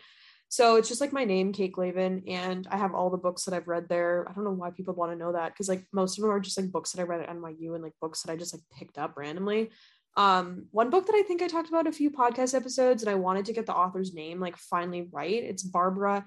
So 0.51 0.77
it's 0.77 0.89
just 0.89 0.99
like 0.99 1.13
my 1.13 1.25
name, 1.25 1.53
Kate 1.53 1.71
Glavan, 1.71 2.23
and 2.27 2.67
I 2.71 2.77
have 2.77 2.95
all 2.95 3.11
the 3.11 3.17
books 3.17 3.45
that 3.45 3.53
I've 3.53 3.67
read 3.67 3.87
there. 3.87 4.25
I 4.27 4.33
don't 4.33 4.43
know 4.43 4.51
why 4.51 4.71
people 4.71 4.95
want 4.95 5.11
to 5.11 5.17
know 5.17 5.31
that 5.31 5.53
because 5.53 5.69
like 5.69 5.85
most 5.93 6.17
of 6.17 6.23
them 6.23 6.31
are 6.31 6.39
just 6.39 6.57
like 6.57 6.71
books 6.71 6.91
that 6.91 7.01
I 7.01 7.05
read 7.05 7.21
at 7.21 7.29
NYU 7.29 7.75
and 7.75 7.83
like 7.83 7.93
books 8.01 8.23
that 8.23 8.31
I 8.31 8.35
just 8.35 8.55
like 8.55 8.63
picked 8.75 8.97
up 8.97 9.13
randomly. 9.15 9.69
Um, 10.17 10.65
one 10.71 10.89
book 10.89 11.05
that 11.05 11.15
I 11.15 11.21
think 11.21 11.41
I 11.41 11.47
talked 11.47 11.69
about 11.69 11.87
a 11.87 11.91
few 11.91 12.11
podcast 12.11 12.53
episodes, 12.53 13.03
and 13.03 13.09
I 13.09 13.15
wanted 13.15 13.45
to 13.45 13.53
get 13.53 13.65
the 13.65 13.75
author's 13.75 14.13
name 14.13 14.39
like 14.39 14.57
finally 14.57 15.07
right. 15.11 15.43
It's 15.43 15.63
Barbara 15.63 16.25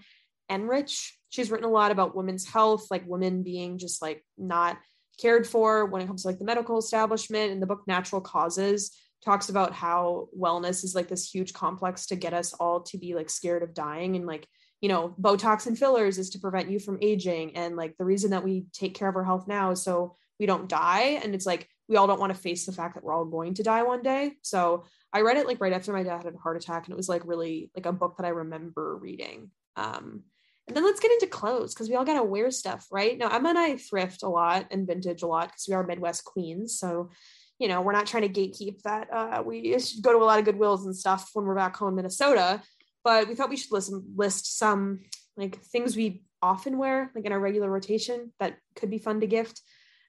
Ehrenreich. 0.51 1.11
She's 1.31 1.51
written 1.51 1.69
a 1.69 1.73
lot 1.73 1.91
about 1.91 2.17
women's 2.17 2.47
health, 2.47 2.87
like 2.91 3.07
women 3.07 3.43
being 3.43 3.79
just 3.79 4.03
like 4.03 4.25
not 4.39 4.79
cared 5.21 5.47
for 5.47 5.87
when 5.87 6.03
it 6.03 6.07
comes 6.07 6.23
to 6.23 6.29
like 6.29 6.39
the 6.39 6.45
medical 6.45 6.79
establishment. 6.79 7.53
And 7.53 7.63
the 7.63 7.67
book 7.67 7.83
Natural 7.87 8.21
Causes 8.21 8.97
talks 9.25 9.49
about 9.49 9.73
how 9.73 10.29
wellness 10.39 10.85
is 10.85 10.95
like 10.95 11.09
this 11.09 11.31
huge 11.31 11.53
complex 11.53 12.07
to 12.07 12.17
get 12.17 12.35
us 12.35 12.55
all 12.55 12.81
to 12.83 12.99
be 12.99 13.15
like 13.15 13.31
scared 13.31 13.63
of 13.63 13.73
dying 13.73 14.17
and 14.17 14.27
like 14.27 14.49
you 14.83 14.89
know, 14.89 15.15
Botox 15.19 15.69
and 15.69 15.79
fillers 15.79 16.19
is 16.19 16.31
to 16.31 16.41
prevent 16.41 16.69
you 16.69 16.81
from 16.81 16.99
aging. 17.01 17.57
And 17.57 17.77
like 17.77 17.97
the 17.97 18.05
reason 18.05 18.33
that 18.33 18.43
we 18.43 18.67
take 18.73 18.95
care 18.95 19.09
of 19.09 19.15
our 19.15 19.25
health 19.25 19.47
now 19.47 19.71
is 19.71 19.81
so 19.81 20.17
we 20.41 20.45
don't 20.45 20.69
die. 20.69 21.21
And 21.23 21.37
it's 21.37 21.47
like 21.47 21.69
we 21.89 21.97
all 21.97 22.07
don't 22.07 22.21
want 22.21 22.35
to 22.35 22.41
face 22.41 22.67
the 22.67 22.73
fact 22.73 22.95
that 22.95 23.05
we're 23.05 23.13
all 23.13 23.25
going 23.25 23.55
to 23.55 23.63
die 23.63 23.83
one 23.83 24.03
day. 24.03 24.33
So 24.43 24.85
I 25.13 25.21
read 25.21 25.37
it 25.37 25.47
like 25.47 25.61
right 25.61 25.73
after 25.73 25.93
my 25.93 26.03
dad 26.03 26.25
had 26.25 26.35
a 26.35 26.39
heart 26.39 26.57
attack, 26.57 26.87
and 26.87 26.93
it 26.93 26.97
was 26.97 27.09
like 27.09 27.27
really 27.27 27.71
like 27.77 27.87
a 27.87 27.93
book 27.93 28.17
that 28.17 28.27
I 28.27 28.31
remember 28.31 28.97
reading. 28.97 29.51
Um, 29.77 30.23
and 30.69 30.77
then 30.77 30.85
let's 30.85 31.01
get 31.01 31.13
into 31.13 31.27
clothes 31.27 31.75
because 31.75 31.89
we 31.89 31.97
all 31.97 32.05
gotta 32.05 32.23
wear 32.23 32.51
stuff, 32.51 32.87
right? 32.91 33.19
Now 33.19 33.29
Emma 33.29 33.51
and 33.51 33.59
I 33.59 33.77
thrift 33.77 34.23
a 34.23 34.29
lot 34.29 34.69
and 34.71 34.87
vintage 34.87 35.23
a 35.23 35.27
lot 35.27 35.49
because 35.49 35.67
we 35.69 35.75
are 35.75 35.85
Midwest 35.85 36.25
queens. 36.25 36.79
So, 36.79 37.11
you 37.59 37.69
know, 37.69 37.81
we're 37.81 37.93
not 37.93 38.07
trying 38.07 38.33
to 38.33 38.41
gatekeep 38.41 38.83
that. 38.83 39.13
Uh, 39.13 39.43
we 39.45 39.77
go 40.03 40.13
to 40.13 40.19
a 40.19 40.25
lot 40.25 40.39
of 40.39 40.47
Goodwills 40.47 40.85
and 40.85 40.97
stuff 40.97 41.31
when 41.35 41.47
we're 41.47 41.57
back 41.57 41.77
home 41.77 41.91
in 41.91 41.97
Minnesota, 41.97 42.63
but 43.03 43.29
we 43.29 43.35
thought 43.35 43.51
we 43.51 43.57
should 43.57 43.73
listen 43.73 44.05
list 44.17 44.57
some 44.57 45.01
like 45.37 45.61
things 45.63 45.97
we 45.97 46.23
often 46.41 46.79
wear, 46.79 47.11
like 47.15 47.25
in 47.25 47.33
our 47.33 47.41
regular 47.41 47.71
rotation 47.71 48.33
that 48.39 48.57
could 48.77 48.91
be 48.91 48.99
fun 48.99 49.21
to 49.21 49.27
gift. 49.27 49.61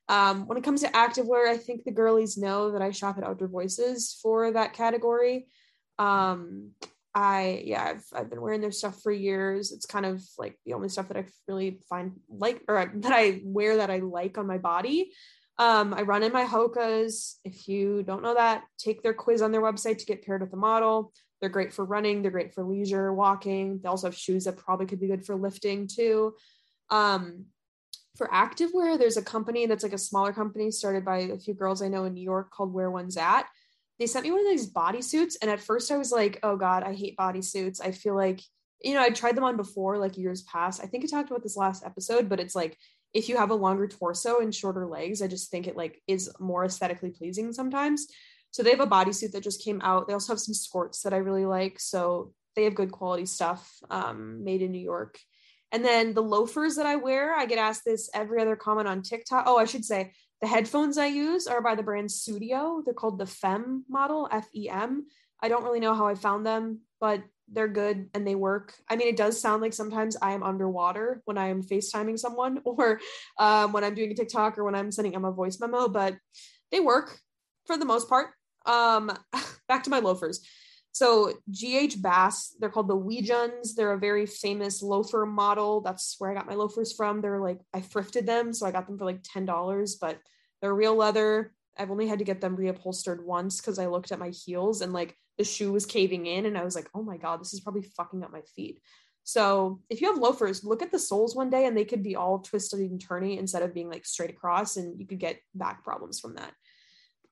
Um, 0.10 0.48
when 0.48 0.58
it 0.58 0.64
comes 0.64 0.82
to 0.82 0.90
activewear, 0.90 1.48
I 1.48 1.58
think 1.58 1.84
the 1.84 1.92
girlies 1.92 2.38
know 2.38 2.72
that 2.72 2.82
I 2.82 2.92
shop 2.92 3.18
at 3.18 3.24
Outdoor 3.24 3.48
Voices 3.48 4.20
for 4.22 4.52
that 4.52 4.74
category. 4.74 5.48
Um, 5.98 6.72
I 7.16 7.62
yeah, 7.66 7.84
I've 7.84 8.06
I've 8.14 8.30
been 8.30 8.42
wearing 8.42 8.62
their 8.62 8.72
stuff 8.72 9.02
for 9.02 9.12
years. 9.12 9.72
It's 9.72 9.86
kind 9.86 10.06
of 10.06 10.22
like 10.38 10.58
the 10.66 10.74
only 10.74 10.90
stuff 10.90 11.08
that 11.10 11.18
I 11.18 11.26
really 11.48 11.80
find 11.90 12.14
like 12.30 12.62
or 12.68 12.92
that 12.96 13.14
I 13.14 13.42
wear 13.44 13.78
that 13.78 13.92
I 13.92 14.00
like 14.00 14.38
on 14.38 14.48
my 14.48 14.58
body. 14.58 15.12
Um, 15.60 15.94
I 15.94 16.02
run 16.02 16.24
in 16.24 16.34
my 16.34 16.46
Hokas. 16.46 17.36
If 17.46 17.68
you 17.68 18.02
don't 18.04 18.24
know 18.24 18.34
that, 18.34 18.64
take 18.80 19.04
their 19.04 19.14
quiz 19.14 19.42
on 19.42 19.52
their 19.52 19.62
website 19.62 20.00
to 20.00 20.06
get 20.06 20.26
paired 20.26 20.42
with 20.42 20.50
the 20.50 20.58
model. 20.58 21.14
They're 21.40 21.50
great 21.50 21.74
for 21.74 21.86
running. 21.86 22.22
They're 22.22 22.32
great 22.32 22.54
for 22.54 22.64
leisure 22.64 23.14
walking. 23.14 23.80
They 23.84 23.90
also 23.90 24.08
have 24.08 24.18
shoes 24.18 24.46
that 24.46 24.58
probably 24.58 24.88
could 24.88 25.00
be 25.00 25.08
good 25.08 25.26
for 25.26 25.36
lifting 25.36 25.88
too. 25.88 26.34
Um, 26.90 27.46
for 28.16 28.28
activewear, 28.28 28.98
there's 28.98 29.18
a 29.18 29.24
company 29.24 29.66
that's 29.66 29.84
like 29.84 29.94
a 29.94 29.98
smaller 29.98 30.34
company 30.34 30.70
started 30.72 31.04
by 31.04 31.20
a 31.20 31.40
few 31.40 31.54
girls 31.54 31.82
I 31.82 31.88
know 31.88 32.06
in 32.06 32.14
New 32.14 32.24
York 32.24 32.52
called 32.52 32.74
Wear 32.74 32.92
One's 32.92 33.18
At. 33.18 33.48
They 34.00 34.08
sent 34.08 34.26
me 34.26 34.32
one 34.32 34.42
of 34.42 34.48
these 34.48 34.72
bodysuits, 34.72 35.36
and 35.42 35.50
at 35.50 35.62
first 35.62 35.92
I 35.92 35.98
was 35.98 36.12
like, 36.12 36.40
"Oh 36.44 36.58
God, 36.58 36.84
I 36.84 36.94
hate 36.94 37.18
bodysuits." 37.18 37.80
I 37.84 37.92
feel 37.92 38.16
like 38.16 38.42
you 38.82 38.94
know 38.94 39.02
I 39.02 39.10
tried 39.10 39.36
them 39.36 39.44
on 39.44 39.58
before, 39.58 39.98
like 39.98 40.18
years 40.18 40.42
past. 40.44 40.84
I 40.84 40.88
think 40.88 41.04
I 41.04 41.08
talked 41.08 41.30
about 41.30 41.44
this 41.44 41.58
last 41.58 41.86
episode, 41.86 42.30
but 42.30 42.40
it's 42.40 42.56
like 42.56 42.78
if 43.14 43.30
you 43.30 43.38
have 43.38 43.52
a 43.52 43.56
longer 43.56 43.88
torso 43.88 44.40
and 44.40 44.54
shorter 44.54 44.88
legs, 44.88 45.22
I 45.22 45.28
just 45.28 45.52
think 45.52 45.68
it 45.68 45.78
like 45.78 46.02
is 46.08 46.32
more 46.40 46.66
aesthetically 46.66 47.12
pleasing 47.12 47.54
sometimes. 47.54 48.08
So 48.52 48.62
they 48.62 48.72
have 48.72 48.80
a 48.80 48.88
bodysuit 48.88 49.32
that 49.32 49.44
just 49.44 49.64
came 49.64 49.82
out. 49.82 50.08
They 50.08 50.14
also 50.14 50.34
have 50.34 50.40
some 50.40 50.54
skirts 50.54 51.02
that 51.02 51.14
I 51.14 51.18
really 51.18 51.46
like. 51.46 51.80
So 51.80 52.34
they 52.56 52.66
have 52.66 52.76
good 52.76 52.92
quality 52.92 53.26
stuff 53.26 53.72
um, 53.90 54.44
made 54.44 54.62
in 54.62 54.72
New 54.72 54.82
York. 54.82 55.20
And 55.74 55.84
then 55.84 56.14
the 56.14 56.22
loafers 56.22 56.76
that 56.76 56.86
I 56.86 56.96
wear, 56.96 57.34
I 57.34 57.48
get 57.48 57.58
asked 57.58 57.84
this 57.84 58.10
every 58.14 58.40
other 58.40 58.56
comment 58.56 58.88
on 58.88 59.02
TikTok. 59.02 59.46
Oh, 59.48 59.58
I 59.58 59.66
should 59.66 59.84
say 59.84 60.14
the 60.40 60.48
headphones 60.48 61.00
I 61.00 61.08
use 61.08 61.48
are 61.48 61.62
by 61.62 61.74
the 61.74 61.82
brand 61.82 62.12
Studio. 62.12 62.84
They're 62.86 62.94
called 62.94 63.18
the 63.18 63.26
FEM 63.26 63.84
model, 63.90 64.30
F 64.32 64.48
E 64.54 64.70
M. 64.70 65.08
I 65.42 65.50
don't 65.50 65.64
really 65.64 65.80
know 65.80 65.96
how 65.96 66.06
I 66.08 66.14
found 66.14 66.46
them, 66.46 66.82
but 67.02 67.24
they're 67.52 67.68
good 67.68 68.10
and 68.14 68.26
they 68.26 68.36
work. 68.36 68.74
I 68.88 68.96
mean, 68.96 69.08
it 69.08 69.18
does 69.18 69.42
sound 69.42 69.64
like 69.64 69.74
sometimes 69.74 70.16
I 70.22 70.34
am 70.34 70.44
underwater 70.44 71.22
when 71.26 71.40
I 71.40 71.48
am 71.48 71.64
FaceTiming 71.64 72.20
someone 72.20 72.62
or 72.66 73.00
um, 73.40 73.74
when 73.74 73.84
I'm 73.84 73.96
doing 73.96 74.12
a 74.12 74.16
TikTok 74.16 74.58
or 74.58 74.64
when 74.64 74.76
I'm 74.76 74.92
sending 74.92 75.16
Emma 75.16 75.30
a 75.30 75.34
voice 75.34 75.60
memo, 75.60 75.88
but 75.88 76.16
they 76.72 76.80
work 76.80 77.18
for 77.66 77.78
the 77.78 77.86
most 77.86 78.08
part. 78.08 78.28
Um, 78.66 79.12
back 79.68 79.84
to 79.84 79.90
my 79.90 80.00
loafers. 80.00 80.46
So 80.94 81.34
GH 81.50 82.02
Bass, 82.02 82.56
they're 82.60 82.70
called 82.70 82.88
the 82.88 82.98
Weejuns. 82.98 83.74
They're 83.76 83.94
a 83.94 84.00
very 84.00 84.28
famous 84.28 84.84
loafer 84.84 85.26
model. 85.26 85.82
That's 85.82 86.16
where 86.20 86.30
I 86.30 86.36
got 86.36 86.46
my 86.46 86.54
loafers 86.54 86.94
from. 86.94 87.20
They're 87.20 87.40
like 87.40 87.60
I 87.74 87.82
thrifted 87.82 88.28
them, 88.28 88.54
so 88.54 88.68
I 88.68 88.72
got 88.72 88.86
them 88.86 89.00
for 89.00 89.06
like 89.06 89.22
ten 89.24 89.46
dollars, 89.46 89.96
but 89.96 90.20
they're 90.62 90.74
real 90.74 90.96
leather. 90.96 91.52
I've 91.78 91.90
only 91.90 92.08
had 92.08 92.20
to 92.20 92.26
get 92.26 92.42
them 92.42 92.56
reupholstered 92.56 93.24
once 93.24 93.60
because 93.60 93.80
I 93.80 93.88
looked 93.88 94.12
at 94.12 94.20
my 94.20 94.30
heels 94.30 94.82
and 94.82 94.94
like 94.94 95.18
the 95.40 95.44
shoe 95.44 95.72
was 95.72 95.88
caving 95.88 96.28
in, 96.28 96.46
and 96.46 96.56
I 96.56 96.64
was 96.64 96.76
like, 96.76 96.90
oh 96.94 97.02
my 97.02 97.18
god, 97.18 97.42
this 97.42 97.56
is 97.56 97.62
probably 97.62 97.82
fucking 97.98 98.24
up 98.24 98.32
my 98.32 98.44
feet. 98.56 98.80
So 99.24 99.82
if 99.90 100.00
you 100.00 100.14
have 100.14 100.22
loafers, 100.22 100.64
look 100.64 100.84
at 100.84 100.92
the 100.92 101.00
soles 101.00 101.36
one 101.36 101.50
day, 101.50 101.66
and 101.66 101.76
they 101.76 101.86
could 101.86 102.04
be 102.04 102.16
all 102.16 102.40
twisted 102.40 102.82
and 102.82 103.04
turny 103.04 103.40
instead 103.40 103.64
of 103.64 103.74
being 103.74 103.90
like 103.90 104.06
straight 104.06 104.30
across, 104.30 104.78
and 104.78 105.00
you 105.00 105.08
could 105.08 105.20
get 105.20 105.40
back 105.56 105.84
problems 105.84 106.20
from 106.20 106.36
that 106.36 106.54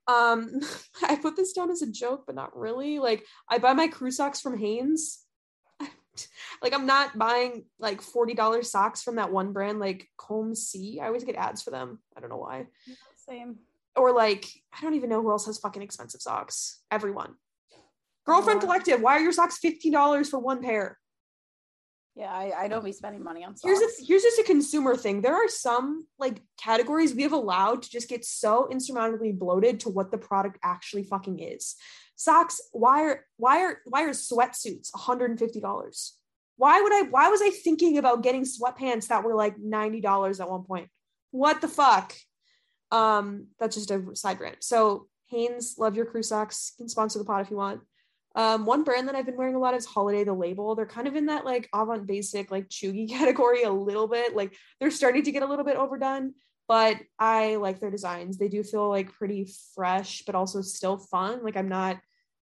um 0.08 0.60
i 1.04 1.16
put 1.16 1.36
this 1.36 1.52
down 1.52 1.70
as 1.70 1.82
a 1.82 1.90
joke 1.90 2.24
but 2.26 2.34
not 2.34 2.56
really. 2.56 2.98
Like 2.98 3.24
i 3.48 3.58
buy 3.58 3.72
my 3.72 3.88
crew 3.88 4.10
socks 4.10 4.40
from 4.40 4.58
hanes. 4.58 5.24
Like 6.62 6.74
i'm 6.74 6.86
not 6.86 7.16
buying 7.18 7.64
like 7.78 8.02
$40 8.02 8.64
socks 8.66 9.02
from 9.02 9.16
that 9.16 9.32
one 9.32 9.52
brand 9.52 9.80
like 9.80 10.08
Comme 10.18 10.54
Si. 10.54 11.00
I 11.00 11.06
always 11.06 11.24
get 11.24 11.36
ads 11.36 11.62
for 11.62 11.70
them. 11.70 12.00
I 12.14 12.20
don't 12.20 12.28
know 12.28 12.36
why. 12.36 12.66
Same. 13.16 13.56
Or 13.96 14.12
like 14.12 14.46
i 14.72 14.82
don't 14.82 14.94
even 14.94 15.08
know 15.08 15.22
who 15.22 15.30
else 15.30 15.46
has 15.46 15.58
fucking 15.58 15.82
expensive 15.82 16.20
socks. 16.20 16.82
Everyone. 16.90 17.34
Girlfriend 18.26 18.60
collective 18.60 19.00
why 19.00 19.16
are 19.16 19.20
your 19.20 19.32
socks 19.32 19.58
$15 19.64 20.28
for 20.28 20.38
one 20.38 20.62
pair 20.62 20.98
yeah, 22.14 22.30
I, 22.30 22.52
I 22.64 22.68
don't 22.68 22.84
be 22.84 22.92
spending 22.92 23.22
money 23.22 23.42
on 23.42 23.56
socks. 23.56 23.62
Here's 23.64 23.80
a, 23.80 24.04
here's 24.04 24.22
just 24.22 24.38
a 24.38 24.44
consumer 24.44 24.96
thing. 24.96 25.22
There 25.22 25.34
are 25.34 25.48
some 25.48 26.06
like 26.18 26.42
categories 26.60 27.14
we 27.14 27.22
have 27.22 27.32
allowed 27.32 27.82
to 27.82 27.90
just 27.90 28.08
get 28.08 28.24
so 28.24 28.68
insurmountably 28.70 29.32
bloated 29.32 29.80
to 29.80 29.88
what 29.88 30.10
the 30.10 30.18
product 30.18 30.58
actually 30.62 31.04
fucking 31.04 31.38
is. 31.38 31.76
Socks, 32.16 32.60
why 32.72 33.02
are 33.04 33.24
why 33.38 33.62
are 33.62 33.78
why 33.86 34.04
are 34.04 34.10
sweatsuits 34.10 34.90
$150? 34.92 36.10
Why 36.56 36.80
would 36.82 36.92
I 36.92 37.02
why 37.08 37.28
was 37.28 37.40
I 37.40 37.48
thinking 37.48 37.96
about 37.96 38.22
getting 38.22 38.44
sweatpants 38.44 39.08
that 39.08 39.24
were 39.24 39.34
like 39.34 39.56
$90 39.56 40.40
at 40.40 40.50
one 40.50 40.64
point? 40.64 40.90
What 41.30 41.62
the 41.62 41.68
fuck? 41.68 42.14
Um, 42.90 43.46
that's 43.58 43.74
just 43.74 43.90
a 43.90 44.14
side 44.14 44.38
rant. 44.38 44.62
So 44.62 45.06
Hanes, 45.28 45.76
love 45.78 45.96
your 45.96 46.04
crew 46.04 46.22
socks. 46.22 46.74
You 46.78 46.84
can 46.84 46.88
sponsor 46.90 47.18
the 47.18 47.24
pod 47.24 47.40
if 47.40 47.50
you 47.50 47.56
want. 47.56 47.80
Um, 48.34 48.64
one 48.64 48.84
brand 48.84 49.08
that 49.08 49.14
I've 49.14 49.26
been 49.26 49.36
wearing 49.36 49.54
a 49.54 49.58
lot 49.58 49.74
is 49.74 49.84
Holiday 49.84 50.24
the 50.24 50.32
Label. 50.32 50.74
They're 50.74 50.86
kind 50.86 51.06
of 51.06 51.16
in 51.16 51.26
that 51.26 51.44
like 51.44 51.68
avant 51.74 52.06
basic, 52.06 52.50
like 52.50 52.68
chuggy 52.68 53.08
category 53.08 53.62
a 53.62 53.70
little 53.70 54.08
bit. 54.08 54.34
Like 54.34 54.54
they're 54.80 54.90
starting 54.90 55.22
to 55.24 55.32
get 55.32 55.42
a 55.42 55.46
little 55.46 55.64
bit 55.64 55.76
overdone, 55.76 56.34
but 56.68 56.96
I 57.18 57.56
like 57.56 57.80
their 57.80 57.90
designs. 57.90 58.38
They 58.38 58.48
do 58.48 58.62
feel 58.62 58.88
like 58.88 59.12
pretty 59.12 59.50
fresh, 59.74 60.22
but 60.24 60.34
also 60.34 60.62
still 60.62 60.96
fun. 60.96 61.44
Like 61.44 61.56
I'm 61.56 61.68
not, 61.68 61.98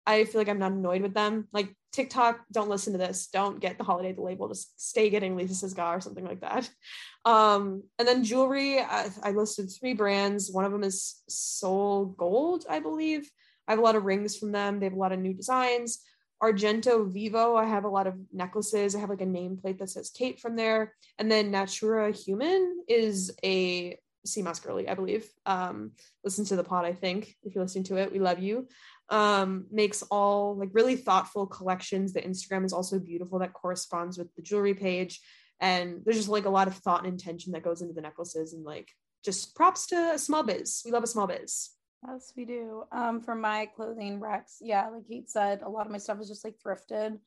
I 0.06 0.24
feel 0.24 0.40
like 0.40 0.48
I'm 0.48 0.58
not 0.58 0.72
annoyed 0.72 1.02
with 1.02 1.14
them. 1.14 1.48
Like 1.52 1.74
TikTok, 1.92 2.40
don't 2.52 2.68
listen 2.68 2.92
to 2.92 2.98
this. 2.98 3.28
Don't 3.28 3.60
get 3.60 3.78
the 3.78 3.84
Holiday 3.84 4.12
the 4.12 4.22
Label. 4.22 4.48
Just 4.48 4.80
stay 4.80 5.10
getting 5.10 5.36
Lisa 5.36 5.54
Says 5.54 5.74
Gah 5.74 5.94
or 5.94 6.00
something 6.00 6.24
like 6.24 6.40
that. 6.40 6.68
Um, 7.26 7.82
and 7.98 8.08
then 8.08 8.24
jewelry, 8.24 8.78
I, 8.78 9.10
I 9.22 9.32
listed 9.32 9.70
three 9.70 9.92
brands. 9.92 10.50
One 10.50 10.64
of 10.64 10.72
them 10.72 10.82
is 10.82 11.22
Soul 11.28 12.06
Gold, 12.16 12.64
I 12.66 12.80
believe. 12.80 13.30
I 13.70 13.74
have 13.74 13.78
a 13.78 13.84
lot 13.84 13.94
of 13.94 14.04
rings 14.04 14.36
from 14.36 14.50
them. 14.50 14.80
They 14.80 14.86
have 14.86 14.94
a 14.94 14.98
lot 14.98 15.12
of 15.12 15.20
new 15.20 15.32
designs. 15.32 16.00
Argento 16.42 17.08
Vivo, 17.08 17.54
I 17.54 17.66
have 17.66 17.84
a 17.84 17.88
lot 17.88 18.08
of 18.08 18.16
necklaces. 18.32 18.96
I 18.96 18.98
have 18.98 19.10
like 19.10 19.20
a 19.20 19.26
nameplate 19.26 19.78
that 19.78 19.90
says 19.90 20.10
Kate 20.10 20.40
from 20.40 20.56
there. 20.56 20.92
And 21.20 21.30
then 21.30 21.52
Natura 21.52 22.10
Human 22.10 22.82
is 22.88 23.30
a 23.44 23.96
moss 24.38 24.58
girly, 24.58 24.88
I 24.88 24.94
believe. 24.94 25.28
Um, 25.46 25.92
listen 26.24 26.44
to 26.46 26.56
the 26.56 26.64
pod, 26.64 26.84
I 26.84 26.94
think, 26.94 27.36
if 27.44 27.54
you're 27.54 27.62
listening 27.62 27.84
to 27.84 27.98
it. 27.98 28.10
We 28.10 28.18
love 28.18 28.40
you. 28.40 28.66
Um, 29.08 29.66
makes 29.70 30.02
all 30.10 30.56
like 30.58 30.70
really 30.72 30.96
thoughtful 30.96 31.46
collections. 31.46 32.12
The 32.12 32.22
Instagram 32.22 32.64
is 32.64 32.72
also 32.72 32.98
beautiful 32.98 33.38
that 33.38 33.52
corresponds 33.52 34.18
with 34.18 34.34
the 34.34 34.42
jewelry 34.42 34.74
page. 34.74 35.20
And 35.60 36.00
there's 36.04 36.16
just 36.16 36.28
like 36.28 36.46
a 36.46 36.50
lot 36.50 36.66
of 36.66 36.74
thought 36.74 37.04
and 37.04 37.12
intention 37.12 37.52
that 37.52 37.62
goes 37.62 37.82
into 37.82 37.94
the 37.94 38.00
necklaces 38.00 38.52
and 38.52 38.64
like 38.64 38.90
just 39.24 39.54
props 39.54 39.86
to 39.88 40.14
a 40.14 40.18
small 40.18 40.42
biz. 40.42 40.82
We 40.84 40.90
love 40.90 41.04
a 41.04 41.06
small 41.06 41.28
biz. 41.28 41.70
Yes, 42.06 42.32
we 42.36 42.44
do. 42.44 42.84
Um, 42.92 43.20
for 43.20 43.34
my 43.34 43.66
clothing 43.66 44.20
Rex, 44.20 44.58
yeah, 44.60 44.88
like 44.88 45.06
Kate 45.06 45.28
said, 45.28 45.60
a 45.62 45.68
lot 45.68 45.86
of 45.86 45.92
my 45.92 45.98
stuff 45.98 46.20
is 46.20 46.28
just 46.28 46.44
like 46.44 46.56
thrifted. 46.64 47.18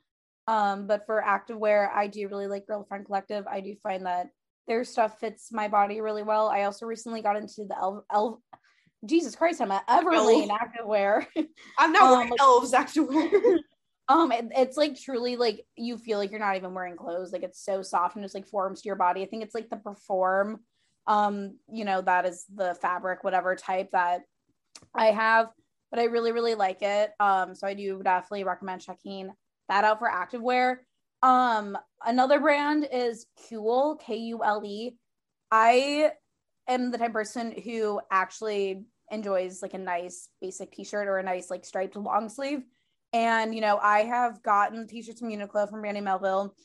Um, 0.47 0.88
but 0.88 1.05
for 1.05 1.23
activewear, 1.25 1.89
I 1.93 2.07
do 2.07 2.27
really 2.27 2.47
like 2.47 2.67
Girlfriend 2.67 3.05
Collective. 3.05 3.45
I 3.47 3.62
do 3.62 3.76
find 3.84 4.05
that 4.05 4.28
their 4.67 4.84
stuff 4.84 5.19
fits 5.19 5.51
my 5.51 5.67
body 5.67 6.01
really 6.01 6.24
well. 6.24 6.47
I 6.47 6.63
also 6.63 6.86
recently 6.86 7.21
got 7.21 7.38
into 7.38 7.65
the 7.67 7.78
elf, 7.78 8.03
elf 8.11 8.39
Jesus 9.05 9.36
Christ, 9.36 9.61
I'm 9.61 9.71
at 9.71 9.88
Everlane 9.88 10.49
elf. 10.49 10.59
activewear. 10.61 11.26
I'm 11.78 11.91
not 11.91 12.03
um, 12.03 12.11
wearing 12.11 12.34
elves 12.39 12.74
activewear. 12.74 13.59
um, 14.07 14.32
it, 14.32 14.47
it's 14.55 14.78
like 14.78 14.99
truly 14.99 15.36
like 15.36 15.65
you 15.76 15.97
feel 15.97 16.17
like 16.17 16.32
you're 16.32 16.39
not 16.39 16.55
even 16.55 16.74
wearing 16.74 16.95
clothes. 16.95 17.32
Like 17.32 17.43
it's 17.43 17.63
so 17.63 17.82
soft 17.82 18.15
and 18.15 18.24
just 18.24 18.36
like 18.36 18.47
forms 18.47 18.82
to 18.82 18.88
your 18.88 18.95
body. 18.95 19.21
I 19.21 19.26
think 19.28 19.43
it's 19.43 19.55
like 19.55 19.69
the 19.69 19.78
perform 19.78 20.61
um 21.05 21.57
you 21.69 21.84
know 21.84 21.99
that 21.99 22.26
is 22.26 22.45
the 22.55 22.74
fabric 22.82 23.26
whatever 23.26 23.57
type 23.57 23.89
that 23.91 24.21
I 24.95 25.07
have, 25.07 25.47
but 25.91 25.99
I 25.99 26.05
really, 26.05 26.31
really 26.31 26.55
like 26.55 26.81
it. 26.81 27.11
Um, 27.19 27.55
so 27.55 27.67
I 27.67 27.73
do 27.73 28.01
definitely 28.03 28.43
recommend 28.43 28.81
checking 28.81 29.31
that 29.69 29.84
out 29.84 29.99
for 29.99 30.09
activewear. 30.09 30.77
Um, 31.21 31.77
another 32.05 32.39
brand 32.39 32.88
is 32.91 33.25
Kule, 33.47 33.95
K 33.95 34.15
U 34.17 34.43
L 34.43 34.61
E. 34.65 34.97
I 35.51 36.11
am 36.67 36.91
the 36.91 36.97
type 36.97 37.09
of 37.09 37.13
person 37.13 37.53
who 37.63 38.01
actually 38.11 38.84
enjoys 39.11 39.61
like 39.61 39.73
a 39.73 39.77
nice 39.77 40.29
basic 40.41 40.71
t-shirt 40.71 41.07
or 41.07 41.17
a 41.17 41.23
nice 41.23 41.49
like 41.49 41.65
striped 41.65 41.95
long 41.95 42.29
sleeve. 42.29 42.63
And 43.13 43.53
you 43.53 43.61
know, 43.61 43.77
I 43.81 43.99
have 43.99 44.41
gotten 44.41 44.88
t-shirts 44.88 45.19
from 45.19 45.29
Uniqlo 45.29 45.69
from 45.69 45.81
Brandy 45.81 46.01
Melville 46.01 46.55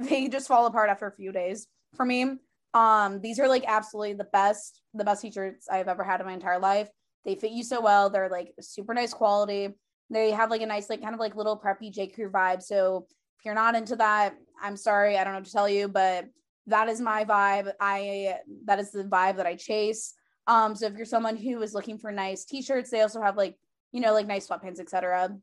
they 0.00 0.28
just 0.28 0.48
fall 0.48 0.66
apart 0.66 0.90
after 0.90 1.06
a 1.06 1.12
few 1.12 1.32
days 1.32 1.68
for 1.94 2.04
me. 2.04 2.36
Um, 2.72 3.20
these 3.20 3.38
are 3.38 3.48
like 3.48 3.64
absolutely 3.66 4.14
the 4.14 4.24
best, 4.24 4.80
the 4.94 5.04
best 5.04 5.22
t-shirts 5.22 5.68
I've 5.70 5.88
ever 5.88 6.04
had 6.04 6.20
in 6.20 6.26
my 6.26 6.32
entire 6.32 6.58
life. 6.58 6.88
They 7.24 7.34
fit 7.34 7.52
you 7.52 7.62
so 7.62 7.80
well. 7.80 8.10
They're 8.10 8.28
like 8.28 8.52
super 8.60 8.94
nice 8.94 9.12
quality. 9.12 9.68
They 10.10 10.30
have 10.32 10.50
like 10.50 10.62
a 10.62 10.66
nice, 10.66 10.90
like 10.90 11.02
kind 11.02 11.14
of 11.14 11.20
like 11.20 11.36
little 11.36 11.58
preppy 11.58 11.92
J. 11.92 12.08
Crew 12.08 12.30
vibe. 12.30 12.62
So 12.62 13.06
if 13.38 13.44
you're 13.44 13.54
not 13.54 13.74
into 13.74 13.96
that, 13.96 14.34
I'm 14.60 14.76
sorry, 14.76 15.16
I 15.16 15.24
don't 15.24 15.32
know 15.32 15.38
what 15.38 15.46
to 15.46 15.52
tell 15.52 15.68
you, 15.68 15.88
but 15.88 16.26
that 16.66 16.88
is 16.88 17.00
my 17.00 17.24
vibe. 17.24 17.72
I 17.80 18.36
that 18.64 18.78
is 18.78 18.90
the 18.90 19.04
vibe 19.04 19.36
that 19.36 19.46
I 19.46 19.56
chase. 19.56 20.14
Um, 20.46 20.74
so 20.74 20.86
if 20.86 20.94
you're 20.94 21.06
someone 21.06 21.36
who 21.36 21.62
is 21.62 21.74
looking 21.74 21.98
for 21.98 22.10
nice 22.10 22.44
t-shirts, 22.44 22.90
they 22.90 23.02
also 23.02 23.22
have 23.22 23.36
like, 23.36 23.56
you 23.92 24.00
know, 24.00 24.12
like 24.12 24.26
nice 24.26 24.48
sweatpants, 24.48 24.80
etc. 24.80 25.36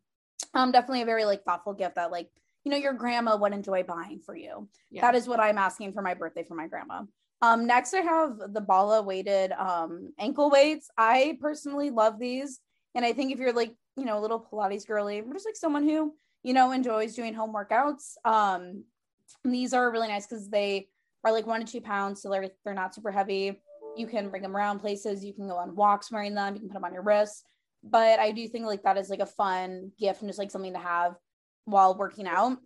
Um, 0.53 0.71
definitely 0.71 1.01
a 1.01 1.05
very 1.05 1.25
like 1.25 1.43
thoughtful 1.43 1.73
gift 1.73 1.95
that 1.95 2.11
like, 2.11 2.29
you 2.63 2.71
know, 2.71 2.77
your 2.77 2.93
grandma 2.93 3.37
would 3.37 3.53
enjoy 3.53 3.83
buying 3.83 4.19
for 4.19 4.35
you. 4.35 4.67
Yeah. 4.91 5.01
That 5.01 5.15
is 5.15 5.27
what 5.27 5.39
I'm 5.39 5.57
asking 5.57 5.93
for 5.93 6.01
my 6.01 6.13
birthday 6.13 6.43
for 6.43 6.55
my 6.55 6.67
grandma. 6.67 7.03
Um, 7.41 7.67
next 7.67 7.93
I 7.93 8.01
have 8.01 8.37
the 8.53 8.61
Bala 8.61 9.01
weighted 9.01 9.51
um 9.51 10.13
ankle 10.19 10.49
weights. 10.49 10.89
I 10.97 11.37
personally 11.39 11.89
love 11.89 12.19
these. 12.19 12.59
And 12.95 13.05
I 13.05 13.13
think 13.13 13.31
if 13.31 13.39
you're 13.39 13.53
like, 13.53 13.73
you 13.95 14.05
know, 14.05 14.17
a 14.17 14.21
little 14.21 14.39
Pilates 14.39 14.87
girly, 14.87 15.19
or 15.19 15.33
just 15.33 15.45
like 15.45 15.55
someone 15.55 15.83
who, 15.83 16.15
you 16.43 16.53
know, 16.53 16.71
enjoys 16.71 17.13
doing 17.13 17.33
home 17.33 17.53
workouts, 17.53 18.13
um, 18.25 18.83
these 19.43 19.73
are 19.73 19.91
really 19.91 20.07
nice 20.07 20.25
because 20.25 20.49
they 20.49 20.87
are 21.23 21.31
like 21.31 21.45
one 21.45 21.63
to 21.63 21.71
two 21.71 21.81
pounds. 21.81 22.21
So 22.21 22.29
they're 22.29 22.49
they're 22.63 22.73
not 22.73 22.95
super 22.95 23.11
heavy. 23.11 23.61
You 23.95 24.07
can 24.07 24.29
bring 24.29 24.43
them 24.43 24.55
around 24.55 24.79
places, 24.79 25.25
you 25.25 25.33
can 25.33 25.47
go 25.47 25.57
on 25.57 25.75
walks 25.75 26.11
wearing 26.11 26.35
them, 26.35 26.53
you 26.53 26.59
can 26.59 26.69
put 26.69 26.75
them 26.75 26.85
on 26.85 26.93
your 26.93 27.01
wrists. 27.01 27.43
But 27.83 28.19
I 28.19 28.31
do 28.31 28.47
think 28.47 28.65
like 28.65 28.83
that 28.83 28.97
is 28.97 29.09
like 29.09 29.19
a 29.19 29.25
fun 29.25 29.91
gift 29.99 30.21
and 30.21 30.29
just 30.29 30.39
like 30.39 30.51
something 30.51 30.73
to 30.73 30.79
have 30.79 31.15
while 31.65 31.97
working 31.97 32.27
out. 32.27 32.57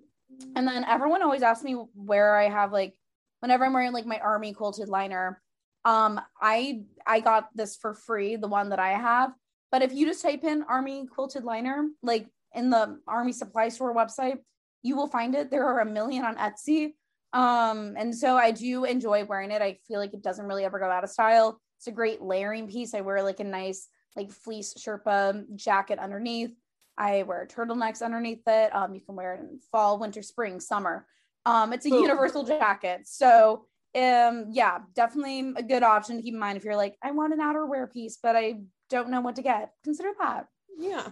And 0.56 0.68
then 0.68 0.84
everyone 0.86 1.22
always 1.22 1.42
asks 1.42 1.64
me 1.64 1.74
where 1.94 2.36
I 2.38 2.50
have 2.50 2.72
like 2.72 2.96
whenever 3.42 3.66
I'm 3.66 3.74
wearing 3.74 3.92
like 3.92 4.06
my 4.06 4.20
army 4.20 4.54
quilted 4.54 4.90
liner, 4.90 5.42
um, 5.84 6.22
I 6.40 6.84
I 7.06 7.20
got 7.20 7.50
this 7.56 7.76
for 7.76 7.94
free, 7.94 8.36
the 8.38 8.48
one 8.48 8.70
that 8.70 8.80
I 8.80 8.92
have. 8.92 9.34
But 9.72 9.82
if 9.82 9.94
you 9.94 10.06
just 10.06 10.22
type 10.22 10.44
in 10.44 10.64
army 10.64 11.08
quilted 11.08 11.44
liner, 11.44 11.88
like 12.02 12.28
in 12.54 12.70
the 12.70 13.00
army 13.08 13.34
supply 13.34 13.70
store 13.70 13.96
website, 13.96 14.38
you 14.84 14.96
will 14.96 15.08
find 15.08 15.36
it. 15.36 15.50
There 15.50 15.66
are 15.66 15.80
a 15.80 15.86
million 15.86 16.26
on 16.26 16.36
Etsy. 16.36 16.94
Um, 17.34 17.96
and 17.98 18.14
so 18.16 18.36
I 18.36 18.52
do 18.52 18.84
enjoy 18.84 19.24
wearing 19.24 19.52
it. 19.52 19.62
I 19.62 19.80
feel 19.88 20.00
like 20.00 20.14
it 20.14 20.22
doesn't 20.22 20.46
really 20.46 20.66
ever 20.66 20.80
go 20.80 20.90
out 20.90 21.04
of 21.04 21.10
style. 21.10 21.60
It's 21.78 21.88
a 21.88 21.92
great 21.92 22.22
layering 22.22 22.68
piece. 22.68 22.94
I 22.94 23.02
wear 23.02 23.24
like 23.24 23.40
a 23.40 23.46
nice 23.46 23.88
like 24.16 24.32
fleece 24.32 24.74
Sherpa 24.74 25.46
jacket 25.56 25.98
underneath. 25.98 26.52
I 26.98 27.24
wear 27.24 27.48
turtlenecks 27.50 28.02
underneath 28.02 28.44
it. 28.46 28.76
Um, 28.76 28.94
you 28.94 29.02
can 29.02 29.16
wear 29.16 29.36
it 29.36 29.40
in 29.40 29.60
fall, 29.72 29.98
winter, 29.98 30.22
spring, 30.22 30.60
summer. 30.60 31.08
Um, 31.46 31.74
it's 31.74 31.86
a 31.86 31.90
Ooh. 31.90 32.02
universal 32.02 32.44
jacket. 32.44 33.02
So 33.06 33.66
um, 33.96 34.48
yeah, 34.52 34.80
definitely 34.96 35.54
a 35.56 35.64
good 35.64 35.84
option 35.84 36.18
to 36.18 36.22
keep 36.22 36.34
in 36.34 36.40
mind 36.40 36.58
if 36.58 36.64
you're 36.64 36.76
like, 36.76 36.96
I 37.04 37.12
want 37.12 37.34
an 37.34 37.40
outerwear 37.40 37.92
piece, 37.92 38.18
but 38.22 38.36
I 38.36 38.62
don't 38.90 39.10
know 39.10 39.22
what 39.22 39.36
to 39.36 39.42
get. 39.42 39.72
Consider 39.84 40.10
that. 40.20 40.48
Yeah. 40.78 41.08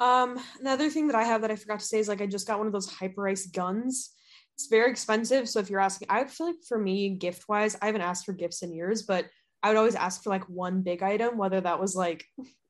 Um, 0.00 0.38
another 0.60 0.90
thing 0.90 1.08
that 1.08 1.16
I 1.16 1.24
have 1.24 1.42
that 1.42 1.50
I 1.50 1.56
forgot 1.56 1.80
to 1.80 1.84
say 1.84 1.98
is 1.98 2.08
like 2.08 2.20
I 2.20 2.26
just 2.26 2.46
got 2.46 2.58
one 2.58 2.66
of 2.66 2.72
those 2.72 2.90
Hyperice 2.90 3.52
guns. 3.52 4.10
It's 4.56 4.66
very 4.66 4.90
expensive. 4.90 5.48
So 5.48 5.60
if 5.60 5.70
you're 5.70 5.80
asking, 5.80 6.08
I 6.10 6.24
feel 6.24 6.48
like 6.48 6.62
for 6.68 6.78
me, 6.78 7.10
gift 7.10 7.48
wise, 7.48 7.76
I 7.80 7.86
haven't 7.86 8.02
asked 8.02 8.26
for 8.26 8.32
gifts 8.32 8.62
in 8.62 8.74
years, 8.74 9.02
but 9.02 9.26
I 9.62 9.68
would 9.68 9.76
always 9.76 9.94
ask 9.94 10.22
for 10.22 10.30
like 10.30 10.44
one 10.48 10.82
big 10.82 11.02
item, 11.02 11.38
whether 11.38 11.60
that 11.60 11.80
was 11.80 11.94
like, 11.94 12.24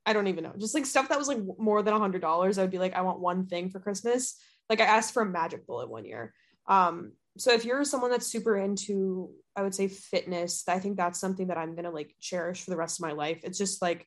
I 0.06 0.12
don't 0.12 0.28
even 0.28 0.44
know, 0.44 0.54
just 0.58 0.74
like 0.74 0.86
stuff 0.86 1.08
that 1.08 1.18
was 1.18 1.28
like 1.28 1.38
more 1.58 1.82
than 1.82 1.94
a 1.94 1.98
hundred 1.98 2.22
dollars. 2.22 2.58
I 2.58 2.62
would 2.62 2.70
be 2.70 2.78
like, 2.78 2.94
I 2.94 3.02
want 3.02 3.20
one 3.20 3.46
thing 3.46 3.70
for 3.70 3.80
Christmas. 3.80 4.36
Like 4.68 4.80
I 4.80 4.84
asked 4.84 5.12
for 5.12 5.22
a 5.22 5.26
magic 5.26 5.66
bullet 5.66 5.90
one 5.90 6.04
year. 6.04 6.32
Um, 6.70 7.12
so 7.36 7.52
if 7.52 7.66
you're 7.66 7.84
someone 7.84 8.10
that's 8.10 8.26
super 8.26 8.56
into, 8.56 9.30
I 9.56 9.62
would 9.62 9.74
say 9.74 9.88
fitness, 9.88 10.64
I 10.68 10.78
think 10.78 10.96
that's 10.96 11.20
something 11.20 11.48
that 11.48 11.58
I'm 11.58 11.74
gonna 11.74 11.90
like 11.90 12.14
cherish 12.20 12.62
for 12.62 12.70
the 12.70 12.76
rest 12.76 12.98
of 12.98 13.06
my 13.06 13.12
life. 13.12 13.40
It's 13.42 13.58
just 13.58 13.82
like 13.82 14.06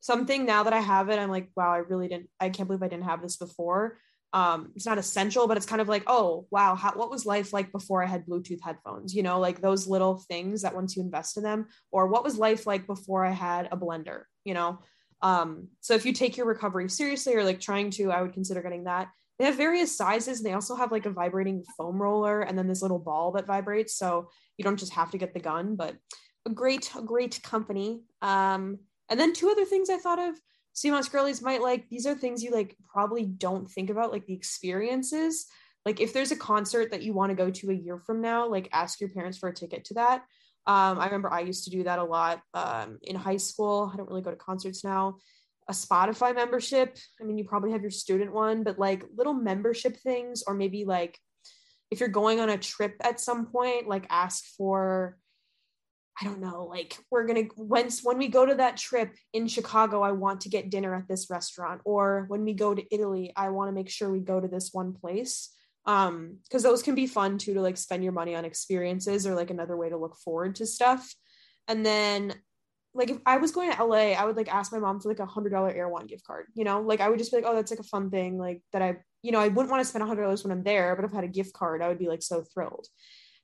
something 0.00 0.44
now 0.44 0.64
that 0.64 0.72
I 0.72 0.80
have 0.80 1.08
it, 1.08 1.18
I'm 1.18 1.30
like, 1.30 1.50
wow, 1.56 1.72
I 1.72 1.78
really 1.78 2.08
didn't, 2.08 2.28
I 2.38 2.50
can't 2.50 2.68
believe 2.68 2.82
I 2.82 2.88
didn't 2.88 3.04
have 3.04 3.22
this 3.22 3.36
before. 3.36 3.98
Um, 4.32 4.72
it's 4.76 4.86
not 4.86 4.98
essential, 4.98 5.48
but 5.48 5.56
it's 5.56 5.66
kind 5.66 5.80
of 5.80 5.88
like, 5.88 6.04
oh 6.06 6.46
wow, 6.50 6.74
how, 6.74 6.92
what 6.92 7.10
was 7.10 7.26
life 7.26 7.52
like 7.52 7.72
before 7.72 8.02
I 8.02 8.06
had 8.06 8.26
Bluetooth 8.26 8.60
headphones? 8.62 9.14
You 9.14 9.22
know, 9.22 9.40
like 9.40 9.60
those 9.60 9.86
little 9.86 10.18
things 10.28 10.62
that 10.62 10.74
once 10.74 10.96
you 10.96 11.02
invest 11.02 11.36
in 11.36 11.42
them, 11.42 11.66
or 11.90 12.06
what 12.06 12.24
was 12.24 12.38
life 12.38 12.66
like 12.66 12.86
before 12.86 13.24
I 13.24 13.32
had 13.32 13.68
a 13.72 13.76
blender? 13.76 14.22
You 14.44 14.54
know, 14.54 14.78
um, 15.22 15.68
so 15.80 15.94
if 15.94 16.06
you 16.06 16.12
take 16.12 16.36
your 16.36 16.46
recovery 16.46 16.88
seriously 16.88 17.34
or 17.34 17.44
like 17.44 17.60
trying 17.60 17.90
to, 17.90 18.10
I 18.10 18.22
would 18.22 18.32
consider 18.32 18.62
getting 18.62 18.84
that. 18.84 19.08
They 19.40 19.46
have 19.46 19.56
various 19.56 19.96
sizes 19.96 20.38
and 20.38 20.46
they 20.46 20.52
also 20.52 20.76
have 20.76 20.92
like 20.92 21.06
a 21.06 21.10
vibrating 21.10 21.64
foam 21.78 22.00
roller 22.00 22.42
and 22.42 22.58
then 22.58 22.68
this 22.68 22.82
little 22.82 22.98
ball 22.98 23.32
that 23.32 23.46
vibrates. 23.46 23.96
So 23.96 24.28
you 24.58 24.64
don't 24.64 24.78
just 24.78 24.92
have 24.92 25.10
to 25.12 25.18
get 25.18 25.32
the 25.32 25.40
gun, 25.40 25.76
but 25.76 25.96
a 26.46 26.50
great, 26.50 26.92
great 27.06 27.42
company. 27.42 28.02
Um, 28.20 28.80
and 29.08 29.18
then 29.18 29.32
two 29.32 29.48
other 29.48 29.64
things 29.64 29.88
I 29.88 29.96
thought 29.96 30.18
of 30.18 30.34
Moss 30.84 31.08
Girlies 31.08 31.40
might 31.40 31.62
like, 31.62 31.88
these 31.88 32.04
are 32.04 32.14
things 32.14 32.42
you 32.42 32.50
like 32.50 32.76
probably 32.86 33.24
don't 33.24 33.66
think 33.66 33.88
about, 33.88 34.12
like 34.12 34.26
the 34.26 34.34
experiences. 34.34 35.46
Like 35.86 36.02
if 36.02 36.12
there's 36.12 36.32
a 36.32 36.36
concert 36.36 36.90
that 36.90 37.02
you 37.02 37.14
want 37.14 37.30
to 37.30 37.34
go 37.34 37.48
to 37.48 37.70
a 37.70 37.74
year 37.74 37.98
from 37.98 38.20
now, 38.20 38.46
like 38.46 38.68
ask 38.74 39.00
your 39.00 39.08
parents 39.08 39.38
for 39.38 39.48
a 39.48 39.54
ticket 39.54 39.86
to 39.86 39.94
that. 39.94 40.18
Um, 40.66 40.98
I 40.98 41.06
remember 41.06 41.32
I 41.32 41.40
used 41.40 41.64
to 41.64 41.70
do 41.70 41.84
that 41.84 41.98
a 41.98 42.04
lot 42.04 42.42
um, 42.52 42.98
in 43.02 43.16
high 43.16 43.38
school. 43.38 43.90
I 43.90 43.96
don't 43.96 44.08
really 44.10 44.20
go 44.20 44.30
to 44.30 44.36
concerts 44.36 44.84
now 44.84 45.16
a 45.70 45.72
Spotify 45.72 46.34
membership. 46.34 46.98
I 47.20 47.24
mean, 47.24 47.38
you 47.38 47.44
probably 47.44 47.70
have 47.70 47.80
your 47.80 47.92
student 47.92 48.34
one, 48.34 48.64
but 48.64 48.78
like 48.78 49.04
little 49.16 49.32
membership 49.32 49.96
things, 49.96 50.42
or 50.46 50.52
maybe 50.52 50.84
like 50.84 51.16
if 51.92 52.00
you're 52.00 52.08
going 52.08 52.40
on 52.40 52.50
a 52.50 52.58
trip 52.58 52.96
at 53.02 53.20
some 53.20 53.46
point, 53.46 53.88
like 53.88 54.04
ask 54.10 54.44
for, 54.58 55.16
I 56.20 56.24
don't 56.24 56.40
know, 56.40 56.64
like 56.64 56.98
we're 57.08 57.24
gonna 57.24 57.44
once 57.56 58.00
when 58.02 58.18
we 58.18 58.26
go 58.26 58.44
to 58.44 58.56
that 58.56 58.76
trip 58.76 59.14
in 59.32 59.46
Chicago, 59.46 60.02
I 60.02 60.10
want 60.10 60.40
to 60.42 60.48
get 60.48 60.70
dinner 60.70 60.92
at 60.94 61.06
this 61.06 61.30
restaurant, 61.30 61.82
or 61.84 62.24
when 62.26 62.44
we 62.44 62.52
go 62.52 62.74
to 62.74 62.94
Italy, 62.94 63.32
I 63.36 63.50
want 63.50 63.68
to 63.68 63.72
make 63.72 63.88
sure 63.88 64.10
we 64.10 64.20
go 64.20 64.40
to 64.40 64.48
this 64.48 64.70
one 64.72 64.92
place. 64.92 65.54
Um, 65.86 66.38
because 66.44 66.62
those 66.62 66.82
can 66.82 66.94
be 66.94 67.06
fun 67.06 67.38
too 67.38 67.54
to 67.54 67.62
like 67.62 67.78
spend 67.78 68.04
your 68.04 68.12
money 68.12 68.34
on 68.34 68.44
experiences 68.44 69.26
or 69.26 69.34
like 69.34 69.50
another 69.50 69.76
way 69.76 69.88
to 69.88 69.96
look 69.96 70.16
forward 70.16 70.56
to 70.56 70.66
stuff. 70.66 71.14
And 71.68 71.86
then 71.86 72.34
like 72.94 73.10
if 73.10 73.18
I 73.24 73.36
was 73.36 73.52
going 73.52 73.72
to 73.72 73.84
LA, 73.84 74.12
I 74.12 74.24
would 74.24 74.36
like 74.36 74.52
ask 74.52 74.72
my 74.72 74.78
mom 74.78 75.00
for 75.00 75.08
like 75.08 75.20
a 75.20 75.26
hundred 75.26 75.50
dollar 75.50 75.70
Erewhon 75.70 76.06
gift 76.06 76.24
card. 76.24 76.46
You 76.54 76.64
know, 76.64 76.80
like 76.80 77.00
I 77.00 77.08
would 77.08 77.18
just 77.18 77.30
be 77.30 77.36
like, 77.36 77.46
oh, 77.46 77.54
that's 77.54 77.70
like 77.70 77.80
a 77.80 77.84
fun 77.84 78.10
thing, 78.10 78.38
like 78.38 78.62
that 78.72 78.82
I, 78.82 78.96
you 79.22 79.32
know, 79.32 79.40
I 79.40 79.48
wouldn't 79.48 79.70
want 79.70 79.80
to 79.80 79.88
spend 79.88 80.02
a 80.02 80.06
hundred 80.06 80.22
dollars 80.22 80.42
when 80.42 80.52
I'm 80.52 80.64
there, 80.64 80.96
but 80.96 81.04
if 81.04 81.12
I 81.12 81.16
had 81.16 81.24
a 81.24 81.28
gift 81.28 81.52
card, 81.52 81.82
I 81.82 81.88
would 81.88 81.98
be 81.98 82.08
like 82.08 82.22
so 82.22 82.42
thrilled. 82.42 82.86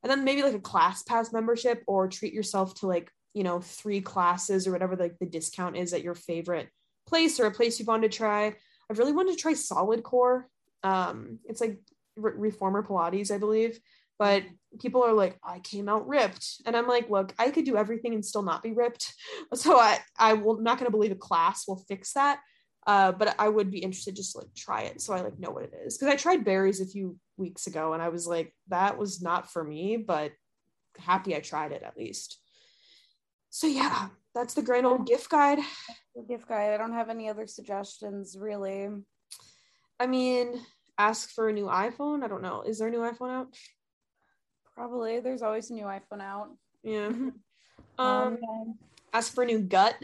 And 0.02 0.10
then 0.10 0.24
maybe 0.24 0.42
like 0.42 0.54
a 0.54 0.58
ClassPass 0.58 1.32
membership 1.32 1.82
or 1.86 2.08
treat 2.08 2.32
yourself 2.32 2.74
to 2.80 2.86
like, 2.86 3.10
you 3.34 3.44
know, 3.44 3.60
three 3.60 4.00
classes 4.00 4.66
or 4.66 4.72
whatever 4.72 4.96
like 4.96 5.18
the 5.18 5.26
discount 5.26 5.76
is 5.76 5.92
at 5.92 6.02
your 6.02 6.14
favorite 6.14 6.68
place 7.06 7.38
or 7.38 7.46
a 7.46 7.52
place 7.52 7.78
you've 7.78 7.88
wanted 7.88 8.10
to 8.10 8.16
try. 8.16 8.54
I've 8.90 8.98
really 8.98 9.12
wanted 9.12 9.36
to 9.36 9.42
try 9.42 9.52
SolidCore. 9.52 10.44
Um, 10.82 11.38
it's 11.44 11.60
like 11.60 11.78
re- 12.16 12.32
reformer 12.36 12.82
Pilates, 12.82 13.30
I 13.30 13.38
believe 13.38 13.78
but 14.18 14.42
people 14.80 15.02
are 15.02 15.12
like 15.12 15.38
i 15.44 15.58
came 15.60 15.88
out 15.88 16.06
ripped. 16.06 16.62
And 16.66 16.76
i'm 16.76 16.86
like 16.86 17.10
look 17.10 17.34
i 17.38 17.50
could 17.50 17.64
do 17.64 17.76
everything 17.76 18.14
and 18.14 18.24
still 18.24 18.42
not 18.42 18.62
be 18.62 18.72
ripped. 18.72 19.12
So 19.54 19.78
i 19.78 19.98
i 20.18 20.34
will 20.34 20.60
not 20.60 20.78
going 20.78 20.86
to 20.86 20.96
believe 20.96 21.12
a 21.12 21.16
class 21.16 21.66
will 21.66 21.84
fix 21.88 22.12
that 22.14 22.40
uh, 22.86 23.12
but 23.12 23.34
i 23.38 23.48
would 23.48 23.70
be 23.70 23.78
interested 23.78 24.16
just 24.16 24.32
to 24.32 24.38
like 24.38 24.54
try 24.54 24.82
it 24.82 25.00
so 25.00 25.12
i 25.12 25.20
like 25.20 25.38
know 25.38 25.50
what 25.50 25.64
it 25.64 25.72
is. 25.84 25.96
Because 25.96 26.12
i 26.12 26.16
tried 26.16 26.44
Barry's 26.44 26.80
a 26.80 26.86
few 26.86 27.16
weeks 27.36 27.66
ago 27.66 27.92
and 27.92 28.02
i 28.02 28.08
was 28.08 28.26
like 28.26 28.54
that 28.68 28.98
was 28.98 29.22
not 29.22 29.50
for 29.52 29.62
me 29.62 29.96
but 29.96 30.32
happy 30.98 31.36
i 31.36 31.40
tried 31.40 31.72
it 31.72 31.82
at 31.82 31.96
least. 31.96 32.38
So 33.50 33.66
yeah 33.66 34.08
that's 34.34 34.54
the 34.54 34.62
grand 34.62 34.86
old 34.86 35.06
gift 35.06 35.30
guide. 35.30 35.58
The 36.14 36.22
gift 36.22 36.46
guide. 36.46 36.74
I 36.74 36.76
don't 36.76 36.92
have 36.92 37.08
any 37.08 37.28
other 37.28 37.46
suggestions 37.46 38.36
really. 38.38 38.88
I 39.98 40.06
mean 40.06 40.60
ask 40.98 41.30
for 41.30 41.48
a 41.48 41.52
new 41.52 41.66
iphone? 41.66 42.22
I 42.22 42.28
don't 42.28 42.42
know. 42.42 42.62
Is 42.62 42.78
there 42.78 42.88
a 42.88 42.90
new 42.90 43.00
iphone 43.00 43.30
out 43.30 43.48
Probably. 44.76 45.20
There's 45.20 45.42
always 45.42 45.70
a 45.70 45.74
new 45.74 45.84
iPhone 45.84 46.20
out. 46.20 46.50
Yeah. 46.84 47.06
um, 47.08 47.32
um, 47.98 48.38
ask 49.12 49.34
for 49.34 49.42
a 49.42 49.46
new 49.46 49.60
gut. 49.60 49.96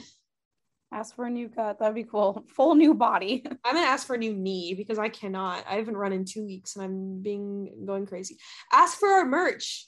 Ask 0.92 1.14
for 1.14 1.26
a 1.26 1.30
new 1.30 1.48
gut. 1.48 1.78
That'd 1.78 1.94
be 1.94 2.04
cool. 2.04 2.44
Full 2.48 2.74
new 2.74 2.94
body. 2.94 3.44
I'm 3.64 3.74
gonna 3.74 3.86
ask 3.86 4.06
for 4.06 4.14
a 4.14 4.18
new 4.18 4.34
knee 4.34 4.74
because 4.74 4.98
I 4.98 5.08
cannot. 5.08 5.64
I 5.68 5.76
haven't 5.76 5.96
run 5.96 6.12
in 6.12 6.24
two 6.24 6.44
weeks 6.44 6.76
and 6.76 6.84
I'm 6.84 7.22
being 7.22 7.84
going 7.86 8.06
crazy. 8.06 8.38
Ask 8.72 8.98
for 8.98 9.08
our 9.08 9.24
merch. 9.24 9.86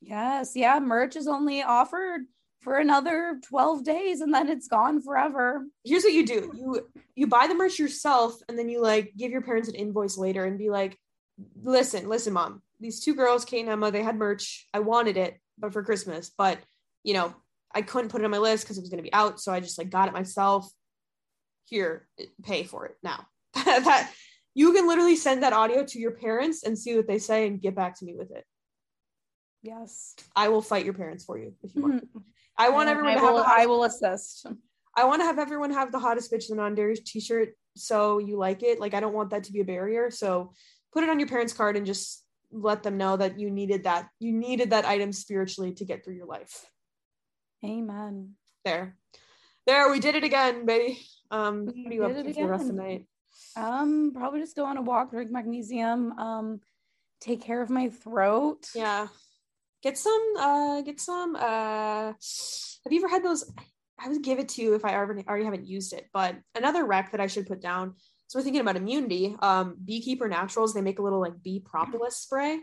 Yes, 0.00 0.52
yeah. 0.54 0.78
Merch 0.80 1.16
is 1.16 1.26
only 1.26 1.62
offered 1.62 2.22
for 2.60 2.78
another 2.78 3.40
12 3.48 3.84
days 3.84 4.20
and 4.20 4.32
then 4.32 4.48
it's 4.48 4.68
gone 4.68 5.00
forever. 5.00 5.66
Here's 5.84 6.04
what 6.04 6.12
you 6.12 6.26
do. 6.26 6.52
You 6.54 6.86
you 7.14 7.26
buy 7.26 7.46
the 7.46 7.54
merch 7.54 7.78
yourself 7.78 8.34
and 8.48 8.58
then 8.58 8.68
you 8.68 8.82
like 8.82 9.12
give 9.16 9.30
your 9.30 9.42
parents 9.42 9.68
an 9.68 9.74
invoice 9.74 10.18
later 10.18 10.44
and 10.44 10.58
be 10.58 10.70
like, 10.70 10.98
listen, 11.62 12.08
listen, 12.08 12.34
mom, 12.34 12.62
these 12.80 13.00
two 13.00 13.14
girls, 13.14 13.44
Kate 13.44 13.60
and 13.60 13.68
Emma, 13.68 13.90
they 13.90 14.02
had 14.02 14.16
merch. 14.16 14.66
I 14.74 14.80
wanted 14.80 15.16
it, 15.16 15.38
but 15.58 15.72
for 15.72 15.82
Christmas, 15.82 16.30
but 16.36 16.58
you 17.04 17.14
know, 17.14 17.34
I 17.74 17.82
couldn't 17.82 18.10
put 18.10 18.20
it 18.20 18.24
on 18.24 18.30
my 18.30 18.38
list 18.38 18.64
because 18.64 18.78
it 18.78 18.80
was 18.80 18.90
going 18.90 18.98
to 18.98 19.08
be 19.08 19.12
out. 19.12 19.40
So 19.40 19.52
I 19.52 19.60
just 19.60 19.78
like 19.78 19.90
got 19.90 20.08
it 20.08 20.14
myself. 20.14 20.70
Here, 21.66 22.08
pay 22.42 22.64
for 22.64 22.86
it 22.86 22.96
now. 23.02 23.26
that 23.54 24.10
you 24.54 24.72
can 24.72 24.88
literally 24.88 25.16
send 25.16 25.42
that 25.42 25.52
audio 25.52 25.84
to 25.84 25.98
your 25.98 26.10
parents 26.10 26.64
and 26.64 26.76
see 26.76 26.96
what 26.96 27.06
they 27.06 27.18
say 27.18 27.46
and 27.46 27.60
get 27.60 27.76
back 27.76 27.98
to 27.98 28.04
me 28.04 28.14
with 28.16 28.32
it. 28.32 28.44
Yes. 29.62 30.16
I 30.34 30.48
will 30.48 30.62
fight 30.62 30.84
your 30.84 30.94
parents 30.94 31.24
for 31.24 31.38
you 31.38 31.54
if 31.62 31.74
you 31.74 31.82
want. 31.82 32.12
Mhm. 32.12 32.22
I 32.58 32.70
want 32.70 32.88
everyone 32.88 33.12
I 33.12 33.14
to 33.14 33.20
have 33.20 33.34
will, 33.34 33.38
the 33.38 33.48
I 33.48 33.66
will 33.66 33.84
assist. 33.84 34.46
I 34.96 35.04
want 35.04 35.20
to 35.20 35.24
have 35.24 35.38
everyone 35.38 35.70
have 35.70 35.92
the 35.92 35.98
hottest 35.98 36.32
bitch 36.32 36.50
in 36.50 36.56
the 36.56 36.62
non-dairy 36.62 36.96
t-shirt 36.96 37.54
so 37.76 38.18
you 38.18 38.36
like 38.36 38.62
it. 38.62 38.80
Like 38.80 38.94
I 38.94 39.00
don't 39.00 39.14
want 39.14 39.30
that 39.30 39.44
to 39.44 39.52
be 39.52 39.60
a 39.60 39.64
barrier. 39.64 40.10
So 40.10 40.52
put 40.92 41.04
it 41.04 41.10
on 41.10 41.18
your 41.18 41.28
parents' 41.28 41.52
card 41.52 41.76
and 41.76 41.86
just 41.86 42.24
let 42.52 42.82
them 42.82 42.96
know 42.96 43.16
that 43.16 43.38
you 43.38 43.50
needed 43.50 43.84
that 43.84 44.08
you 44.18 44.32
needed 44.32 44.70
that 44.70 44.84
item 44.84 45.12
spiritually 45.12 45.72
to 45.74 45.84
get 45.84 46.04
through 46.04 46.14
your 46.14 46.26
life. 46.26 46.66
Amen. 47.64 48.34
There. 48.64 48.96
There, 49.66 49.90
we 49.90 50.00
did 50.00 50.14
it 50.14 50.24
again, 50.24 50.66
baby. 50.66 51.00
Um, 51.30 51.66
what 51.66 51.76
are 51.76 51.94
you 51.94 52.04
up 52.04 52.14
to 52.14 52.24
for 52.24 52.32
the 52.32 52.46
rest 52.46 52.62
of 52.62 52.76
the 52.76 52.82
night? 52.82 53.06
Um, 53.56 54.12
probably 54.14 54.40
just 54.40 54.56
go 54.56 54.64
on 54.64 54.76
a 54.76 54.82
walk, 54.82 55.10
drink 55.10 55.30
magnesium, 55.30 56.12
um, 56.18 56.60
take 57.20 57.42
care 57.42 57.62
of 57.62 57.70
my 57.70 57.88
throat. 57.88 58.68
Yeah. 58.74 59.08
Get 59.82 59.96
some 59.96 60.34
uh 60.38 60.82
get 60.82 61.00
some 61.00 61.36
uh 61.36 62.12
have 62.12 62.92
you 62.92 63.00
ever 63.00 63.08
had 63.08 63.24
those 63.24 63.50
I 63.98 64.08
would 64.08 64.22
give 64.22 64.38
it 64.38 64.50
to 64.50 64.62
you 64.62 64.74
if 64.74 64.84
I 64.84 64.94
already 64.94 65.24
already 65.26 65.44
haven't 65.44 65.66
used 65.66 65.92
it, 65.92 66.08
but 66.12 66.36
another 66.54 66.84
rec 66.84 67.12
that 67.12 67.20
I 67.20 67.26
should 67.26 67.46
put 67.46 67.60
down. 67.60 67.94
So 68.30 68.38
we're 68.38 68.44
thinking 68.44 68.60
about 68.60 68.76
immunity. 68.76 69.34
Um 69.40 69.76
Beekeeper 69.84 70.28
Naturals, 70.28 70.72
they 70.72 70.82
make 70.82 71.00
a 71.00 71.02
little 71.02 71.20
like 71.20 71.42
bee 71.42 71.58
propolis 71.58 72.16
spray. 72.16 72.60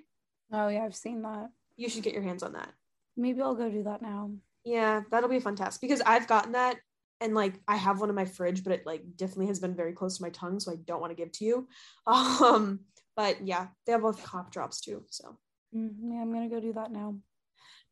Oh 0.53 0.69
yeah, 0.69 0.85
I've 0.85 0.95
seen 0.95 1.23
that. 1.23 1.49
You 1.75 1.89
should 1.89 2.03
get 2.03 2.13
your 2.13 2.23
hands 2.23 2.41
on 2.41 2.53
that. 2.53 2.71
Maybe 3.17 3.41
I'll 3.41 3.53
go 3.53 3.69
do 3.69 3.83
that 3.83 4.01
now. 4.01 4.31
Yeah, 4.63 5.01
that'll 5.11 5.27
be 5.27 5.35
a 5.35 5.41
fun 5.41 5.57
test 5.57 5.81
because 5.81 5.99
I've 5.99 6.25
gotten 6.25 6.53
that 6.53 6.77
and 7.19 7.35
like 7.35 7.59
I 7.67 7.75
have 7.75 7.99
one 7.99 8.07
in 8.07 8.15
my 8.15 8.23
fridge, 8.23 8.63
but 8.63 8.71
it 8.71 8.85
like 8.85 9.01
definitely 9.17 9.47
has 9.47 9.59
been 9.59 9.75
very 9.75 9.91
close 9.91 10.15
to 10.17 10.23
my 10.23 10.29
tongue, 10.29 10.61
so 10.61 10.71
I 10.71 10.75
don't 10.85 11.01
want 11.01 11.11
to 11.11 11.21
give 11.21 11.33
to 11.33 11.43
you. 11.45 11.67
Um, 12.07 12.85
but 13.17 13.45
yeah, 13.45 13.67
they 13.85 13.91
have 13.91 14.03
both 14.03 14.23
cough 14.23 14.49
drops 14.51 14.79
too. 14.79 15.03
So 15.09 15.37
Mm, 15.75 15.95
yeah, 16.01 16.21
I'm 16.21 16.31
gonna 16.31 16.47
go 16.47 16.61
do 16.61 16.71
that 16.79 16.93
now. 16.93 17.17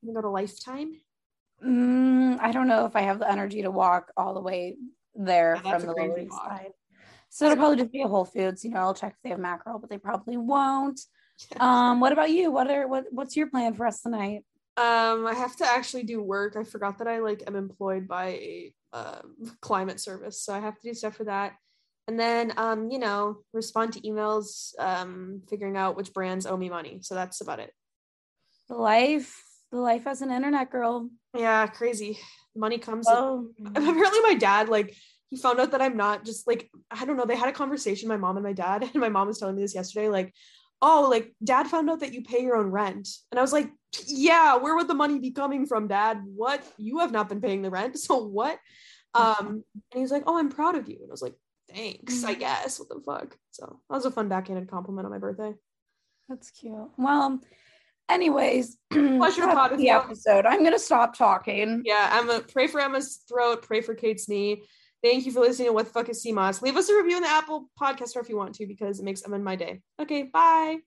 you 0.02 0.14
go 0.14 0.22
to 0.22 0.30
Lifetime. 0.30 0.94
Mm, 1.62 2.40
I 2.40 2.54
don't 2.54 2.70
know 2.70 2.86
if 2.86 2.96
I 2.96 3.02
have 3.02 3.20
the 3.20 3.30
energy 3.30 3.64
to 3.64 3.70
walk 3.72 4.14
all 4.16 4.34
the 4.34 4.40
way 4.40 4.78
there 5.14 5.60
Yeah, 5.66 5.78
from 5.78 5.88
the 5.88 5.94
Lower 5.94 6.20
East. 6.20 6.38
Side. 6.38 6.72
So 7.36 7.48
it'll 7.48 7.58
probably 7.58 7.76
just 7.76 7.92
be 7.92 8.02
a 8.02 8.08
Whole 8.08 8.24
Foods. 8.24 8.64
You 8.64 8.72
know, 8.72 8.80
I'll 8.80 8.94
check 8.94 9.12
if 9.12 9.22
they 9.22 9.32
have 9.32 9.40
mackerel, 9.40 9.78
but 9.78 9.90
they 9.90 9.98
probably 9.98 10.38
won't. 10.38 11.02
Um, 11.60 12.00
what 12.00 12.14
about 12.14 12.30
you? 12.30 12.50
What 12.50 12.72
are 12.72 12.88
what 12.88 13.08
what's 13.12 13.36
your 13.36 13.48
plan 13.48 13.74
for 13.74 13.86
us 13.86 14.02
tonight? 14.02 14.46
Um, 14.78 15.28
I 15.28 15.34
have 15.36 15.54
to 15.58 15.68
actually 15.68 16.04
do 16.04 16.22
work. 16.22 16.56
I 16.56 16.64
forgot 16.64 17.00
that 17.00 17.10
I 17.10 17.20
like 17.20 17.44
am 17.46 17.58
employed 17.58 18.08
by 18.08 18.28
a 18.28 18.74
um, 18.94 19.36
climate 19.60 20.00
service, 20.00 20.42
so 20.42 20.54
I 20.54 20.62
have 20.62 20.80
to 20.80 20.88
do 20.88 20.94
stuff 20.94 21.18
for 21.18 21.26
that. 21.26 21.56
And 22.08 22.18
then, 22.18 22.54
um, 22.56 22.90
you 22.90 23.00
know, 23.00 23.40
respond 23.52 23.92
to 23.94 24.02
emails, 24.04 24.80
um, 24.80 25.42
figuring 25.50 25.76
out 25.76 25.98
which 25.98 26.14
brands 26.14 26.46
owe 26.46 26.56
me 26.56 26.70
money. 26.70 27.00
So 27.02 27.16
that's 27.16 27.42
about 27.42 27.60
it. 27.60 27.74
The 28.70 28.76
life, 28.76 29.38
the 29.74 29.80
life 29.80 30.08
as 30.08 30.22
an 30.22 30.32
internet 30.32 30.72
girl. 30.72 31.10
Yeah, 31.38 31.68
crazy. 31.68 32.18
Money 32.56 32.78
comes. 32.78 33.08
Oh, 33.10 33.50
Apparently, 33.66 34.22
my 34.22 34.36
dad 34.40 34.70
like 34.70 34.96
he 35.30 35.38
found 35.38 35.60
out 35.60 35.72
that 35.72 35.82
I'm 35.82 35.98
not 35.98 36.26
just 36.26 36.48
like 36.48 36.70
I 36.92 37.06
don't 37.06 37.18
know. 37.18 37.26
They 37.26 37.36
had 37.36 37.50
a 37.50 37.54
conversation, 37.54 38.08
my 38.10 38.18
mom 38.18 38.38
and 38.38 38.46
my 38.46 38.54
dad, 38.54 38.84
and 38.94 38.96
my 38.96 39.10
mom 39.10 39.28
was 39.28 39.40
telling 39.40 39.56
me 39.56 39.62
this 39.62 39.76
yesterday. 39.76 40.10
Like, 40.10 40.34
oh, 40.82 41.08
like 41.10 41.34
dad 41.44 41.68
found 41.68 41.90
out 41.90 42.02
that 42.02 42.14
you 42.14 42.24
pay 42.24 42.42
your 42.42 42.56
own 42.56 42.68
rent, 42.68 43.10
and 43.32 43.40
I 43.40 43.42
was 43.42 43.54
like, 43.54 43.70
yeah, 44.08 44.58
where 44.58 44.76
would 44.76 44.88
the 44.88 44.94
money 44.94 45.20
be 45.20 45.32
coming 45.32 45.66
from, 45.66 45.88
dad? 45.88 46.22
What? 46.24 46.64
You 46.78 47.00
have 47.00 47.12
not 47.12 47.30
been 47.30 47.42
paying 47.42 47.62
the 47.62 47.70
rent, 47.70 47.98
so 48.00 48.26
what? 48.26 48.60
Um, 49.14 49.64
and 49.74 49.94
he 49.94 50.02
was 50.02 50.12
like, 50.12 50.24
oh, 50.28 50.38
I'm 50.38 50.50
proud 50.50 50.76
of 50.76 50.90
you, 50.90 50.98
and 51.02 51.10
I 51.10 51.12
was 51.12 51.22
like, 51.22 51.36
thanks, 51.74 52.24
I 52.24 52.34
guess. 52.34 52.80
What 52.80 52.90
the 52.90 53.02
fuck? 53.06 53.38
So 53.52 53.80
that 53.90 53.96
was 53.96 54.06
a 54.06 54.12
fun 54.12 54.28
backhanded 54.28 54.70
compliment 54.70 55.06
on 55.06 55.12
my 55.12 55.20
birthday. 55.20 55.54
that's 56.28 56.52
cute. 56.52 56.90
Well, 56.98 57.40
anyways, 58.10 58.78
Pleasure 58.92 59.42
to 59.42 59.48
that's 59.48 59.56
pod 59.56 59.72
with 59.72 59.80
the 59.80 59.90
episode. 59.90 60.46
I'm 60.46 60.64
gonna 60.64 60.80
stop 60.80 61.18
talking. 61.18 61.82
Yeah, 61.86 62.20
Emma, 62.20 62.42
pray 62.42 62.68
for 62.68 62.80
Emma's 62.80 63.24
throat, 63.28 63.64
pray 63.64 63.82
for 63.82 63.96
Kate's 63.96 64.28
knee. 64.28 64.64
Thank 65.06 65.28
you 65.28 65.32
for 65.32 65.42
listening 65.42 65.68
to 65.68 65.74
What 65.74 65.86
the 65.86 65.92
Fuck 65.92 66.10
is 66.10 66.24
Sea 66.24 66.32
Moss. 66.32 66.64
Leave 66.64 66.76
us 66.76 66.90
a 66.90 66.96
review 66.96 67.18
in 67.18 67.22
the 67.22 67.30
Apple 67.30 67.70
podcast 67.80 68.08
store 68.08 68.24
if 68.24 68.30
you 68.30 68.38
want 68.38 68.56
to, 68.56 68.66
because 68.66 69.00
it 69.00 69.06
makes 69.06 69.22
Emma 69.24 69.36
and 69.36 69.46
my 69.46 69.56
day. 69.56 69.82
Okay, 70.00 70.24
bye. 70.24 70.78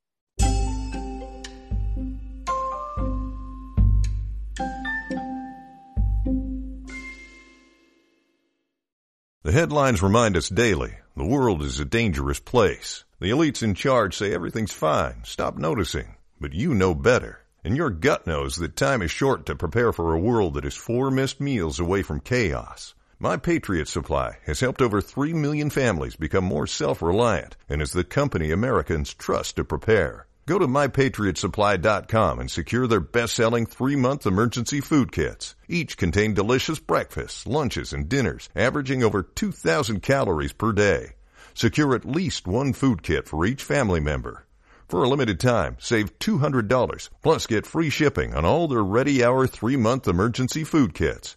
The 9.45 9.53
headlines 9.53 10.03
remind 10.03 10.37
us 10.37 10.49
daily 10.49 10.97
the 11.17 11.25
world 11.25 11.63
is 11.63 11.79
a 11.79 11.85
dangerous 11.85 12.41
place. 12.41 13.05
The 13.21 13.31
elites 13.31 13.63
in 13.63 13.75
charge 13.75 14.17
say 14.17 14.35
everything's 14.35 14.73
fine, 14.73 15.23
stop 15.23 15.57
noticing. 15.57 16.17
But 16.41 16.55
you 16.55 16.75
know 16.75 16.93
better. 16.93 17.43
And 17.63 17.77
your 17.77 17.91
gut 17.91 18.27
knows 18.27 18.57
that 18.57 18.75
time 18.75 19.01
is 19.01 19.13
short 19.13 19.47
to 19.47 19.55
prepare 19.55 19.93
for 19.93 20.13
a 20.13 20.19
world 20.19 20.55
that 20.55 20.65
is 20.65 20.75
four 20.75 21.13
missed 21.13 21.41
meals 21.41 21.79
away 21.79 22.03
from 22.03 22.19
chaos. 22.19 22.97
My 23.21 23.37
Patriot 23.37 23.89
Supply 23.89 24.39
has 24.47 24.61
helped 24.61 24.81
over 24.81 25.01
3 25.01 25.33
million 25.33 25.71
families 25.71 26.15
become 26.15 26.45
more 26.45 26.69
self-reliant 26.69 27.57
and 27.69 27.83
is 27.83 27.91
the 27.91 28.05
company 28.05 28.53
Americans 28.53 29.13
trust 29.13 29.57
to 29.57 29.65
prepare. 29.65 30.29
Go 30.47 30.61
to 30.61 30.69
mypatriotsupply.com 30.69 32.39
and 32.39 32.49
secure 32.49 32.87
their 32.87 33.01
best-selling 33.01 33.67
three-month 33.67 34.25
emergency 34.25 34.81
food 34.81 35.11
kits. 35.11 35.57
Each 35.67 35.97
contain 35.97 36.33
delicious 36.33 36.79
breakfasts, 36.79 37.45
lunches, 37.45 37.93
and 37.93 38.09
dinners, 38.09 38.51
averaging 38.55 39.03
over 39.03 39.25
2,000 39.25 40.01
calories 40.01 40.53
per 40.53 40.71
day. 40.71 41.15
Secure 41.55 41.97
at 41.97 42.05
least 42.05 42.47
one 42.47 42.73
food 42.73 43.03
kit 43.03 43.27
for 43.27 43.45
each 43.45 43.65
family 43.65 43.99
member. 43.99 44.47
For 44.87 45.03
a 45.03 45.09
limited 45.09 45.41
time, 45.41 45.77
save 45.81 46.21
$200 46.21 47.09
plus 47.21 47.47
get 47.49 47.67
free 47.67 47.91
shipping 47.91 48.33
on 48.33 48.45
all 48.45 48.69
their 48.69 48.85
Ready 48.85 49.25
Hour 49.25 49.49
three-month 49.49 50.07
emergency 50.07 50.63
food 50.63 50.95
kits. 50.95 51.37